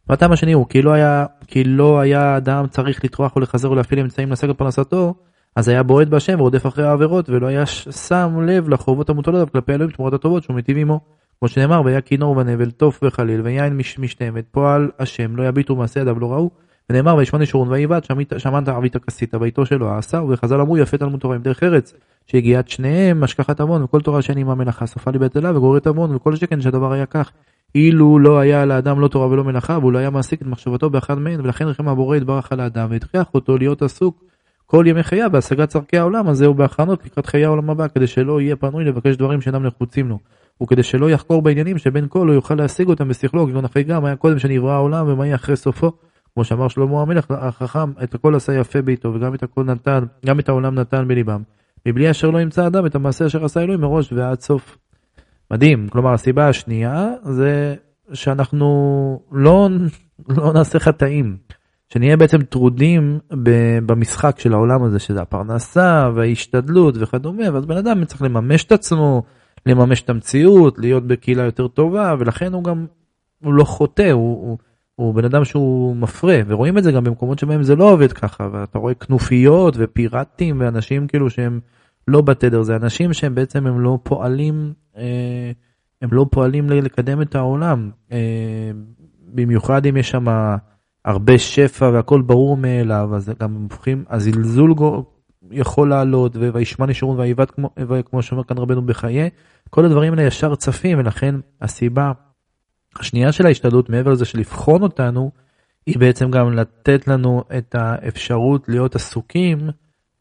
והטעם 0.08 0.32
השני 0.32 0.54
הוא 0.54 0.66
כי 0.70 0.82
לא 0.82 0.92
היה, 0.92 1.26
כי 1.48 1.64
לא 1.64 2.00
היה 2.00 2.38
אדם 2.38 2.68
צריך 2.68 3.06
לטרוח 3.06 3.36
ולחזר 3.36 3.72
ולהפעיל 3.72 4.00
אמצעים 4.00 4.30
להשגת 4.30 4.58
פרנסתו, 4.58 5.16
אז 5.56 5.68
היה 5.68 5.84
בועט 5.84 6.08
בהשם 6.08 6.40
ורודף 6.40 6.66
אחרי 6.66 6.88
העבירות 6.88 7.30
ולא 7.30 7.48
היה 7.48 7.66
שם 7.66 8.40
לב 8.48 8.70
לחובות 8.70 9.10
המוטלות 9.10 9.36
עליו 9.36 9.52
כלפי 9.52 9.74
אלוהים 9.74 9.92
תמורת 9.92 10.14
הטובות 10.14 10.44
שהוא 10.44 10.56
מיטיב 10.56 10.78
עמו. 10.78 11.00
כמו 11.40 11.48
שנאמר 11.48 11.82
והיה 11.86 12.02
כינור 12.02 12.38
ונבל 12.38 12.72
תוף 12.72 13.00
וחליל 13.04 13.42
ויין 13.42 13.78
משתמת 14.00 14.46
פועל 14.52 14.92
השם 15.00 15.36
לא 15.36 15.48
יביטו 15.48 15.76
מעשה 15.76 16.00
ידיו 16.00 16.20
לא 16.20 16.32
ראו. 16.32 16.50
ונאמר 16.90 17.16
וישמע 17.16 17.44
ישורון 17.44 17.72
ויבעט 17.72 18.08
שמעת 18.38 18.68
ערבית 18.68 18.98
כסית 18.98 19.36
ביתו 19.36 19.66
שלו 19.66 19.90
העשר 19.90 20.26
וחז"ל 20.30 20.62
אמרו 20.62 20.78
יפה 20.78 20.98
תלמוד 20.98 21.20
תורה 21.20 21.36
עם 21.36 21.42
דרך 21.42 21.64
ארץ 21.64 21.94
שהגיעת 22.28 22.70
שניהם 22.70 23.24
השכחת 23.24 23.62
עוון 23.62 23.84
וכל 23.84 24.02
תורה 24.02 24.22
שאין 24.22 24.38
עמה 24.38 24.56
מלאכה 24.56 24.86
סופה 24.86 25.12
אלה 25.36 25.58
וגוררת 25.58 25.88
עוון 25.88 26.16
וכל 26.16 26.36
שכן 26.36 26.62
שהדבר 26.62 26.92
היה 26.92 27.06
כך. 27.06 27.32
אילו 27.76 28.20
לא 28.20 28.40
היה 28.40 28.66
לאדם 28.66 29.00
לא 29.00 29.08
תורה 29.08 29.28
ולא 29.28 29.44
מלאכה 29.44 29.78
והוא 29.78 29.92
לא 29.92 29.98
היה 29.98 30.10
מעסיק 30.10 30.42
את 30.42 30.48
מחשבתו 30.48 30.90
באחד 30.90 31.20
מהן 31.20 31.42
ולכן 31.42 31.68
רחם 31.68 31.88
הבורא 31.88 32.18
יתברך 32.18 32.52
על 32.52 32.60
האדם 32.60 32.88
והטריח 32.92 33.28
אותו 33.34 33.58
להיות 33.58 33.82
עסוק 33.82 34.24
כל 34.66 34.86
ימי 34.88 35.04
חייו 35.04 35.30
בהשגת 35.32 35.70
צורכי 35.70 35.98
העולם 35.98 36.28
הזה 36.28 36.50
ובהכנות 36.50 37.06
לקראת 37.06 37.26
חיי 37.26 37.46
העולם 37.46 37.70
הבא 37.70 37.88
כדי 37.88 38.08
שלא 38.08 38.42
יהיה 38.42 38.56
פנוי 38.56 38.84
לבקש 38.84 39.16
דברים 39.16 39.42
שאינם 39.42 39.64
נחוצים 39.64 40.10
לו 40.10 40.20
וכדי 40.64 40.84
שלא 40.84 41.10
יחקור 41.10 41.42
בעניינים 41.42 41.78
שבין 41.78 42.08
כה 42.10 42.20
לא 42.20 42.32
יוכל 42.32 42.56
להשיג 42.56 42.88
אותם 42.88 43.08
בשכלו 43.08 43.48
כגון 43.48 43.66
אחרי 43.66 43.84
גם 43.84 44.06
היה 44.06 44.16
קודם 44.16 44.40
שנברא 44.40 44.72
העולם 44.72 45.08
ומה 45.08 45.26
יהיה 45.26 45.36
אחרי 45.36 45.56
סופו. 45.56 45.92
כמו 46.34 46.44
שאמר 46.44 46.68
שלמה 46.68 47.02
המלך 47.02 47.32
החכם 47.32 47.92
את 48.04 48.16
הכל 48.16 48.36
עשה 48.36 48.54
יפה 48.54 48.82
ביתו 48.82 49.14
וגם 49.14 49.34
את 49.34 49.44
הכל 49.44 49.64
נתן 49.64 50.04
גם 50.26 50.40
את 50.40 50.50
העולם 50.50 50.76
נתן 50.76 51.08
בליבם. 51.08 51.42
מבלי 51.86 52.12
אשר 52.12 52.30
לא 52.30 52.42
ימצא 52.42 52.68
אדם 52.68 52.86
את 52.86 52.96
המעשה 52.96 53.26
אשר 53.26 53.46
עשה 53.46 53.62
אלוהים 53.62 53.82
מראש 53.82 54.14
ועד 54.14 54.40
סוף. 54.40 54.78
מדהים. 55.52 55.88
כלומר 55.90 56.14
הסיבה 56.14 56.48
השנייה 56.48 57.10
זה 57.24 57.76
שאנחנו 58.14 59.20
לא, 59.32 59.70
לא 60.30 60.54
נעשה 60.54 60.80
חטאים. 60.80 61.38
שנהיה 61.90 62.18
בעצם 62.18 62.42
טרודים 62.42 63.20
במשחק 63.86 64.40
של 64.40 64.54
העולם 64.54 64.84
הזה 64.84 65.00
שזה 65.00 65.22
הפרנסה 65.22 66.10
וההשתדלות 66.16 66.96
וכדומה 67.00 67.44
ואז 67.54 67.66
בן 67.66 67.78
אדם 67.78 68.06
צריך 68.06 68.22
לממש 68.22 68.64
את 68.64 68.72
עצמו 68.72 69.24
לממש 69.66 70.02
את 70.02 70.10
המציאות 70.10 70.80
להיות 70.80 71.08
בקהילה 71.08 71.44
יותר 71.44 71.68
טובה 71.68 72.16
ולכן 72.20 72.54
הוא 72.54 72.64
גם 72.64 72.86
הוא 73.44 73.54
לא 73.54 73.64
חוטא 73.64 74.12
הוא, 74.12 74.48
הוא, 74.48 74.58
הוא 74.96 75.14
בן 75.14 75.26
אדם 75.26 75.46
שהוא 75.46 75.96
מפרה 75.96 76.40
ורואים 76.48 76.78
את 76.78 76.84
זה 76.84 76.92
גם 76.92 77.04
במקומות 77.04 77.40
שבהם 77.40 77.64
זה 77.64 77.76
לא 77.76 77.92
עובד 77.92 78.14
ככה 78.14 78.50
ואתה 78.52 78.80
רואה 78.80 78.94
כנופיות 78.94 79.76
ופיראטים 79.78 80.56
ואנשים 80.60 81.08
כאילו 81.08 81.30
שהם 81.30 81.60
לא 82.08 82.22
בתדר 82.22 82.62
זה 82.62 82.76
אנשים 82.76 83.14
שהם 83.14 83.36
בעצם 83.36 83.68
הם 83.68 83.80
לא 83.80 84.00
פועלים 84.04 84.74
אה, 84.98 85.52
הם 86.02 86.10
לא 86.12 86.26
פועלים 86.32 86.70
לקדם 86.70 87.22
את 87.22 87.36
העולם 87.36 87.90
אה, 88.12 88.72
במיוחד 89.34 89.86
אם 89.86 89.98
יש 89.98 90.10
שם 90.10 90.26
הרבה 91.06 91.38
שפע 91.38 91.90
והכל 91.94 92.22
ברור 92.22 92.58
מאליו 92.58 93.16
אז 93.16 93.32
גם 93.40 93.54
הופכים 93.54 94.04
הזלזול 94.10 94.74
יכול 95.52 95.90
לעלות 95.90 96.36
וישמע 96.36 96.86
נשארון 96.86 97.20
ויבעט 97.20 97.52
כמו, 97.52 97.70
כמו 98.06 98.22
שאומר 98.22 98.44
כאן 98.44 98.58
רבנו 98.58 98.82
בחיי 98.82 99.30
כל 99.70 99.86
הדברים 99.86 100.14
האלה 100.14 100.24
ישר 100.24 100.56
צפים 100.56 101.00
ולכן 101.00 101.36
הסיבה 101.62 102.12
השנייה 103.00 103.32
של 103.32 103.46
ההשתדלות 103.46 103.90
מעבר 103.90 104.12
לזה 104.12 104.26
של 104.26 104.40
לבחון 104.40 104.82
אותנו 104.84 105.32
היא 105.86 106.00
בעצם 106.00 106.32
גם 106.32 106.54
לתת 106.54 107.08
לנו 107.08 107.44
את 107.58 107.76
האפשרות 107.76 108.70
להיות 108.70 108.96
עסוקים 108.96 109.70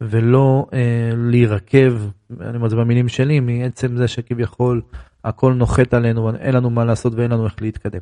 ולא 0.01 0.67
אה, 0.73 1.11
להירקב, 1.17 1.93
אני 2.41 2.57
אומר 2.57 2.65
את 2.65 2.71
זה 2.71 2.77
במילים 2.77 3.09
שלי, 3.09 3.41
מעצם 3.41 3.97
זה 3.97 4.09
שכביכול 4.09 4.83
הכל 5.25 5.53
נוחת 5.53 5.95
עלינו, 5.95 6.31
אין 6.37 6.55
לנו 6.55 6.71
מה 6.71 6.85
לעשות 6.85 7.15
ואין 7.15 7.31
לנו 7.31 7.45
איך 7.45 7.55
להתקדם. 7.61 8.01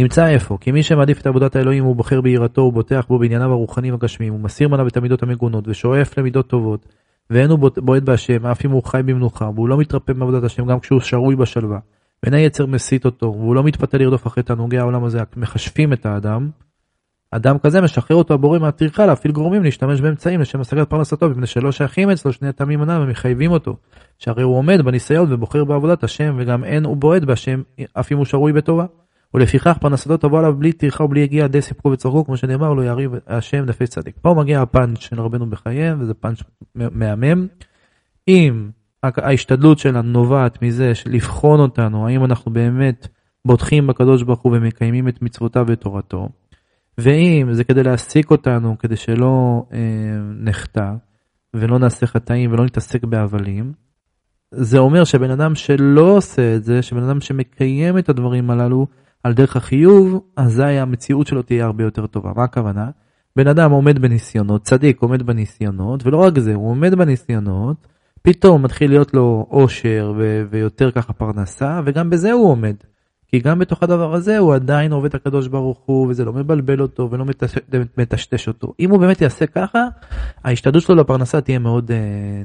נמצא 0.00 0.28
איפה? 0.28 0.58
כי 0.60 0.72
מי 0.72 0.82
שמעדיף 0.82 1.20
את 1.20 1.26
עבודת 1.26 1.56
האלוהים 1.56 1.84
הוא 1.84 1.96
בוחר 1.96 2.20
ביראתו, 2.20 2.60
הוא 2.60 2.72
בוטח 2.72 3.04
בו 3.08 3.18
בענייניו 3.18 3.50
הרוחניים 3.50 3.94
הגשמיים, 3.94 4.32
הוא 4.32 4.40
מסיר 4.40 4.68
מניו 4.68 4.86
את 4.86 4.96
המידות 4.96 5.22
המגונות 5.22 5.68
ושואף 5.68 6.18
למידות 6.18 6.46
טובות, 6.46 6.86
ואין 7.30 7.50
הוא 7.50 7.70
בועט 7.76 8.02
בהשם, 8.02 8.46
אף 8.46 8.64
אם 8.64 8.70
הוא 8.70 8.82
חי 8.84 9.00
במנוחה, 9.04 9.50
והוא 9.54 9.68
לא 9.68 9.76
מתרפא 9.76 10.12
מעבודת 10.12 10.44
השם 10.44 10.66
גם 10.66 10.80
כשהוא 10.80 11.00
שרוי 11.00 11.36
בשלווה. 11.36 11.78
ואין 12.22 12.34
היצר 12.34 12.66
מסית 12.66 13.04
אותו, 13.04 13.26
והוא 13.26 13.54
לא 13.54 13.64
מתפתה 13.64 13.98
לרדוף 13.98 14.26
אחרי 14.26 14.42
תענוגי 14.42 14.78
העולם 14.78 15.04
הזה, 15.04 15.20
מחשפים 15.36 15.92
את 15.92 16.06
האדם. 16.06 16.50
אדם 17.30 17.58
כזה 17.58 17.80
משחרר 17.80 18.16
אותו 18.16 18.34
הבורא 18.34 18.58
מהטרחה 18.58 19.06
להפעיל 19.06 19.32
גורמים 19.32 19.62
להשתמש 19.62 20.00
באמצעים 20.00 20.40
לשם 20.40 20.60
השגת 20.60 20.90
פרנסתו, 20.90 21.30
מפני 21.30 21.46
שלא 21.46 21.72
שייכים 21.72 22.10
אצלו 22.10 22.32
שני 22.32 22.48
הטעמים 22.48 22.82
הנ"ל 22.82 23.02
ומחייבים 23.02 23.50
אותו. 23.50 23.76
שהרי 24.18 24.42
הוא 24.42 24.56
עומד 24.56 24.80
בניסיון 24.84 25.32
ובוחר 25.32 25.64
בעבודת 25.64 26.04
השם, 26.04 26.34
וגם 26.38 26.64
אין 26.64 26.84
הוא 26.84 26.96
בועט 26.96 27.22
בהשם, 27.22 27.62
אף 27.92 28.12
אם 28.12 28.16
הוא 28.16 28.24
שרוי 28.24 28.52
בטובה. 28.52 28.84
ולפיכך 29.34 29.78
פרנסתו 29.80 30.16
תבוא 30.16 30.38
עליו 30.38 30.54
בלי 30.58 30.72
טרחה 30.72 31.04
ובלי 31.04 31.20
יגיע 31.20 31.46
די 31.46 31.62
סיפקו 31.62 31.90
וצורכו, 31.90 32.24
כמו 32.24 32.36
שנאמר 32.36 32.72
לו 32.72 32.82
יריב 32.82 33.12
השם 33.26 33.64
נפש 33.64 33.88
צדיק. 33.88 34.16
פה 34.22 34.34
מגיע 34.34 34.62
הפאנץ' 34.62 34.98
של 34.98 35.20
רבנו 35.20 35.50
בחייהם, 35.50 36.00
וזה 36.00 36.14
פאנץ' 36.14 36.38
מהמם. 36.74 37.46
אם 38.28 38.70
ההשתדלות 39.02 39.78
שלנו 39.78 40.02
נובעת 40.02 40.62
מזה 40.62 40.94
של 40.94 41.10
לבחון 41.10 41.60
אותנו, 41.60 42.06
האם 42.06 42.24
אנחנו 42.24 42.52
באמת 42.52 43.08
בוטחים 43.44 43.86
בקדוש 43.86 44.22
ברוך 44.22 44.40
הוא 44.40 44.56
ומקיימים 44.56 45.08
את 45.08 45.22
מצוותיו 45.22 45.64
ותורתו, 45.68 46.28
ואם 46.98 47.48
זה 47.52 47.64
כדי 47.64 47.82
להעסיק 47.82 48.30
אותנו, 48.30 48.78
כדי 48.78 48.96
שלא 48.96 49.64
אה, 49.72 49.78
נחטא, 50.38 50.92
ולא 51.54 51.78
נעשה 51.78 52.06
חטאים 52.06 52.52
ולא 52.52 52.64
נתעסק 52.64 53.04
בהבלים, 53.04 53.72
זה 54.50 54.78
אומר 54.78 55.04
שבן 55.04 55.30
אדם 55.30 55.54
שלא 55.54 56.16
עושה 56.16 56.56
את 56.56 56.64
זה, 56.64 56.82
שבן 56.82 57.02
אדם 57.02 57.20
שמקיים 57.20 57.98
את 57.98 58.08
הדברים 58.08 58.50
הללו 58.50 58.86
על 59.24 59.32
דרך 59.32 59.56
החיוב, 59.56 60.20
אזי 60.36 60.62
המציאות 60.62 61.26
שלו 61.26 61.42
תהיה 61.42 61.64
הרבה 61.64 61.84
יותר 61.84 62.06
טובה. 62.06 62.32
מה 62.36 62.44
הכוונה? 62.44 62.90
בן 63.36 63.46
אדם 63.46 63.70
עומד 63.70 63.98
בניסיונות, 63.98 64.62
צדיק 64.62 65.02
עומד 65.02 65.22
בניסיונות, 65.22 66.06
ולא 66.06 66.16
רק 66.16 66.38
זה, 66.38 66.54
הוא 66.54 66.70
עומד 66.70 66.94
בניסיונות, 66.94 67.76
פתאום 68.22 68.62
מתחיל 68.62 68.90
להיות 68.90 69.14
לו 69.14 69.46
אושר 69.50 70.12
ו- 70.18 70.42
ויותר 70.50 70.90
ככה 70.90 71.12
פרנסה, 71.12 71.80
וגם 71.84 72.10
בזה 72.10 72.32
הוא 72.32 72.50
עומד. 72.50 72.74
כי 73.28 73.38
גם 73.38 73.58
בתוך 73.58 73.82
הדבר 73.82 74.14
הזה 74.14 74.38
הוא 74.38 74.54
עדיין 74.54 74.92
עובד 74.92 75.14
הקדוש 75.14 75.48
ברוך 75.48 75.78
הוא, 75.86 76.06
וזה 76.08 76.24
לא 76.24 76.32
מבלבל 76.32 76.80
אותו 76.80 77.08
ולא 77.10 77.24
מטשטש 77.98 78.48
אותו. 78.48 78.74
אם 78.80 78.90
הוא 78.90 79.00
באמת 79.00 79.20
יעשה 79.20 79.46
ככה, 79.46 79.84
ההשתדלות 80.44 80.82
שלו 80.82 80.94
לפרנסה 80.94 81.40
תהיה 81.40 81.58
מאוד 81.58 81.90
אה, 81.90 81.96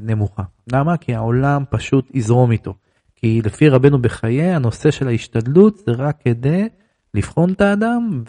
נמוכה. 0.01 0.43
למה? 0.73 0.97
כי 0.97 1.15
העולם 1.15 1.63
פשוט 1.69 2.11
יזרום 2.13 2.51
איתו. 2.51 2.73
כי 3.21 3.41
לפי 3.45 3.69
רבנו 3.69 4.01
בחיי, 4.01 4.51
הנושא 4.51 4.91
של 4.91 5.07
ההשתדלות 5.07 5.77
זה 5.77 5.91
רק 5.91 6.17
כדי 6.25 6.67
לבחון 7.13 7.51
את 7.51 7.61
האדם 7.61 8.23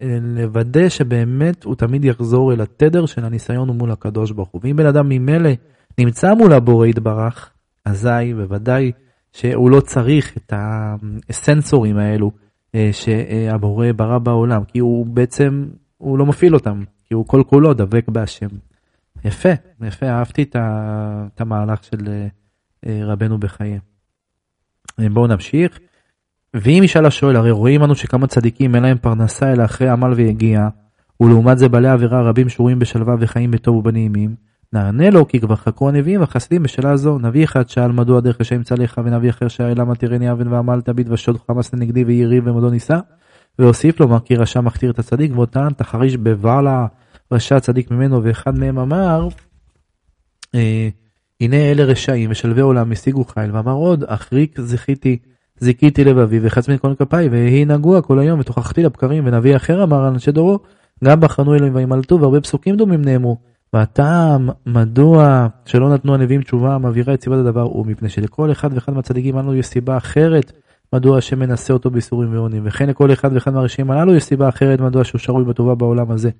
ולוודא 0.00 0.88
שבאמת 0.88 1.64
הוא 1.64 1.74
תמיד 1.74 2.04
יחזור 2.04 2.52
אל 2.52 2.60
התדר 2.60 3.06
של 3.06 3.24
הניסיון 3.24 3.70
מול 3.70 3.90
הקדוש 3.90 4.30
ברוך 4.30 4.48
הוא. 4.48 4.60
ואם 4.64 4.76
בן 4.76 4.86
אדם 4.86 5.08
ממילא 5.08 5.50
נמצא 5.98 6.34
מול 6.34 6.52
הבורא 6.52 6.86
יתברך, 6.86 7.50
אזי 7.84 8.34
בוודאי 8.36 8.92
שהוא 9.32 9.70
לא 9.70 9.80
צריך 9.80 10.36
את 10.36 10.52
הסנסורים 11.28 11.96
האלו 11.96 12.30
אה, 12.74 12.90
שהבורא 12.92 13.86
ברא 13.96 14.18
בעולם, 14.18 14.64
כי 14.64 14.78
הוא 14.78 15.06
בעצם, 15.06 15.66
הוא 15.98 16.18
לא 16.18 16.26
מפעיל 16.26 16.54
אותם, 16.54 16.84
כי 17.04 17.14
הוא 17.14 17.26
כל 17.26 17.42
כולו 17.46 17.74
דבק 17.74 18.08
בהשם. 18.08 18.48
יפה, 19.24 19.48
יפה, 19.80 20.06
אהבתי 20.06 20.42
את 20.42 21.40
המהלך 21.40 21.84
של 21.84 22.28
אה, 22.86 23.00
רבנו 23.04 23.38
בחיי. 23.38 23.78
אה, 25.00 25.08
בואו 25.08 25.26
נמשיך. 25.26 25.78
ואם 26.54 26.80
ישאל 26.84 27.06
השואל, 27.06 27.36
הרי 27.36 27.50
רואים 27.50 27.84
אנו 27.84 27.94
שכמה 27.94 28.26
צדיקים 28.26 28.74
אין 28.74 28.82
להם 28.82 28.98
פרנסה 28.98 29.52
אלא 29.52 29.64
אחרי 29.64 29.88
עמל 29.88 30.12
ויגיע, 30.12 30.68
ולעומת 31.20 31.58
זה 31.58 31.68
בעלי 31.68 31.88
עבירה 31.88 32.22
רבים 32.22 32.48
שרויים 32.48 32.78
בשלווה 32.78 33.16
וחיים 33.20 33.50
בטוב 33.50 33.76
ובנעימים, 33.76 34.34
נענה 34.72 35.10
לו 35.10 35.28
כי 35.28 35.40
כבר 35.40 35.56
חקרו 35.56 35.88
הנביאים 35.88 36.20
והחסידים 36.20 36.62
בשאלה 36.62 36.96
זו. 36.96 37.18
נביא 37.18 37.44
אחד 37.44 37.68
שאל 37.68 37.92
מדוע 37.92 38.20
דרך 38.20 38.40
השם 38.40 38.54
ימצא 38.54 38.74
לך 38.74 39.00
ונביא 39.04 39.30
אחר 39.30 39.48
שאל 39.48 39.80
למה 39.80 39.94
תראני 39.94 40.32
אבן 40.32 40.48
ועמל 40.48 40.80
תביט 40.80 41.06
ושוד 41.10 41.38
חמאס 41.46 41.74
לנגדי 41.74 42.04
ויריב 42.04 42.46
ומדו 42.46 42.70
נישא. 42.70 42.98
והוסיף 43.58 44.00
לומר 44.00 44.20
כי 44.20 44.36
רשע 44.36 44.60
מכתיר 44.60 44.90
את 44.90 44.98
הצדיק 44.98 45.32
טען 45.50 45.72
תחריש 45.72 46.16
בבעלה 46.16 46.86
רשע 47.32 47.60
צדיק 47.60 47.90
ממנו 47.90 48.24
ואחד 48.24 48.58
מהם 48.58 48.78
אמר 48.78 49.28
אה, 50.54 50.88
הנה 51.40 51.56
אלה 51.56 51.84
רשעים 51.84 52.30
ושלווי 52.30 52.62
עולם 52.62 52.92
השיגו 52.92 53.24
חיל 53.24 53.50
ואמר 53.56 53.72
עוד 53.72 54.04
אחריק 54.06 54.60
זכיתי 54.60 55.18
זיכיתי 55.58 56.04
לבבי 56.04 56.38
וחץ 56.42 56.66
כל 56.80 56.94
כפיי 56.98 57.28
ויהי 57.28 57.64
נגוע 57.64 58.02
כל 58.02 58.18
היום 58.18 58.40
ותוכחתי 58.40 58.82
לבקרים 58.82 59.26
ונביא 59.26 59.56
אחר 59.56 59.82
אמר 59.82 60.04
על 60.04 60.12
אנשי 60.12 60.32
דורו 60.32 60.58
גם 61.04 61.20
בחנו 61.20 61.54
אלוהים 61.54 61.74
וימלטו 61.74 62.20
והרבה 62.20 62.40
פסוקים 62.40 62.76
דומים 62.76 63.02
נאמרו 63.02 63.36
והטעם 63.72 64.48
מדוע 64.66 65.46
שלא 65.64 65.94
נתנו 65.94 66.14
הנביאים 66.14 66.42
תשובה 66.42 66.74
המבהירה 66.74 67.14
את 67.14 67.22
סיבת 67.22 67.38
הדבר 67.38 67.62
הוא 67.62 67.86
מפני 67.86 68.08
שלכל 68.08 68.52
אחד 68.52 68.72
ואחד 68.72 68.94
מהצדיקים 68.94 69.36
הללו 69.36 69.54
יש 69.54 69.66
סיבה 69.66 69.96
אחרת 69.96 70.52
מדוע 70.92 71.18
השם 71.18 71.38
מנסה 71.38 71.72
אותו 71.72 71.90
בייסורים 71.90 72.32
ועונים 72.32 72.62
וכן 72.66 72.88
לכל 72.88 73.12
אחד 73.12 73.32
ואחד 73.32 73.54
מהרשעים 73.54 73.90
הללו 73.90 74.14
יש 74.14 74.24
סיבה 74.24 74.48
אחרת 74.48 74.80
מדוע 74.80 75.04
שהוא 75.04 75.18
שרוי 75.18 75.44
בטובה 75.44 75.74
בעולם 75.74 76.10
הזה. 76.10 76.30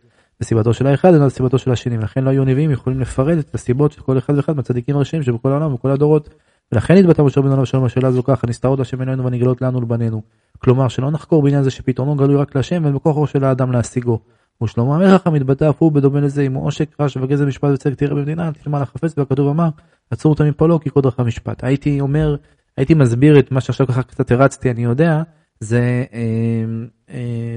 וסיבתו 0.40 0.74
של 0.74 0.86
האחד 0.86 1.14
אינה 1.14 1.30
סיבתו 1.30 1.58
של 1.58 1.72
השני 1.72 1.98
ולכן 1.98 2.24
לא 2.24 2.30
היו 2.30 2.44
נביאים 2.44 2.70
יכולים 2.70 3.00
לפרט 3.00 3.38
את 3.38 3.54
הסיבות 3.54 3.92
של 3.92 4.00
כל 4.00 4.18
אחד 4.18 4.36
ואחד 4.36 4.56
מהצדיקים 4.56 4.96
הרשעים 4.96 5.22
שבכל 5.22 5.50
העולם 5.50 5.72
ובכל 5.72 5.90
הדורות. 5.90 6.28
ולכן 6.72 6.96
התבטא 6.96 7.22
משה 7.22 7.40
בן 7.40 7.52
עליו 7.52 7.66
שלום 7.66 7.84
השאלה 7.84 8.08
הזו 8.08 8.22
ככה 8.22 8.46
נסתרות 8.46 8.80
השם 8.80 9.00
עינינו 9.00 9.24
ונגלות 9.24 9.62
לנו 9.62 9.78
ולבנינו. 9.78 10.22
כלומר 10.58 10.88
שלא 10.88 11.10
נחקור 11.10 11.42
בעניין 11.42 11.62
זה 11.62 11.70
שפתרונו 11.70 12.14
גלוי 12.14 12.36
רק 12.36 12.56
להשם 12.56 12.82
ואין 12.82 12.94
בכוחו 12.94 13.26
של 13.26 13.44
האדם 13.44 13.72
להשיגו. 13.72 14.20
ושלמה 14.62 14.96
המלך 14.96 15.26
המתבטא 15.26 15.70
אף 15.70 15.76
הוא 15.78 15.92
בדומה 15.92 16.20
לזה 16.20 16.46
הוא 16.54 16.66
עושק 16.66 17.00
רעש 17.00 17.16
וגזל 17.16 17.44
משפט 17.44 17.70
וצדק 17.74 17.94
תראה 17.94 18.14
במדינה 18.14 18.52
תלמד 18.52 18.80
לחפץ 18.80 19.18
והכתוב 19.18 19.48
אמר 19.48 19.68
עצור 20.10 20.32
אותם 20.32 20.48
מפעלו 20.48 20.80
כי 20.80 20.90
כה 20.90 21.00
דרך 21.00 21.20
המשפט. 21.20 21.64
הייתי 21.64 22.00
אומר 22.00 22.36
הייתי 22.76 22.94
מסביר 22.94 23.38
את 23.38 23.52
מה 23.52 23.60
שעכשיו 23.60 23.86
ככה 23.86 24.02
קצת 24.02 24.30
הרצתי 24.30 24.70
אני 24.70 24.84
יודע 24.84 25.22
זה 25.60 26.04
אה, 26.12 26.64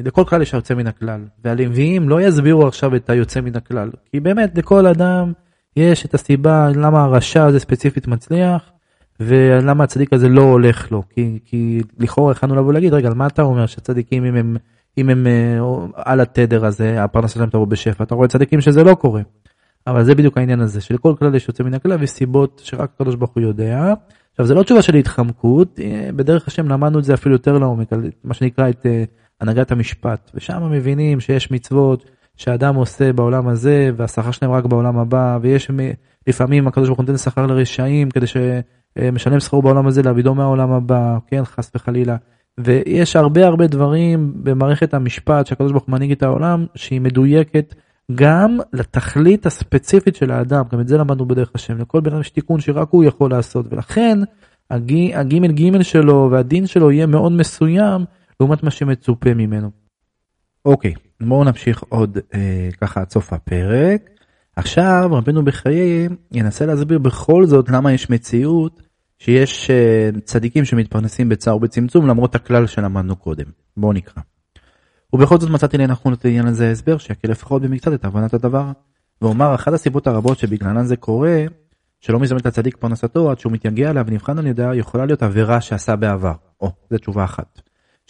לכל 0.04 0.24
כלל 0.24 0.42
יש 0.42 0.54
היוצא 0.54 0.74
מן 0.74 0.88
הכלל, 0.88 1.22
והלוויים 1.44 2.10
לא 2.10 2.22
יסבירו 2.22 2.68
עכשיו 2.68 2.96
את 2.96 3.10
היוצא 3.10 3.42
מן 3.42 3.56
הכלל, 3.56 3.90
כי 4.12 4.20
באמת 4.20 4.58
לכל 4.58 4.88
אדם 4.88 5.34
יש 5.78 6.06
את 6.06 6.14
הסיבה 6.14 6.70
למה 6.76 7.04
הרשע 7.04 7.46
הזה 7.46 7.60
ספציפית 7.60 8.08
מצליח, 8.08 8.72
ולמה 9.20 9.84
הצדיק 9.84 10.14
הזה 10.14 10.30
לא 10.30 10.42
הולך 10.42 10.92
לו, 10.92 11.04
כי, 11.10 11.40
כי 11.46 11.82
לכאורה 12.00 12.32
יכולנו 12.32 12.56
לבוא 12.56 12.74
להגיד, 12.74 12.94
רגע, 12.94 13.10
מה 13.14 13.28
אתה 13.28 13.42
אומר 13.42 13.66
שהצדיקים 13.66 14.26
אם 14.26 14.36
הם, 14.36 14.58
אם 14.98 15.10
הם 15.10 15.28
אה, 15.28 15.60
על 15.96 16.20
התדר 16.20 16.66
הזה, 16.66 17.04
הפרנסה 17.04 17.34
שלהם 17.34 17.50
תבוא 17.50 17.68
בשפע, 17.68 18.04
אתה 18.04 18.16
רואה 18.16 18.28
צדיקים 18.28 18.62
שזה 18.62 18.84
לא 18.84 18.94
קורה. 18.94 19.22
אבל 19.88 20.04
זה 20.04 20.16
בדיוק 20.16 20.38
העניין 20.38 20.60
הזה, 20.60 20.82
שלכל 20.82 21.14
כלל 21.20 21.36
יש 21.36 21.48
יוצא 21.48 21.64
מן 21.64 21.74
הכלל 21.74 21.98
וסיבות 22.00 22.62
שרק 22.64 22.90
הקדוש 22.96 23.16
ברוך 23.16 23.32
הוא 23.36 23.44
יודע. 23.44 23.94
עכשיו 24.32 24.46
זה 24.46 24.54
לא 24.54 24.64
תשובה 24.64 24.82
של 24.82 24.96
התחמקות, 24.96 25.80
אה, 25.80 26.10
בדרך 26.16 26.48
השם 26.48 26.68
למדנו 26.68 27.00
את 27.00 27.04
זה 27.04 27.14
אפילו 27.14 27.36
יותר 27.36 27.58
לעומק, 27.58 27.90
מה 28.24 28.34
שנקרא 28.34 28.70
את 28.70 28.86
אה, 28.86 29.04
הנהגת 29.42 29.72
המשפט, 29.72 30.32
ושם 30.36 30.72
מבינים 30.72 31.20
שיש 31.20 31.52
מצוות 31.52 32.06
שאדם 32.38 32.76
עושה 32.76 33.14
בעולם 33.14 33.48
הזה 33.48 33.90
והשכר 33.96 34.32
שלהם 34.32 34.52
רק 34.52 34.66
בעולם 34.66 34.98
הבא, 34.98 35.38
ויש 35.42 35.72
לפעמים 36.28 36.68
הקדוש 36.68 36.88
ברוך 36.88 37.00
הוא 37.00 37.06
נותן 37.06 37.18
שכר 37.18 37.46
לרשעים 37.46 38.10
כדי 38.10 38.26
שמשלם 38.28 39.40
שכרו 39.40 39.62
בעולם 39.62 39.88
הזה 39.88 40.02
להעבידו 40.02 40.36
מהעולם 40.36 40.72
הבא, 40.72 41.18
כן, 41.28 41.46
חס 41.46 41.72
וחלילה. 41.76 42.16
ויש 42.60 43.16
הרבה 43.16 43.48
הרבה 43.48 43.68
דברים 43.68 44.34
במערכת 44.36 44.94
המשפט 44.94 45.46
שהקדוש 45.48 45.72
ברוך 45.72 45.84
הוא 45.84 45.92
מנהיג 45.92 46.12
את 46.12 46.24
העולם 46.24 46.66
שהיא 46.76 47.02
מדויקת 47.02 47.76
גם 48.16 48.58
לתכלית 48.74 49.46
הספציפית 49.46 50.16
של 50.16 50.32
האדם, 50.32 50.64
גם 50.72 50.80
את 50.80 50.88
זה 50.88 50.98
למדנו 50.98 51.26
בדרך 51.26 51.52
השם, 51.56 51.78
לכל 51.78 52.02
בן 52.02 52.12
אדם 52.12 52.22
יש 52.22 52.30
תיקון 52.30 52.60
שרק 52.60 52.88
הוא 52.92 53.04
יכול 53.04 53.32
לעשות, 53.32 53.66
ולכן 53.70 54.20
הגימל 54.70 55.52
גימל 55.52 55.84
שלו 55.84 56.30
והדין 56.32 56.68
שלו 56.68 56.92
יהיה 56.92 57.06
מאוד 57.06 57.32
מסוים 57.32 58.06
לעומת 58.40 58.64
מה 58.64 58.72
שמצופה 58.72 59.34
ממנו. 59.34 59.72
אוקיי, 60.66 60.94
בואו 61.22 61.44
נמשיך 61.44 61.84
עוד 61.90 62.18
אה, 62.34 62.70
ככה 62.82 63.02
עד 63.02 63.10
סוף 63.10 63.34
הפרק. 63.34 64.10
עכשיו 64.56 65.10
רבנו 65.12 65.46
בחיי 65.46 66.08
ינסה 66.32 66.66
להסביר 66.66 67.00
בכל 67.00 67.46
זאת 67.46 67.70
למה 67.70 67.94
יש 67.94 68.10
מציאות 68.10 68.82
שיש 69.20 69.70
אה, 69.70 70.10
צדיקים 70.24 70.66
שמתפרנסים 70.66 71.30
בצער 71.30 71.56
ובצמצום 71.56 72.08
למרות 72.08 72.36
הכלל 72.36 72.68
שלמדנו 72.68 73.16
קודם. 73.16 73.46
בואו 73.78 73.94
נקרא. 73.94 74.22
ובכל 75.14 75.40
זאת 75.40 75.50
מצאתי 75.50 75.78
לנכון 75.78 76.14
את 76.14 76.26
העניין 76.26 76.48
הזה 76.48 76.72
הסבר 76.72 76.98
שיקל 76.98 77.32
לפחות 77.32 77.62
במקצת 77.62 77.94
את 77.94 78.06
הבנת 78.06 78.34
הדבר. 78.34 78.72
ואומר 79.22 79.56
אחת 79.56 79.74
הסיבות 79.74 80.08
הרבות 80.08 80.40
שבגללן 80.40 80.86
זה 80.86 80.96
קורה 80.96 81.46
שלא 82.00 82.20
מזמן 82.20 82.38
את 82.38 82.46
הצדיק 82.46 82.78
פרנסתו 82.78 83.32
עד 83.32 83.40
שהוא 83.40 83.52
מתייגע 83.52 83.90
עליה 83.90 84.04
ונבחן 84.08 84.38
על 84.38 84.48
ידה 84.48 84.76
יכולה 84.76 85.06
להיות 85.06 85.24
עבירה 85.24 85.62
שעשה 85.62 85.96
בעבר. 85.96 86.34
או, 86.62 86.72
זו 86.90 86.98
תשובה 86.98 87.24
אחת. 87.24 87.62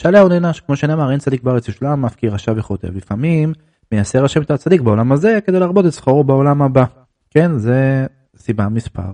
שעליה 0.02 0.22
הוא 0.22 0.30
נענש, 0.30 0.60
כמו 0.60 0.76
שנאמר 0.76 1.12
אין 1.12 1.20
צדיק 1.20 1.44
בארץ 1.44 1.68
ישלם 1.68 2.06
אף 2.06 2.16
כי 2.16 2.30
רשע 2.30 2.54
וחוטא. 2.56 2.88
לפעמים 2.96 3.54
מייסר 3.92 4.26
השם 4.26 4.42
את 4.42 4.52
הצדיק 4.52 4.82
בעולם 4.82 5.12
הזה 5.12 5.40
כדי 5.46 5.60
להרבות 5.60 5.86
את 5.86 5.94
שכרו 5.94 6.24
בעולם 6.24 6.62
הבא. 6.62 6.84
כן, 7.30 7.58
זה 7.58 8.06
סיבה 8.38 8.70
מספר 8.70 9.12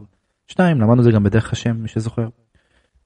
2, 0.48 0.82
למדנו 0.82 1.04
זה 1.04 1.12
גם 1.12 1.24
בדרך 1.24 1.54
השם 1.54 1.76
מי 1.80 1.88
שזוכר. 1.88 2.28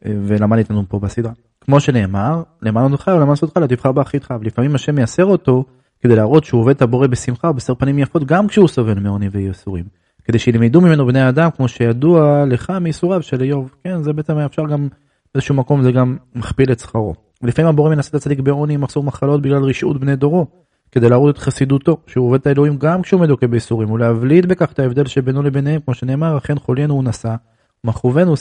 ולמד 0.05 0.57
איתנו 0.57 0.83
פה 0.89 0.99
בסדרה. 0.99 1.31
כמו 1.61 1.79
שנאמר, 1.79 2.43
למען 2.61 2.91
אותך 2.91 3.11
ולמען 3.15 3.35
אותך 3.41 3.57
לא 3.57 3.67
תבחר 3.67 3.91
באחיתך, 3.91 4.33
ולפעמים 4.39 4.75
השם 4.75 4.95
מייסר 4.95 5.25
אותו 5.25 5.65
כדי 5.99 6.15
להראות 6.15 6.43
שהוא 6.43 6.61
עובד 6.61 6.75
את 6.75 6.81
הבורא 6.81 7.07
בשמחה 7.07 7.49
ובסר 7.49 7.75
פנים 7.75 7.99
יפות 7.99 8.23
גם 8.23 8.47
כשהוא 8.47 8.67
סובל 8.67 8.99
מעוני 8.99 9.29
וייסורים. 9.31 9.85
כדי 10.23 10.39
שילמדו 10.39 10.81
ממנו 10.81 11.05
בני 11.05 11.29
אדם 11.29 11.49
כמו 11.51 11.67
שידוע 11.67 12.45
לך 12.45 12.69
מייסוריו 12.69 13.21
של 13.21 13.41
איוב. 13.41 13.75
כן, 13.83 14.03
זה 14.03 14.13
בעצם 14.13 14.37
אפשר 14.37 14.63
גם 14.65 14.87
באיזשהו 15.33 15.55
מקום 15.55 15.83
זה 15.83 15.91
גם 15.91 16.17
מכפיל 16.35 16.71
את 16.71 16.79
שכרו. 16.79 17.28
ולפעמים 17.41 17.69
הבורא 17.69 17.89
מנסה 17.89 18.09
את 18.09 18.15
הצדיק 18.15 18.39
בעוני 18.39 18.77
מחסור 18.77 19.03
מחלות 19.03 19.41
בגלל 19.41 19.63
רשעות 19.63 19.99
בני 19.99 20.15
דורו. 20.15 20.47
כדי 20.91 21.09
להראות 21.09 21.35
את 21.35 21.39
חסידותו, 21.39 21.97
שהוא 22.07 22.27
עובד 22.27 22.39
את 22.39 22.47
האלוהים 22.47 22.77
גם 22.77 23.01
כשהוא 23.01 23.21
מדוכא 23.21 23.47
בייסורים, 23.47 23.91
ולהבליט 23.91 24.45
בכך 24.45 24.71
את 24.71 24.79
ההבדל 24.79 25.05
שבינו 25.05 25.43
לביניהם, 25.43 25.81
כמו 25.81 25.93
שנאמר, 25.93 26.37
אכן 26.37 26.59
חולנו 26.59 26.93
הוא 26.93 27.03
נשא, 27.03 27.35
ומכאובנו 27.83 28.33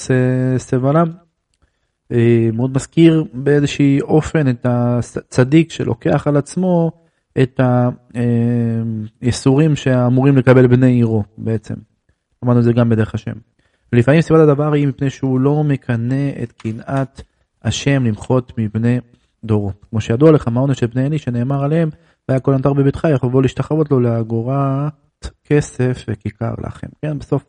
סבלם. 0.59 1.11
אה, 2.13 2.49
מאוד 2.53 2.77
מזכיר 2.77 3.25
באיזשהי 3.33 4.01
אופן 4.01 4.49
את 4.49 4.67
הצדיק 4.69 5.71
שלוקח 5.71 6.27
על 6.27 6.37
עצמו 6.37 6.93
את 7.43 7.61
הייסורים 9.21 9.77
שאמורים 9.77 10.37
לקבל 10.37 10.67
בני 10.67 10.91
עירו 10.91 11.25
בעצם. 11.39 11.75
אמרנו 12.45 12.59
את 12.59 12.65
זה 12.65 12.73
גם 12.73 12.89
בדרך 12.89 13.15
השם. 13.15 13.33
ולפעמים 13.93 14.21
סיבת 14.21 14.41
הדבר 14.41 14.73
היא 14.73 14.89
מפני 14.89 15.11
שהוא 15.11 15.41
לא 15.41 15.65
מקנא 15.65 16.31
את 16.43 16.53
קנאת 16.53 17.23
השם 17.65 18.05
למחות 18.05 18.53
מבני 18.59 18.99
דורו. 19.45 19.73
כמו 19.91 20.01
שידוע 20.01 20.33
לך 20.33 20.49
מה 20.49 20.61
העונש 20.61 20.79
של 20.79 20.87
בני 20.87 21.07
אלי 21.07 21.19
שנאמר 21.19 21.65
עליהם 21.65 21.91
והיה 22.29 22.41
כל 22.41 22.55
הנתר 22.55 22.73
בביתך 22.73 23.07
יכול 23.15 23.29
לבוא 23.29 23.43
להשתחוות 23.43 23.91
לו 23.91 24.01
לאגורת 24.01 24.93
כסף 25.45 26.05
וכיכר 26.09 26.55
לחם. 26.65 26.87
כן 27.03 27.19
בסוף 27.19 27.45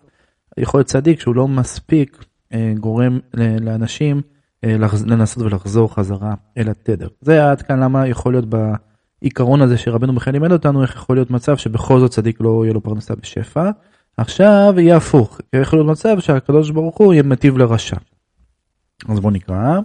יכול 0.58 0.80
להיות 0.80 0.88
צדיק 0.88 1.20
שהוא 1.20 1.36
לא 1.36 1.48
מספיק 1.48 2.26
אה, 2.54 2.74
גורם 2.80 3.20
לאנשים 3.62 4.22
אה, 4.64 4.76
לנסות 5.06 5.44
ולחזור 5.44 5.94
חזרה 5.94 6.34
אל 6.58 6.70
התדר. 6.70 7.08
זה 7.22 7.50
עד 7.50 7.62
כאן 7.62 7.80
למה 7.80 8.08
יכול 8.08 8.34
להיות 8.34 8.46
בעיקרון 9.22 9.62
הזה 9.62 9.78
שרבנו 9.78 10.14
מיכאל 10.14 10.34
לימד 10.34 10.52
אותנו 10.52 10.82
איך 10.82 10.96
יכול 10.96 11.16
להיות 11.16 11.32
מצב 11.32 11.58
שבכל 11.58 12.00
זאת 12.00 12.12
צדיק 12.12 12.42
לא 12.42 12.62
יהיה 12.64 12.74
לו 12.74 12.84
פרנסה 12.84 13.16
בשפע. 13.16 13.70
עכשיו 14.18 14.74
יהיה 14.78 14.98
הפוך, 14.98 15.42
יכול 15.54 15.80
להיות 15.80 15.92
מצב 15.92 16.20
שהקדוש 16.20 16.72
ברוך 16.72 16.98
הוא 16.98 17.14
יהיה 17.14 17.24
מטיב 17.24 17.58
לרשע. 17.58 17.98
אז 19.10 19.20
בוא 19.20 19.32
נקרא. 19.32 19.80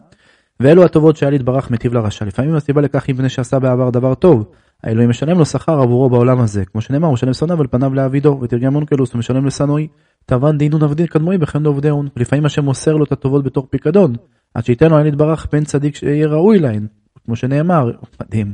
ואלו 0.64 0.84
הטובות 0.84 1.16
שהיה 1.16 1.30
להתברך 1.30 1.70
מטיב 1.70 1.94
לרשע. 1.94 2.24
לפעמים 2.24 2.54
הסיבה 2.54 2.80
לכך 2.80 3.04
היא 3.06 3.14
מפני 3.14 3.28
שעשה 3.28 3.58
בעבר 3.58 3.90
דבר 3.90 4.14
טוב. 4.14 4.44
האלוהים 4.82 5.10
משלם 5.10 5.38
לו 5.38 5.46
שכר 5.46 5.80
עבורו 5.80 6.10
בעולם 6.10 6.40
הזה. 6.40 6.64
כמו 6.64 6.80
שנאמר, 6.80 7.06
הוא 7.06 7.14
משלם 7.14 7.32
שונאיו 7.32 7.60
על 7.60 7.66
פניו 7.66 7.94
לעבידו, 7.94 8.38
ותרגם 8.42 8.74
אונקלוס, 8.74 9.12
הוא 9.12 9.18
משלם 9.18 9.46
לשנואי. 9.46 9.88
טבן 10.26 10.58
דינון 10.58 10.82
עבדין 10.82 11.06
קדמוי 11.06 11.38
בחן 11.38 11.66
עובדיון. 11.66 12.08
ולפעמים 12.16 12.46
השם 12.46 12.64
מוסר 12.64 12.92
לו 12.92 13.04
את 13.04 13.12
הטובות 13.12 13.44
בתור 13.44 13.66
פיקדון. 13.70 14.14
עד 14.54 14.64
שייתן 14.64 14.90
לו 14.90 14.98
אין 14.98 15.06
יתברך 15.06 15.46
פן 15.46 15.64
צדיק 15.64 15.96
שיהיה 15.96 16.26
ראוי 16.26 16.58
להן, 16.58 16.86
כמו 17.24 17.36
שנאמר, 17.36 17.90
מדהים. 18.22 18.52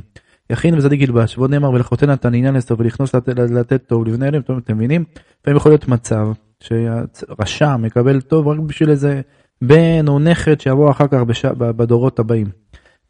יכין 0.49 0.77
וצדיק 0.77 1.01
ילבש, 1.01 1.37
ועוד 1.37 1.51
נאמר 1.51 1.71
ולחותן 1.71 2.09
נתן 2.09 2.33
עניין 2.33 2.55
לסתור 2.55 2.77
ולכנוס 2.79 3.15
לתת, 3.15 3.39
לתת 3.39 3.81
טוב 3.87 4.07
לבני 4.07 4.27
אלים, 4.27 4.41
אתם 4.41 4.75
מבינים? 4.75 5.03
לפעמים 5.41 5.57
יכול 5.57 5.71
להיות 5.71 5.87
מצב 5.87 6.27
שרשע 6.59 7.77
מקבל 7.77 8.21
טוב 8.21 8.47
רק 8.47 8.59
בשביל 8.59 8.89
איזה 8.89 9.21
בן 9.61 10.07
או 10.07 10.19
נכד 10.19 10.61
שיבוא 10.61 10.91
אחר 10.91 11.07
כך 11.07 11.21
בש... 11.21 11.45
בדורות 11.45 12.19
הבאים. 12.19 12.47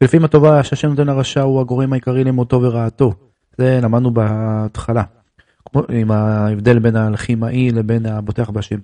ולפעמים 0.00 0.24
הטובה 0.24 0.64
שהשם 0.64 0.88
נותן 0.88 1.06
לרשע 1.06 1.42
הוא 1.42 1.60
הגורם 1.60 1.92
העיקרי 1.92 2.24
למותו 2.24 2.62
ורעתו. 2.62 3.12
זה 3.58 3.80
למדנו 3.82 4.10
בהתחלה. 4.10 5.02
עם 5.88 6.10
ההבדל 6.10 6.78
בין 6.78 6.96
הלחימאי 6.96 7.70
לבין 7.70 8.06
הבוטח 8.06 8.50
בהשם. 8.50 8.78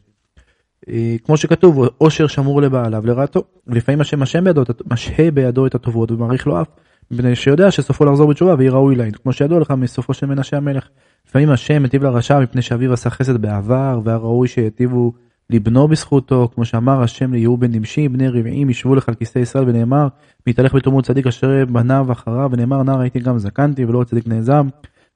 אה, 0.89 1.17
כמו 1.25 1.37
שכתוב, 1.37 1.89
עושר 1.99 2.27
שמור 2.27 2.63
לבעליו 2.63 3.07
לרעתו. 3.07 3.43
לפעמים 3.67 4.01
השם 4.01 4.21
משהה 4.21 4.43
בידו, 4.43 4.63
משהה 4.91 5.31
בידו 5.31 5.67
את 5.67 5.75
הטובות 5.75 6.11
ומעריך 6.11 6.47
לו 6.47 6.63
אף, 6.63 6.67
מפני 7.11 7.37
שיודע 7.37 7.71
שסופו 7.71 8.05
לחזור 8.05 8.31
בתשובה 8.31 8.55
ויהיה 8.59 8.73
ראוי 8.73 8.97
להן, 8.97 9.11
כמו 9.11 9.33
שידוע 9.33 9.61
לך 9.61 9.71
מסופו 9.71 10.15
של 10.15 10.27
מנשה 10.27 10.57
המלך. 10.57 10.89
לפעמים 11.29 11.51
השם 11.51 11.83
מטיב 11.83 12.03
לרשע 12.03 12.41
מפני 12.41 12.63
שאביו 12.63 12.93
עשה 12.93 13.11
חסד 13.11 13.37
בעבר, 13.37 14.01
והיה 14.05 14.19
ראוי 14.19 14.49
שיטיבו 14.49 15.13
לבנו 15.51 15.89
בזכותו, 15.89 16.49
כמו 16.55 16.65
שאמר 16.65 17.03
השם 17.03 17.33
ליהוא 17.33 17.59
בן 17.59 17.73
נמשי, 17.73 18.09
בני 18.09 18.29
רבעים 18.29 18.71
ישבו 18.71 18.95
לך 18.95 19.09
על 19.09 19.15
כיסא 19.15 19.39
ישראל, 19.39 19.65
ונאמר, 19.69 20.09
מתהלך 20.47 20.75
בתרומות 20.75 21.05
צדיק 21.05 21.27
אשר 21.27 21.65
בניו 21.69 22.13
אחריו, 22.13 22.51
ונאמר 22.53 22.83
נער 22.83 23.01
הייתי 23.01 23.21
גם 23.21 23.39
זקנתי 23.39 23.85
ולא 23.85 24.05
צדיק 24.05 24.27
נעזם, 24.27 24.67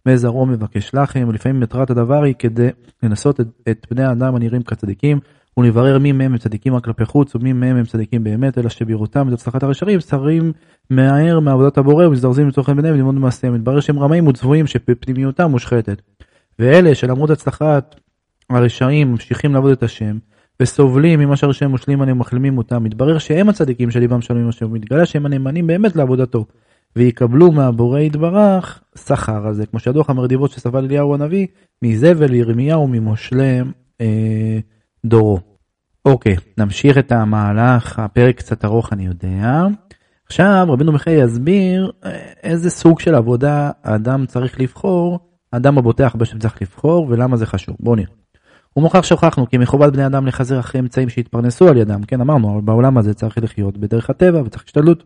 וזרעו 0.07 0.47
מבקש 0.47 0.95
לכם, 0.95 1.25
ולפעמים 1.29 1.61
מטרת 1.61 1.91
הדבר 1.91 2.23
היא 2.23 2.35
כדי 2.39 2.69
לנסות 3.03 3.41
את, 3.41 3.47
את 3.71 3.87
בני 3.91 4.05
האדם 4.05 4.35
הנראים 4.35 4.63
כצדיקים, 4.63 5.21
ולברר 5.57 5.99
מי 5.99 6.13
מהם 6.13 6.33
הם 6.33 6.39
צדיקים 6.39 6.75
רק 6.75 6.85
כלפי 6.85 7.05
חוץ 7.05 7.35
ומי 7.35 7.53
מהם 7.53 7.77
הם 7.77 7.85
צדיקים 7.85 8.25
באמת, 8.25 8.59
אלא 8.59 8.69
שבראותם 8.69 9.29
את 9.29 9.33
הצלחת 9.33 9.63
הרשעים 9.63 10.01
שרים 10.01 10.53
מהר 10.91 11.41
מעבודת 11.41 11.79
הבורא 11.79 12.07
ומזדרזים 12.07 12.49
לתוכן 12.49 12.77
ביניהם 12.77 12.95
וללמוד 12.95 13.15
מעשיהם. 13.15 13.55
מתברר 13.55 13.81
שהם 13.81 13.99
רמאים 13.99 14.27
וצבועים 14.27 14.67
שפנימיותם 14.67 15.51
מושחתת. 15.51 16.03
ואלה 16.59 16.95
שלמרות 16.95 17.31
הצלחת 17.31 17.97
הרשעים 18.55 19.11
ממשיכים 19.11 19.55
לעבוד 19.55 19.73
את 19.73 19.83
השם 19.83 20.19
וסובלים 20.63 21.21
ממה 21.21 21.37
שהרשעים 21.37 21.71
מושלים 21.71 22.03
עליהם 22.03 22.17
ומחלימים 22.17 22.59
אותם, 22.59 22.85
מתברר 22.85 23.19
שהם 23.19 23.49
הצדיקים 23.49 23.91
שליבם 23.91 24.21
שלמים 24.21 24.49
השם, 24.49 24.67
ומתגלה 24.67 25.07
שהם 25.07 25.27
הנאמנים 25.27 25.67
באמת 25.67 25.97
לעבודתו. 25.97 26.45
ויקבלו 26.97 27.53
מהבורא 27.53 28.01
יתברך 28.01 28.83
שכר 28.99 29.47
על 29.47 29.55
זה, 29.55 29.67
כמו 29.67 29.81
שידוע 29.81 30.01
לך 30.01 30.11
מרדיבות 30.11 30.51
שסבל 30.51 30.85
אליהו 30.85 31.15
הנביא, 31.15 31.47
מזבל 31.83 32.35
ירמיהו 32.35 32.87
ממושלם 32.87 33.73
אה, 34.01 34.59
דורו. 35.05 35.41
אוקיי, 36.05 36.37
נמשיך 36.59 36.99
את 36.99 37.13
המהלך, 37.13 37.99
הפרק 37.99 38.37
קצת 38.37 38.65
ארוך 38.65 38.93
אני 38.93 39.07
יודע. 39.07 39.67
עכשיו 40.27 40.67
רבינו 40.69 40.93
מיכאל 40.93 41.25
יסביר 41.25 41.93
אה, 42.05 42.11
איזה 42.43 42.71
סוג 42.71 43.01
של 43.01 43.15
עבודה 43.15 43.71
האדם 43.83 44.27
צריך 44.27 44.61
לבחור, 44.61 45.19
האדם 45.53 45.79
הבוטח 45.79 46.15
בשם 46.19 46.39
צריך 46.39 46.63
לבחור 46.63 47.07
ולמה 47.11 47.37
זה 47.37 47.47
חשוב. 47.47 47.77
בואו 47.81 47.97
נראה. 47.97 48.22
הוא 48.73 48.83
מוכרח 48.83 49.05
שוכחנו 49.05 49.49
כי 49.49 49.59
מחובת 49.59 49.93
בני 49.93 50.07
אדם 50.07 50.27
לחזר 50.27 50.61
אחרי 50.61 50.81
אמצעים 50.81 51.09
שהתפרנסו 51.09 51.69
על 51.69 51.77
ידם, 51.77 52.03
כן 52.03 52.21
אמרנו, 52.21 52.63
בעולם 52.65 52.99
הזה 52.99 53.15
צריך 53.15 53.39
לחיות 53.39 53.79
בדרך 53.79 54.11
הטבע 54.11 54.43
וצריך 54.43 54.65
השתדלות. 54.65 55.05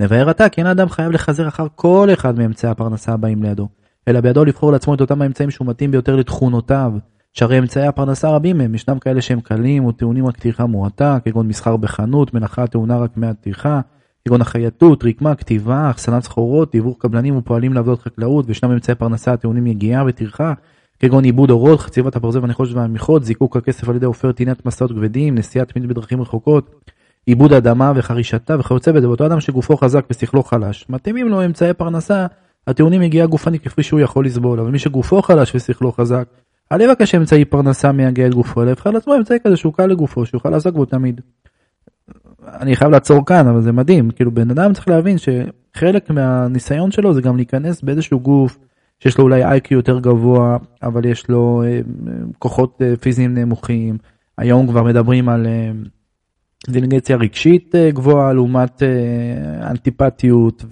נבהר 0.00 0.30
עתה 0.30 0.48
כי 0.48 0.60
אין 0.60 0.66
האדם 0.66 0.88
חייב 0.88 1.10
לחזר 1.12 1.48
אחר 1.48 1.66
כל 1.74 2.08
אחד 2.12 2.38
מאמצעי 2.38 2.70
הפרנסה 2.70 3.12
הבאים 3.12 3.42
לידו, 3.42 3.68
אלא 4.08 4.20
בידו 4.20 4.44
לבחור 4.44 4.72
לעצמו 4.72 4.94
את 4.94 5.00
אותם 5.00 5.22
האמצעים 5.22 5.50
שהוא 5.50 5.68
מתאים 5.68 5.90
ביותר 5.90 6.16
לתכונותיו. 6.16 6.92
שהרי 7.32 7.58
אמצעי 7.58 7.86
הפרנסה 7.86 8.30
רבים 8.30 8.60
הם, 8.60 8.74
ישנם 8.74 8.98
כאלה 8.98 9.22
שהם 9.22 9.40
קלים 9.40 9.84
וטעונים 9.84 10.26
רק 10.26 10.36
טרחה 10.36 10.66
מועטה, 10.66 11.18
כגון 11.24 11.48
מסחר 11.48 11.76
בחנות, 11.76 12.34
מלאכה 12.34 12.66
טעונה 12.66 12.98
רק 12.98 13.16
מעט 13.16 13.36
טרחה, 13.40 13.80
כגון 14.24 14.40
החייטות, 14.40 15.04
רקמה, 15.04 15.34
כתיבה, 15.34 15.90
אחסנת 15.90 16.22
סחורות, 16.22 16.72
דיוור 16.72 16.98
קבלנים 16.98 17.36
ופועלים 17.36 17.72
לעבודות 17.72 18.02
חקלאות, 18.02 18.44
וישנם 18.48 18.70
אמצעי 18.70 18.94
פרנסה 18.94 19.32
הטעונים 19.32 19.66
יגיעה 19.66 20.04
וטרחה, 20.06 20.52
כגון 21.00 21.24
עיבוד 21.24 21.50
אורות, 21.50 21.80
חציבת 21.80 22.16
הברזל 22.16 22.40
והנחושת 22.40 22.74
והמכרות, 22.74 23.24
זיקוק 23.24 23.56
הכסף 23.56 23.88
על 23.88 23.96
ידי 23.96 24.06
עופר 24.06 24.32
טינת 24.32 24.66
מסעות 24.66 24.92
כבדים, 24.92 25.34
נסיעת 25.34 25.72
תמיד 25.72 25.88
בדרכים 25.88 26.20
רחוקות, 26.20 26.90
עיבוד 27.26 27.52
אדמה 27.52 27.92
וחרישתה 27.96 28.56
וכיוצא 28.60 28.92
בזה, 28.92 29.08
ואותו 29.08 29.26
אדם 29.26 29.40
שגופו 29.40 29.76
חזק 29.76 30.04
ושכלו 30.10 30.42
חלש, 30.42 30.86
מתאימים 30.88 31.28
לו 31.28 31.44
אמצעי 31.44 31.74
פרנסה 31.74 32.26
הטעונים 32.66 33.02
יגיעה 33.02 33.26
גופנית 33.26 33.62
כפי 33.62 33.82
שהוא 33.82 34.00
יכול 34.00 34.26
לסבול, 34.26 34.60
אבל 34.60 34.70
מי 34.70 34.78
שגופו 34.78 35.22
חלש 35.22 35.54
ושכלו 35.54 35.92
חזק, 35.92 36.24
אל 36.72 36.80
יבקש 36.80 37.14
אמצעי 37.14 37.44
פרנסה 37.44 37.92
מייגע 37.92 38.26
את 38.26 38.34
גופו, 38.34 38.62
אלא 38.62 38.70
יבחר 38.70 38.90
לעצמו 38.90 39.14
אמצעי 39.14 39.38
כזה 39.44 39.56
שהוא 39.56 39.72
קל 39.72 39.86
לגופו, 39.86 40.26
שיוכל 40.26 40.50
לעסוק 40.50 40.74
בו 40.74 40.84
תמיד. 40.84 41.20
אני 42.46 42.76
חייב 42.76 42.90
לעצור 42.90 43.26
כאן, 43.26 43.46
אבל 43.46 43.60
זה 43.60 43.72
מדהים, 43.72 44.10
כאילו 44.10 44.30
בן 44.30 44.50
אדם 44.50 44.72
צריך 44.72 44.88
להבין 44.88 45.16
שחלק 45.18 46.10
מהניסיון 46.10 46.90
שלו 46.90 47.14
זה 47.14 47.22
גם 47.22 47.36
להיכנס 47.36 47.82
באיזשהו 47.82 48.20
גוף 48.20 48.58
שיש 49.00 49.18
לו 49.18 49.24
אולי 49.24 49.44
איי-קיו 49.44 49.78
יותר 49.78 49.98
גבוה, 50.00 50.56
אבל 50.82 51.04
יש 51.04 51.28
לו 51.28 51.62
אה, 51.66 51.80
כוחות 52.38 52.82
אה, 52.82 52.96
פיזיים 52.96 53.34
נמוכים, 53.34 53.98
היום 54.38 54.66
כבר 54.66 54.82
מדברים 54.82 55.28
על 55.28 55.46
אה, 55.46 55.70
אינטליגנציה 56.68 57.16
רגשית 57.16 57.74
גבוהה 57.88 58.32
לעומת 58.32 58.82
אנטיפטיות, 59.62 60.64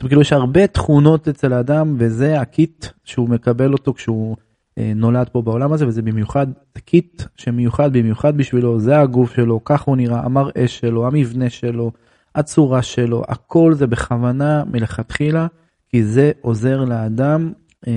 וכאילו 0.00 0.20
יש 0.20 0.32
הרבה 0.32 0.66
תכונות 0.66 1.28
אצל 1.28 1.52
האדם 1.52 1.94
וזה 1.98 2.40
ה 2.40 2.51
kit 2.51 2.86
שהוא 3.04 3.28
מקבל 3.28 3.72
אותו 3.72 3.94
כשהוא 3.94 4.36
נולד 4.76 5.28
פה 5.28 5.42
בעולם 5.42 5.72
הזה 5.72 5.86
וזה 5.86 6.02
במיוחד 6.02 6.46
kit 6.84 7.22
שמיוחד 7.36 7.92
במיוחד 7.92 8.36
בשבילו. 8.36 8.80
זה 8.80 9.00
הגוף 9.00 9.34
שלו 9.34 9.64
ככה 9.64 9.84
הוא 9.86 9.96
נראה 9.96 10.20
המראה 10.20 10.68
שלו 10.68 11.06
המבנה 11.06 11.50
שלו 11.50 11.92
הצורה 12.34 12.82
שלו 12.82 13.22
הכל 13.28 13.74
זה 13.74 13.86
בכוונה 13.86 14.64
מלכתחילה 14.72 15.46
כי 15.94 16.04
זה 16.04 16.32
עוזר 16.40 16.84
לאדם 16.84 17.52
אה, 17.86 17.92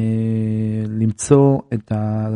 למצוא 0.99 1.59
את, 1.73 1.91
ה, 1.91 2.27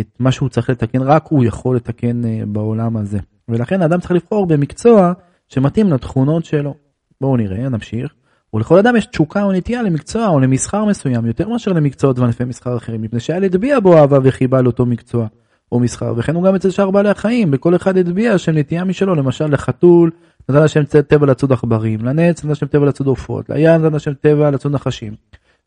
את 0.00 0.06
מה 0.18 0.32
שהוא 0.32 0.48
צריך 0.48 0.70
לתקן 0.70 1.02
רק 1.02 1.26
הוא 1.28 1.44
יכול 1.44 1.76
לתקן 1.76 2.24
אה, 2.24 2.40
בעולם 2.46 2.96
הזה 2.96 3.18
ולכן 3.48 3.82
האדם 3.82 4.00
צריך 4.00 4.10
לבחור 4.10 4.46
במקצוע 4.46 5.12
שמתאים 5.48 5.92
לתכונות 5.92 6.44
שלו. 6.44 6.74
בואו 7.20 7.36
נראה 7.36 7.68
נמשיך. 7.68 8.14
ולכל 8.54 8.78
אדם 8.78 8.96
יש 8.96 9.06
תשוקה 9.06 9.42
או 9.42 9.52
נטייה 9.52 9.82
למקצוע 9.82 10.28
או 10.28 10.40
למסחר 10.40 10.84
מסוים 10.84 11.26
יותר 11.26 11.48
מאשר 11.48 11.72
למקצועות 11.72 12.18
וענפי 12.18 12.44
מסחר 12.44 12.76
אחרים, 12.76 13.02
מפני 13.02 13.20
שהילד 13.20 13.44
הטביע 13.44 13.80
בו 13.80 13.96
אהבה 13.96 14.18
וחיבה 14.22 14.62
לאותו 14.62 14.86
מקצוע 14.86 15.26
או 15.72 15.80
מסחר, 15.80 16.14
וכן 16.16 16.34
הוא 16.34 16.44
גם 16.44 16.54
אצל 16.54 16.70
שאר 16.70 16.90
בעלי 16.90 17.08
החיים, 17.08 17.50
בכל 17.50 17.76
אחד 17.76 17.96
הטביע 17.96 18.38
שם 18.38 18.58
נטייה 18.58 18.84
משלו, 18.84 19.14
למשל 19.14 19.46
לחתול 19.46 20.10
נתן 20.48 20.62
השם 20.62 20.84
טבע 20.84 21.26
לצוד 21.26 21.52
עכברים, 21.52 22.04
לנץ 22.04 22.44
נתן 22.44 22.52
השם 22.52 22.66
טבע 22.66 22.86
לצוד 22.86 23.06
עופות, 23.06 23.50
לים 23.50 23.82
נתן 23.82 23.94
השם 23.94 24.14
טבע 24.14 24.50
לצוד 24.50 24.72
נחשים. 24.72 25.12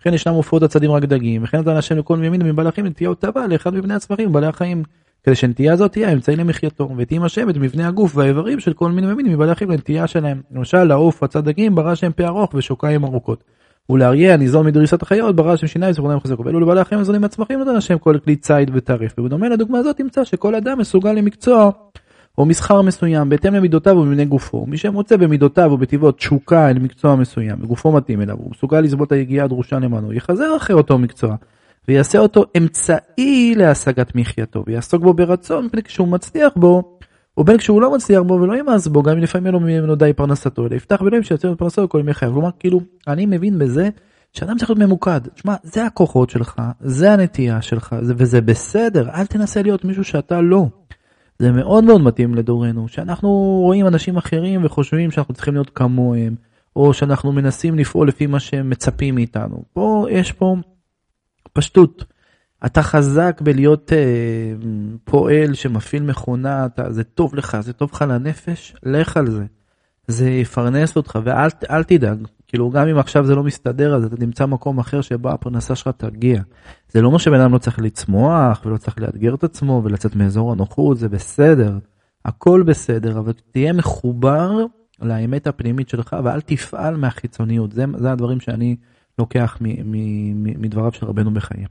וכן 0.01 0.13
ישנם 0.13 0.34
עופות 0.34 0.63
הצדים 0.63 0.91
רק 0.91 1.03
דגים, 1.03 1.43
וכן 1.43 1.59
נתן 1.59 1.75
השם 1.75 1.97
לכל 1.97 2.17
מימין 2.17 2.41
מבעלי 2.41 2.69
החיים 2.69 2.88
נטייה 2.88 3.09
או 3.09 3.15
טבע 3.15 3.47
לאחד 3.47 3.73
מבני 3.73 3.93
הצמחים 3.93 4.30
ובעלי 4.30 4.47
החיים. 4.47 4.84
כדי 5.23 5.36
שנטייה 5.36 5.73
הזאת 5.73 5.91
תהיה 5.91 6.09
האמצעי 6.09 6.36
למחייתו, 6.36 6.89
ותהי 6.97 7.19
משאבת 7.19 7.57
מבנה 7.57 7.88
הגוף 7.88 8.17
והאיברים 8.17 8.59
של 8.59 8.73
כל 8.73 8.91
מיני 8.91 9.13
מינים 9.13 9.34
מבעלי 9.34 9.51
החיים 9.51 9.71
לנטייה 9.71 10.07
שלהם. 10.07 10.41
למשל, 10.51 10.84
לעוף 10.84 11.23
הצד 11.23 11.45
דגים 11.45 11.75
ברא 11.75 11.95
שהם 11.95 12.11
פה 12.11 12.28
ארוך 12.28 12.53
ושוקיים 12.53 13.03
ארוכות. 13.03 13.43
ולאריה 13.89 14.34
הניזון 14.34 14.65
מדריסת 14.65 15.01
החיות 15.01 15.36
ברא 15.36 15.55
שם 15.55 15.67
שיניים 15.67 15.91
וסגורניים 15.91 16.19
חזקות. 16.19 16.45
ואלו 16.45 16.59
לבעלי 16.59 16.80
החיים 16.80 17.01
הזונים 17.01 17.21
מהצמחים 17.21 17.59
נותן 17.59 17.75
השם 17.75 17.97
כל 17.97 18.17
כלי 18.23 18.36
ציד 18.36 18.71
וטרף. 18.73 19.13
ובדומה 19.17 19.49
לדוגמה 19.49 19.80
הזאת 19.80 19.99
נמצא 19.99 20.23
שכל 20.23 20.55
אדם 20.55 20.80
מסוגל 20.80 21.11
למקצוע 21.11 21.71
או 22.38 22.45
מסחר 22.45 22.81
מסוים 22.81 23.29
בהתאם 23.29 23.53
למידותיו 23.53 23.97
ומבנה 23.97 24.25
גופו. 24.25 24.65
מי 24.65 24.77
שמוצא 24.77 25.17
במידותיו 25.17 25.71
ובטבעו 25.71 26.11
תשוקה 26.11 26.69
אל 26.69 26.79
מקצוע 26.79 27.15
מסוים 27.15 27.57
וגופו 27.61 27.91
מתאים 27.91 28.21
אליו, 28.21 28.35
הוא 28.38 28.51
מסוגל 28.51 28.81
לסבול 28.81 29.05
את 29.05 29.11
היגיעה 29.11 29.45
הדרושה 29.45 29.79
למענו, 29.79 30.13
יחזר 30.13 30.57
אחרי 30.57 30.75
אותו 30.75 30.97
מקצוע. 30.97 31.35
ויעשה 31.88 32.19
אותו 32.19 32.45
אמצעי 32.57 33.55
להשגת 33.55 34.15
מחייתו, 34.15 34.63
ויעסוק 34.67 35.03
בו 35.03 35.13
ברצון, 35.13 35.65
מפני 35.65 35.83
כשהוא 35.83 36.07
מצליח 36.07 36.53
בו, 36.55 36.97
או 37.38 37.43
בין 37.43 37.57
כשהוא 37.57 37.81
לא 37.81 37.95
מצליח 37.95 38.21
בו 38.21 38.33
ולא 38.33 38.57
ימאס 38.57 38.88
בו, 38.88 39.03
גם 39.03 39.17
אם 39.17 39.23
לפעמים 39.23 39.53
לא 39.53 39.59
ממנו 39.59 39.95
די 39.95 40.13
פרנסתו, 40.13 40.67
אלא 40.67 40.75
יפתח 40.75 41.01
בלואים 41.01 41.23
שיוצא 41.23 41.51
מפרנסתו 41.51 41.89
כל 41.89 41.99
ימי 41.99 42.13
חייו. 42.13 42.33
כלומר, 42.33 42.49
כאילו, 42.59 42.81
אני 43.07 43.25
מבין 43.25 43.59
בזה 43.59 43.89
שאדם 44.33 44.57
צריך 44.57 44.69
להיות 44.69 44.79
ממוקד. 44.79 45.19
תשמע, 45.35 45.55
זה 45.63 45.85
הכוחות 45.85 46.29
שלך, 46.29 46.61
זה 46.81 47.13
הנטייה 47.13 47.61
שלך, 47.61 47.95
זה, 48.01 48.13
וזה 48.17 48.41
בסדר, 48.41 49.09
אל 49.09 49.25
תנסה 49.25 49.61
להיות 49.61 49.85
מישהו 49.85 50.03
שאתה 50.03 50.41
לא. 50.41 50.67
זה 51.39 51.51
מאוד 51.51 51.83
מאוד 51.83 52.01
מתאים 52.01 52.35
לדורנו, 52.35 52.88
שאנחנו 52.88 53.29
רואים 53.65 53.88
אנשים 53.88 54.17
אחרים 54.17 54.65
וחושבים 54.65 55.11
שאנחנו 55.11 55.33
צריכים 55.33 55.53
להיות 55.53 55.69
כמוהם, 55.69 56.35
או 56.75 56.93
שאנחנו 56.93 57.31
מנסים 57.31 57.75
לפעול 57.75 58.07
לפי 58.07 58.27
מה 58.27 58.39
שהם 58.39 58.69
מצפים 58.69 59.15
מאיתנו. 59.15 59.63
פה 59.73 60.05
יש 60.09 60.31
פה 60.31 60.55
פשטות. 61.53 62.05
אתה 62.65 62.83
חזק 62.83 63.41
בלהיות 63.43 63.93
אה, 63.93 63.97
פועל 65.03 65.53
שמפעיל 65.53 66.03
מכונה, 66.03 66.65
אתה, 66.65 66.91
זה 66.91 67.03
טוב 67.03 67.35
לך, 67.35 67.57
זה 67.61 67.73
טוב 67.73 67.89
לך 67.93 68.05
לנפש, 68.07 68.75
לך 68.83 69.17
על 69.17 69.31
זה. 69.31 69.45
זה 70.07 70.29
יפרנס 70.29 70.95
אותך 70.95 71.19
ואל 71.23 71.83
תדאג, 71.83 72.17
כאילו 72.47 72.69
גם 72.69 72.87
אם 72.87 72.97
עכשיו 72.97 73.25
זה 73.25 73.35
לא 73.35 73.43
מסתדר 73.43 73.95
אז 73.95 74.03
אתה 74.05 74.17
תמצא 74.17 74.45
מקום 74.45 74.79
אחר 74.79 75.01
שבו 75.01 75.29
הפרנסה 75.29 75.75
שלך 75.75 75.89
תגיע. 75.97 76.41
זה 76.89 77.01
לא 77.01 77.07
אומר 77.07 77.17
שבן 77.17 77.39
אדם 77.39 77.53
לא 77.53 77.57
צריך 77.57 77.79
לצמוח 77.79 78.61
ולא 78.65 78.77
צריך 78.77 79.01
לאתגר 79.01 79.35
את 79.35 79.43
עצמו 79.43 79.81
ולצאת 79.83 80.15
מאזור 80.15 80.51
הנוחות, 80.51 80.97
זה 80.97 81.09
בסדר, 81.09 81.77
הכל 82.25 82.63
בסדר, 82.63 83.19
אבל 83.19 83.31
תהיה 83.51 83.73
מחובר 83.73 84.51
לאמת 85.01 85.47
הפנימית 85.47 85.89
שלך 85.89 86.15
ואל 86.23 86.41
תפעל 86.41 86.95
מהחיצוניות, 86.95 87.71
זה, 87.71 87.85
זה 87.97 88.11
הדברים 88.11 88.39
שאני 88.39 88.75
לוקח 89.19 89.57
מדבריו 90.35 90.91
של 90.91 91.05
רבנו 91.05 91.33
בחיי. 91.33 91.65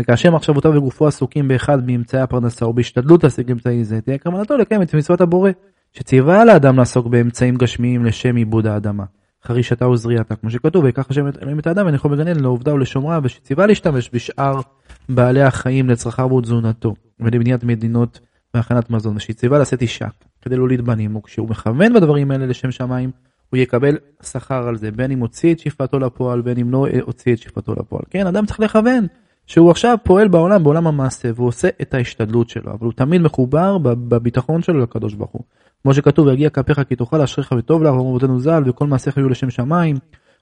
וכאשר 0.00 0.30
מחשבותיו 0.30 0.72
וגופו 0.74 1.06
עסוקים 1.06 1.48
באחד 1.48 1.86
מאמצעי 1.86 2.20
הפרנסה 2.20 2.64
או 2.64 2.72
בהשתדלות 2.72 3.24
להשיג 3.24 3.50
אמצעי 3.50 3.84
זה, 3.84 4.00
תהיה 4.00 4.18
כוונתו 4.18 4.56
לקיים 4.56 4.82
את 4.82 4.94
מצוות 4.94 5.20
הבורא, 5.20 5.50
שציווה 5.92 6.42
על 6.42 6.48
האדם 6.48 6.76
לעסוק 6.76 7.06
באמצעים 7.06 7.56
גשמיים 7.56 8.04
לשם 8.04 8.36
עיבוד 8.36 8.66
האדמה, 8.66 9.04
חרישתה 9.48 9.88
וזריעתה, 9.88 10.36
כמו 10.36 10.50
שכתוב, 10.50 10.84
ויקח 10.84 11.10
השם 11.10 11.26
אלוהים 11.42 11.58
את 11.58 11.66
האדם 11.66 11.86
וניחו 11.86 12.08
בגן 12.08 12.28
עדן 12.28 12.40
לעובדה 12.40 12.74
ולשומרה, 12.74 13.18
ושציווה 13.22 13.66
להשתמש 13.66 14.10
בשאר 14.12 14.60
בעלי 15.08 15.42
החיים 15.42 15.90
לצרכיו 15.90 16.32
ותזונתו, 16.32 16.94
ולבניית 17.20 17.64
מדינות 17.64 18.20
והכנת 18.54 18.90
מזון, 18.90 19.16
ושציווה 19.16 19.58
לשאת 19.58 19.82
אישה, 19.82 20.06
כדי 20.42 20.56
להוליד 20.56 20.80
בנים, 20.80 21.16
וכשהוא 21.16 21.48
מכוון 21.48 21.92
בדברים 21.94 22.30
האלה 22.30 22.46
לשם 22.46 22.70
שמיים, 22.70 23.10
הוא 23.50 23.58
יקבל 23.58 23.98
שכר 24.22 24.68
על 24.68 24.76
זה, 24.76 24.90
בין 24.90 25.10
אם 25.10 25.18
הוציא 25.18 25.54
את 25.54 25.58
שאיפתו 25.58 25.98
לפועל, 25.98 26.40
בין 26.40 26.58
אם 26.58 26.70
לא 26.70 26.86
הוציא 27.02 27.32
את 27.32 27.38
שאיפתו 27.38 27.74
לפועל. 27.74 28.02
כן, 28.10 28.26
אדם 28.26 28.46
צריך 28.46 28.60
לכוון 28.60 29.06
שהוא 29.46 29.70
עכשיו 29.70 29.98
פועל 30.04 30.28
בעולם, 30.28 30.64
בעולם 30.64 30.86
המעשה, 30.86 31.30
והוא 31.34 31.48
עושה 31.48 31.68
את 31.82 31.94
ההשתדלות 31.94 32.48
שלו, 32.48 32.72
אבל 32.72 32.84
הוא 32.84 32.92
תמיד 32.92 33.20
מחובר 33.20 33.78
בביטחון 33.82 34.62
שלו 34.62 34.78
לקדוש 34.80 35.14
ברוך 35.14 35.30
הוא. 35.30 35.42
כמו 35.82 35.94
שכתוב, 35.94 36.26
ויגיע 36.26 36.50
כפיך 36.50 36.80
כי 36.88 36.96
תאכל 36.96 37.20
אשריך 37.20 37.54
וטוב 37.58 37.82
לך, 37.82 37.92
ואומרותינו 37.92 38.40
ז"ל, 38.40 38.62
וכל 38.66 38.86
מעשיך 38.86 39.16
יהיו 39.16 39.28
לשם 39.28 39.50
שמיים, 39.50 39.96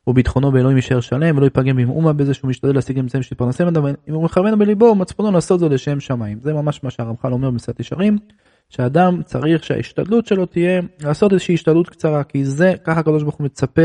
וביטחונו 0.06 0.52
באלוהים 0.52 0.76
יישאר 0.76 1.00
שלם, 1.00 1.36
ולא 1.36 1.44
ייפגם 1.44 1.76
במאומה 1.76 2.12
בזה 2.12 2.34
שהוא 2.34 2.48
משתדל 2.48 2.74
להשיג 2.74 2.98
אמצעים 2.98 3.22
שיפרנסם 3.22 3.66
אדם, 3.66 3.86
אם 3.86 4.14
הוא 4.14 4.24
מכוון 4.24 4.58
בליבו, 4.58 4.94
מצפונו 4.94 5.32
לעשות 5.32 5.60
זאת 5.60 5.72
לשם 5.72 6.00
שמיים. 6.00 6.38
זה 6.42 6.52
ממש 6.52 6.84
מה 6.84 6.90
שהרמח"ל 6.90 7.32
אומר 7.32 7.50
במסעת 7.50 7.80
ישרים. 7.80 8.18
שאדם 8.68 9.22
צריך 9.22 9.64
שההשתדלות 9.64 10.26
שלו 10.26 10.46
תהיה 10.46 10.80
לעשות 11.00 11.32
איזושהי 11.32 11.54
השתדלות 11.54 11.88
קצרה 11.88 12.24
כי 12.24 12.44
זה 12.44 12.74
ככה 12.84 13.00
הקדוש 13.00 13.22
ברוך 13.22 13.34
הוא 13.34 13.44
מצפה 13.44 13.82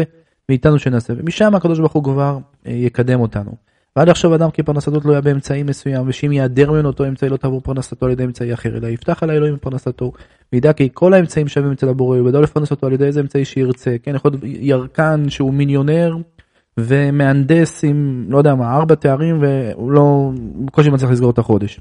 מאיתנו 0.50 0.80
שנעשה 0.80 1.14
ומשם 1.18 1.56
הקדוש 1.56 1.80
ברוך 1.80 1.94
הוא 1.94 2.04
כבר 2.04 2.38
אה, 2.68 2.72
יקדם 2.72 3.20
אותנו. 3.20 3.52
ועד 3.96 4.10
עכשיו 4.10 4.36
אדם 4.36 4.52
כי 4.52 4.64
פרנסתו 4.64 5.00
תלויה 5.00 5.22
באמצעי 5.22 5.64
מסוים 5.64 6.08
ושאם 6.08 6.32
ייעדר 6.32 6.72
ממנו 6.72 6.88
אותו 6.88 7.08
אמצעי 7.08 7.30
לא 7.30 7.38
תעבור 7.38 7.62
פרנסתו 7.62 8.06
על 8.06 8.12
ידי 8.12 8.24
אמצעי 8.24 8.54
אחר 8.54 8.78
אלא 8.78 8.88
יפתח 8.88 9.24
על 9.24 9.30
האלוהים 9.30 9.58
פרנסתו 9.58 10.12
וידע 10.54 10.74
כי 10.74 10.90
כל 10.94 11.14
האמצעים 11.14 11.48
שווים 11.48 11.72
אצל 11.72 11.90
הבורא 11.90 12.18
הוא 12.18 12.30
גדול 12.30 12.44
לפרנס 12.44 12.72
אותו 12.72 12.88
על 12.88 12.94
ידי 12.94 13.06
איזה 13.06 13.20
אמצעי 13.22 13.46
שירצה 13.46 13.96
כן 14.04 14.16
יכול 14.16 14.32
להיות 14.32 14.44
ירקן 14.44 15.30
שהוא 15.30 15.54
מיליונר 15.54 16.16
ומהנדס 16.78 17.84
עם 17.84 18.26
לא 18.30 18.38
יודע 18.38 18.56
מה 18.56 18.76
ארבע 18.76 18.96
תארים 18.96 19.42
והוא 19.42 19.92
לא 19.92 20.32
בקושי 20.66 20.90
מצליח 20.90 21.12
לסגור 21.12 21.32
את 21.32 21.38
החודש. 21.38 21.80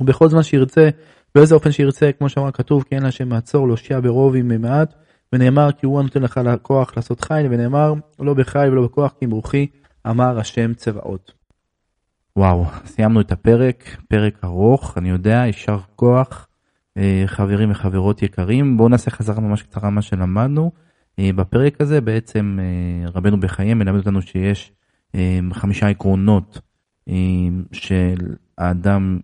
ובכל 0.00 0.28
זמן 0.28 0.42
שירצה 0.42 0.88
באיזה 1.34 1.54
אופן 1.54 1.72
שירצה, 1.72 2.10
כמו 2.18 2.28
שאמר 2.28 2.50
כתוב, 2.50 2.82
כי 2.82 2.94
אין 2.94 3.02
להשם 3.02 3.28
מעצור, 3.28 3.66
להושיע 3.66 4.00
ברוב 4.00 4.34
עם 4.34 4.62
מעט, 4.62 4.94
ונאמר 5.32 5.72
כי 5.72 5.86
הוא 5.86 6.02
נותן 6.02 6.22
לך 6.22 6.40
כוח 6.62 6.96
לעשות 6.96 7.20
חיל, 7.20 7.46
ונאמר 7.50 7.94
לא 8.18 8.34
בחי 8.34 8.66
ולא 8.72 8.82
בכוח 8.82 9.14
כי 9.20 9.26
ברוכי, 9.26 9.66
אמר 10.06 10.38
השם 10.38 10.74
צבאות. 10.74 11.32
וואו, 12.36 12.64
סיימנו 12.86 13.20
את 13.20 13.32
הפרק, 13.32 13.96
פרק 14.08 14.44
ארוך, 14.44 14.98
אני 14.98 15.10
יודע, 15.10 15.42
יישר 15.46 15.78
כוח, 15.96 16.48
חברים 17.26 17.70
וחברות 17.70 18.22
יקרים. 18.22 18.76
בואו 18.76 18.88
נעשה 18.88 19.10
חזרה 19.10 19.40
ממש 19.40 19.62
קצרה 19.62 19.90
מה 19.90 20.02
שלמדנו. 20.02 20.70
אה, 21.18 21.30
בפרק 21.36 21.80
הזה 21.80 22.00
בעצם 22.00 22.58
אה, 22.60 23.10
רבנו 23.10 23.40
בחיי 23.40 23.74
מלמד 23.74 23.98
אותנו 23.98 24.22
שיש 24.22 24.72
אה, 25.14 25.38
חמישה 25.52 25.88
עקרונות 25.88 26.60
אה, 27.08 27.14
של 27.72 28.16
האדם 28.58 29.20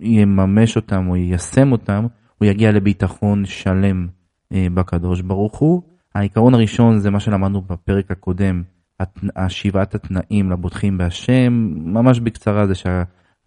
יממש 0.00 0.76
אותם 0.76 1.08
או 1.08 1.16
יישם 1.16 1.72
אותם, 1.72 2.06
הוא 2.38 2.46
יגיע 2.46 2.72
לביטחון 2.72 3.46
שלם 3.46 4.06
אה, 4.52 4.66
בקדוש 4.74 5.20
ברוך 5.20 5.58
הוא. 5.58 5.82
העיקרון 6.14 6.54
הראשון 6.54 6.98
זה 6.98 7.10
מה 7.10 7.20
שלמדנו 7.20 7.62
בפרק 7.62 8.10
הקודם, 8.10 8.62
שבעת 9.48 9.94
התנאים 9.94 10.50
לבוטחים 10.50 10.98
בהשם, 10.98 11.72
ממש 11.76 12.20
בקצרה 12.20 12.66
זה 12.66 12.74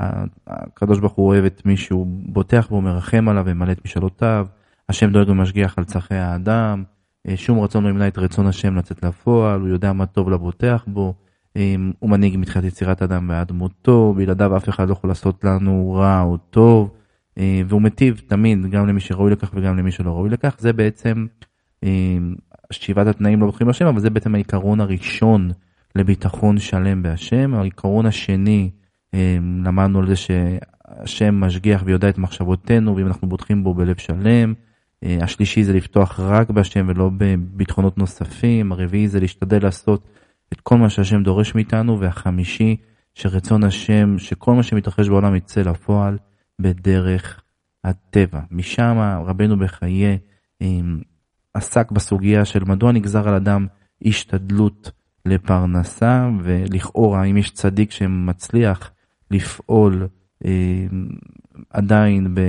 שהקדוש 0.01 0.99
ברוך 0.99 1.13
הוא 1.13 1.27
אוהב 1.27 1.45
את 1.45 1.65
מי 1.65 1.77
שהוא 1.77 2.07
בוטח 2.09 2.67
בו, 2.69 2.81
מרחם 2.81 3.29
עליו 3.29 3.43
ומלא 3.47 3.71
את 3.71 3.85
משאלותיו, 3.85 4.47
השם 4.89 5.11
דואג 5.11 5.29
ומשגיח 5.29 5.77
על 5.77 5.83
צרכי 5.83 6.15
האדם, 6.15 6.83
אה, 7.27 7.37
שום 7.37 7.59
רצון 7.59 7.83
לא 7.83 7.89
ימנע 7.89 8.07
את 8.07 8.17
רצון 8.17 8.47
השם 8.47 8.75
לצאת 8.75 9.03
לפועל, 9.03 9.59
הוא 9.59 9.67
יודע 9.67 9.93
מה 9.93 10.05
טוב 10.05 10.29
לבוטח 10.29 10.85
בו, 10.87 11.13
אה, 11.57 11.75
הוא 11.99 12.09
מנהיג 12.09 12.37
מתחילת 12.37 12.65
יצירת 12.65 13.01
אדם 13.01 13.29
ועד 13.29 13.51
מותו, 13.51 14.13
בלעדיו 14.17 14.57
אף 14.57 14.69
אחד 14.69 14.87
לא 14.87 14.93
יכול 14.93 15.09
לעשות 15.09 15.43
לנו 15.43 15.93
רע 15.99 16.21
או 16.21 16.37
טוב, 16.37 16.91
אה, 17.37 17.61
והוא 17.67 17.81
מטיב 17.81 18.21
תמיד 18.27 18.69
גם 18.69 18.87
למי 18.87 18.99
שראוי 18.99 19.31
לכך 19.31 19.51
וגם 19.53 19.77
למי 19.77 19.91
שלא 19.91 20.11
ראוי 20.11 20.29
לכך, 20.29 20.55
זה 20.59 20.73
בעצם 20.73 21.27
שבעת 22.71 23.07
התנאים 23.07 23.39
לא 23.39 23.45
בוטחים 23.45 23.67
בהשם, 23.67 23.85
אבל 23.85 23.99
זה 23.99 24.09
בעצם 24.09 24.35
העיקרון 24.35 24.81
הראשון 24.81 25.51
לביטחון 25.95 26.59
שלם 26.59 27.03
בהשם. 27.03 27.53
העיקרון 27.53 28.05
השני, 28.05 28.69
למדנו 29.66 29.99
על 29.99 30.08
זה 30.08 30.16
שהשם 30.16 31.36
משגיח 31.36 31.84
ויודע 31.86 32.10
את 32.10 32.18
מחשבותינו, 32.18 32.95
ואם 32.95 33.08
אנחנו 33.08 33.30
בוטחים 33.30 33.64
בו 33.64 33.74
בלב 33.74 33.97
שלם. 33.97 34.53
השלישי 35.03 35.64
זה 35.64 35.74
לפתוח 35.74 36.20
רק 36.20 36.49
בהשם 36.49 36.86
ולא 36.89 37.10
בביטחונות 37.18 37.97
נוספים. 37.97 38.72
הרביעי 38.72 39.08
זה 39.08 39.20
להשתדל 39.20 39.64
לעשות 39.64 40.08
את 40.53 40.62
כל 40.62 40.78
מה 40.78 40.89
שהשם 40.89 41.24
דורש 41.24 41.55
מאיתנו. 41.55 41.99
והחמישי, 41.99 42.76
שרצון 43.14 43.64
השם, 43.64 44.20
שכל 44.20 44.53
מה 44.53 44.64
שמתרחש 44.64 45.10
בעולם 45.10 45.36
יצא 45.36 45.62
לפועל 45.62 46.18
בדרך 46.60 47.41
הטבע. 47.84 48.39
משם 48.51 48.97
רבנו 49.26 49.60
בחיי 49.60 50.18
עסק 51.53 51.91
בסוגיה 51.91 52.45
של 52.45 52.64
מדוע 52.64 52.91
נגזר 52.91 53.28
על 53.30 53.36
אדם 53.36 53.68
השתדלות 54.05 54.91
לפרנסה, 55.26 56.30
ולכאורה 56.43 57.24
אם 57.24 57.38
יש 57.38 57.51
צדיק 57.51 57.91
שמצליח 57.91 58.91
לפעול 59.32 60.07
אה, 60.45 60.86
עדיין 61.69 62.36
ב, 62.36 62.41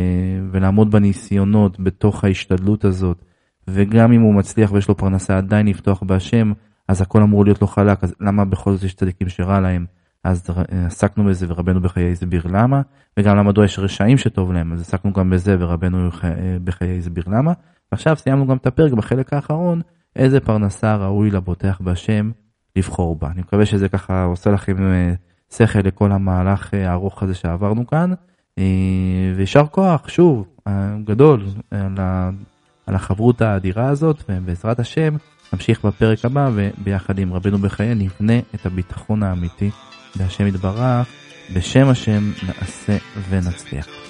ולעמוד 0.51 0.91
בניסיונות 0.91 1.81
בתוך 1.81 2.25
ההשתדלות 2.25 2.85
הזאת, 2.85 3.25
וגם 3.69 4.13
אם 4.13 4.21
הוא 4.21 4.35
מצליח 4.35 4.73
ויש 4.73 4.89
לו 4.89 4.97
פרנסה 4.97 5.37
עדיין 5.37 5.67
לפתוח 5.67 6.03
בהשם, 6.03 6.53
אז 6.89 7.01
הכל 7.01 7.23
אמור 7.23 7.45
להיות 7.45 7.61
לו 7.61 7.67
חלק, 7.67 8.05
אז 8.05 8.15
למה 8.21 8.45
בכל 8.45 8.73
זאת 8.73 8.83
יש 8.83 8.95
צדיקים 8.95 9.29
שרע 9.29 9.61
להם? 9.61 9.87
אז 10.25 10.47
עסקנו 10.87 11.25
בזה 11.25 11.47
ורבנו 11.49 11.81
בחיי 11.81 12.13
הסביר 12.13 12.47
למה, 12.47 12.83
וגם 13.17 13.37
למה 13.37 13.49
מדוע 13.49 13.65
יש 13.65 13.79
רשעים 13.79 14.19
שטוב 14.19 14.53
להם, 14.53 14.73
אז 14.73 14.81
עסקנו 14.81 15.13
גם 15.13 15.31
בזה 15.31 15.57
ורבנו 15.59 16.09
בחיי 16.65 16.99
הסביר 16.99 17.25
למה. 17.27 17.53
ועכשיו 17.93 18.17
סיימנו 18.17 18.47
גם 18.47 18.57
את 18.57 18.67
הפרק 18.67 18.93
בחלק 18.93 19.33
האחרון, 19.33 19.81
איזה 20.17 20.41
פרנסה 20.41 20.97
ראוי 20.97 21.31
לבוטח 21.31 21.81
בהשם 21.81 22.31
לבחור 22.77 23.17
בה. 23.17 23.31
אני 23.31 23.41
מקווה 23.41 23.67
שזה 23.67 23.89
ככה 23.89 24.25
עושה 24.25 24.51
לכם 24.51 24.93
אה, 24.93 25.15
שכל 25.53 25.79
לכל 25.85 26.13
המהלך 26.13 26.75
אה, 26.75 26.91
הארוך 26.91 27.23
הזה 27.23 27.35
שעברנו 27.35 27.87
כאן, 27.87 28.13
אה, 28.59 28.65
ויישר 29.37 29.67
כוח, 29.71 30.09
שוב, 30.09 30.47
גדול, 31.05 31.45
על 32.87 32.95
החברות 32.95 33.43
האדירה 33.43 33.89
הזאת, 33.89 34.23
ובעזרת 34.29 34.79
השם 34.81 35.17
נמשיך 35.53 35.85
בפרק 35.85 36.25
הבא, 36.25 36.51
וביחד 36.55 37.19
עם 37.19 37.33
רבנו 37.33 37.59
בחיי 37.59 37.95
נבנה 37.95 38.39
את 38.55 38.67
הביטחון 38.67 39.23
האמיתי 39.23 39.71
בהשם 40.17 40.47
יתברך, 40.47 41.09
בשם 41.55 41.89
השם 41.89 42.33
נעשה 42.47 42.97
ונצליח. 43.29 44.08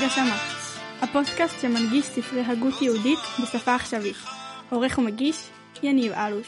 הנגשמה, 0.00 0.38
הפודקאסט 1.02 1.60
שמנגיש 1.60 2.04
ספרי 2.04 2.40
הגות 2.40 2.82
יהודית 2.82 3.18
בשפה 3.42 3.74
עכשווית. 3.74 4.16
עורך 4.70 4.98
ומגיש, 4.98 5.36
יניב 5.82 6.12
אלוש. 6.12 6.46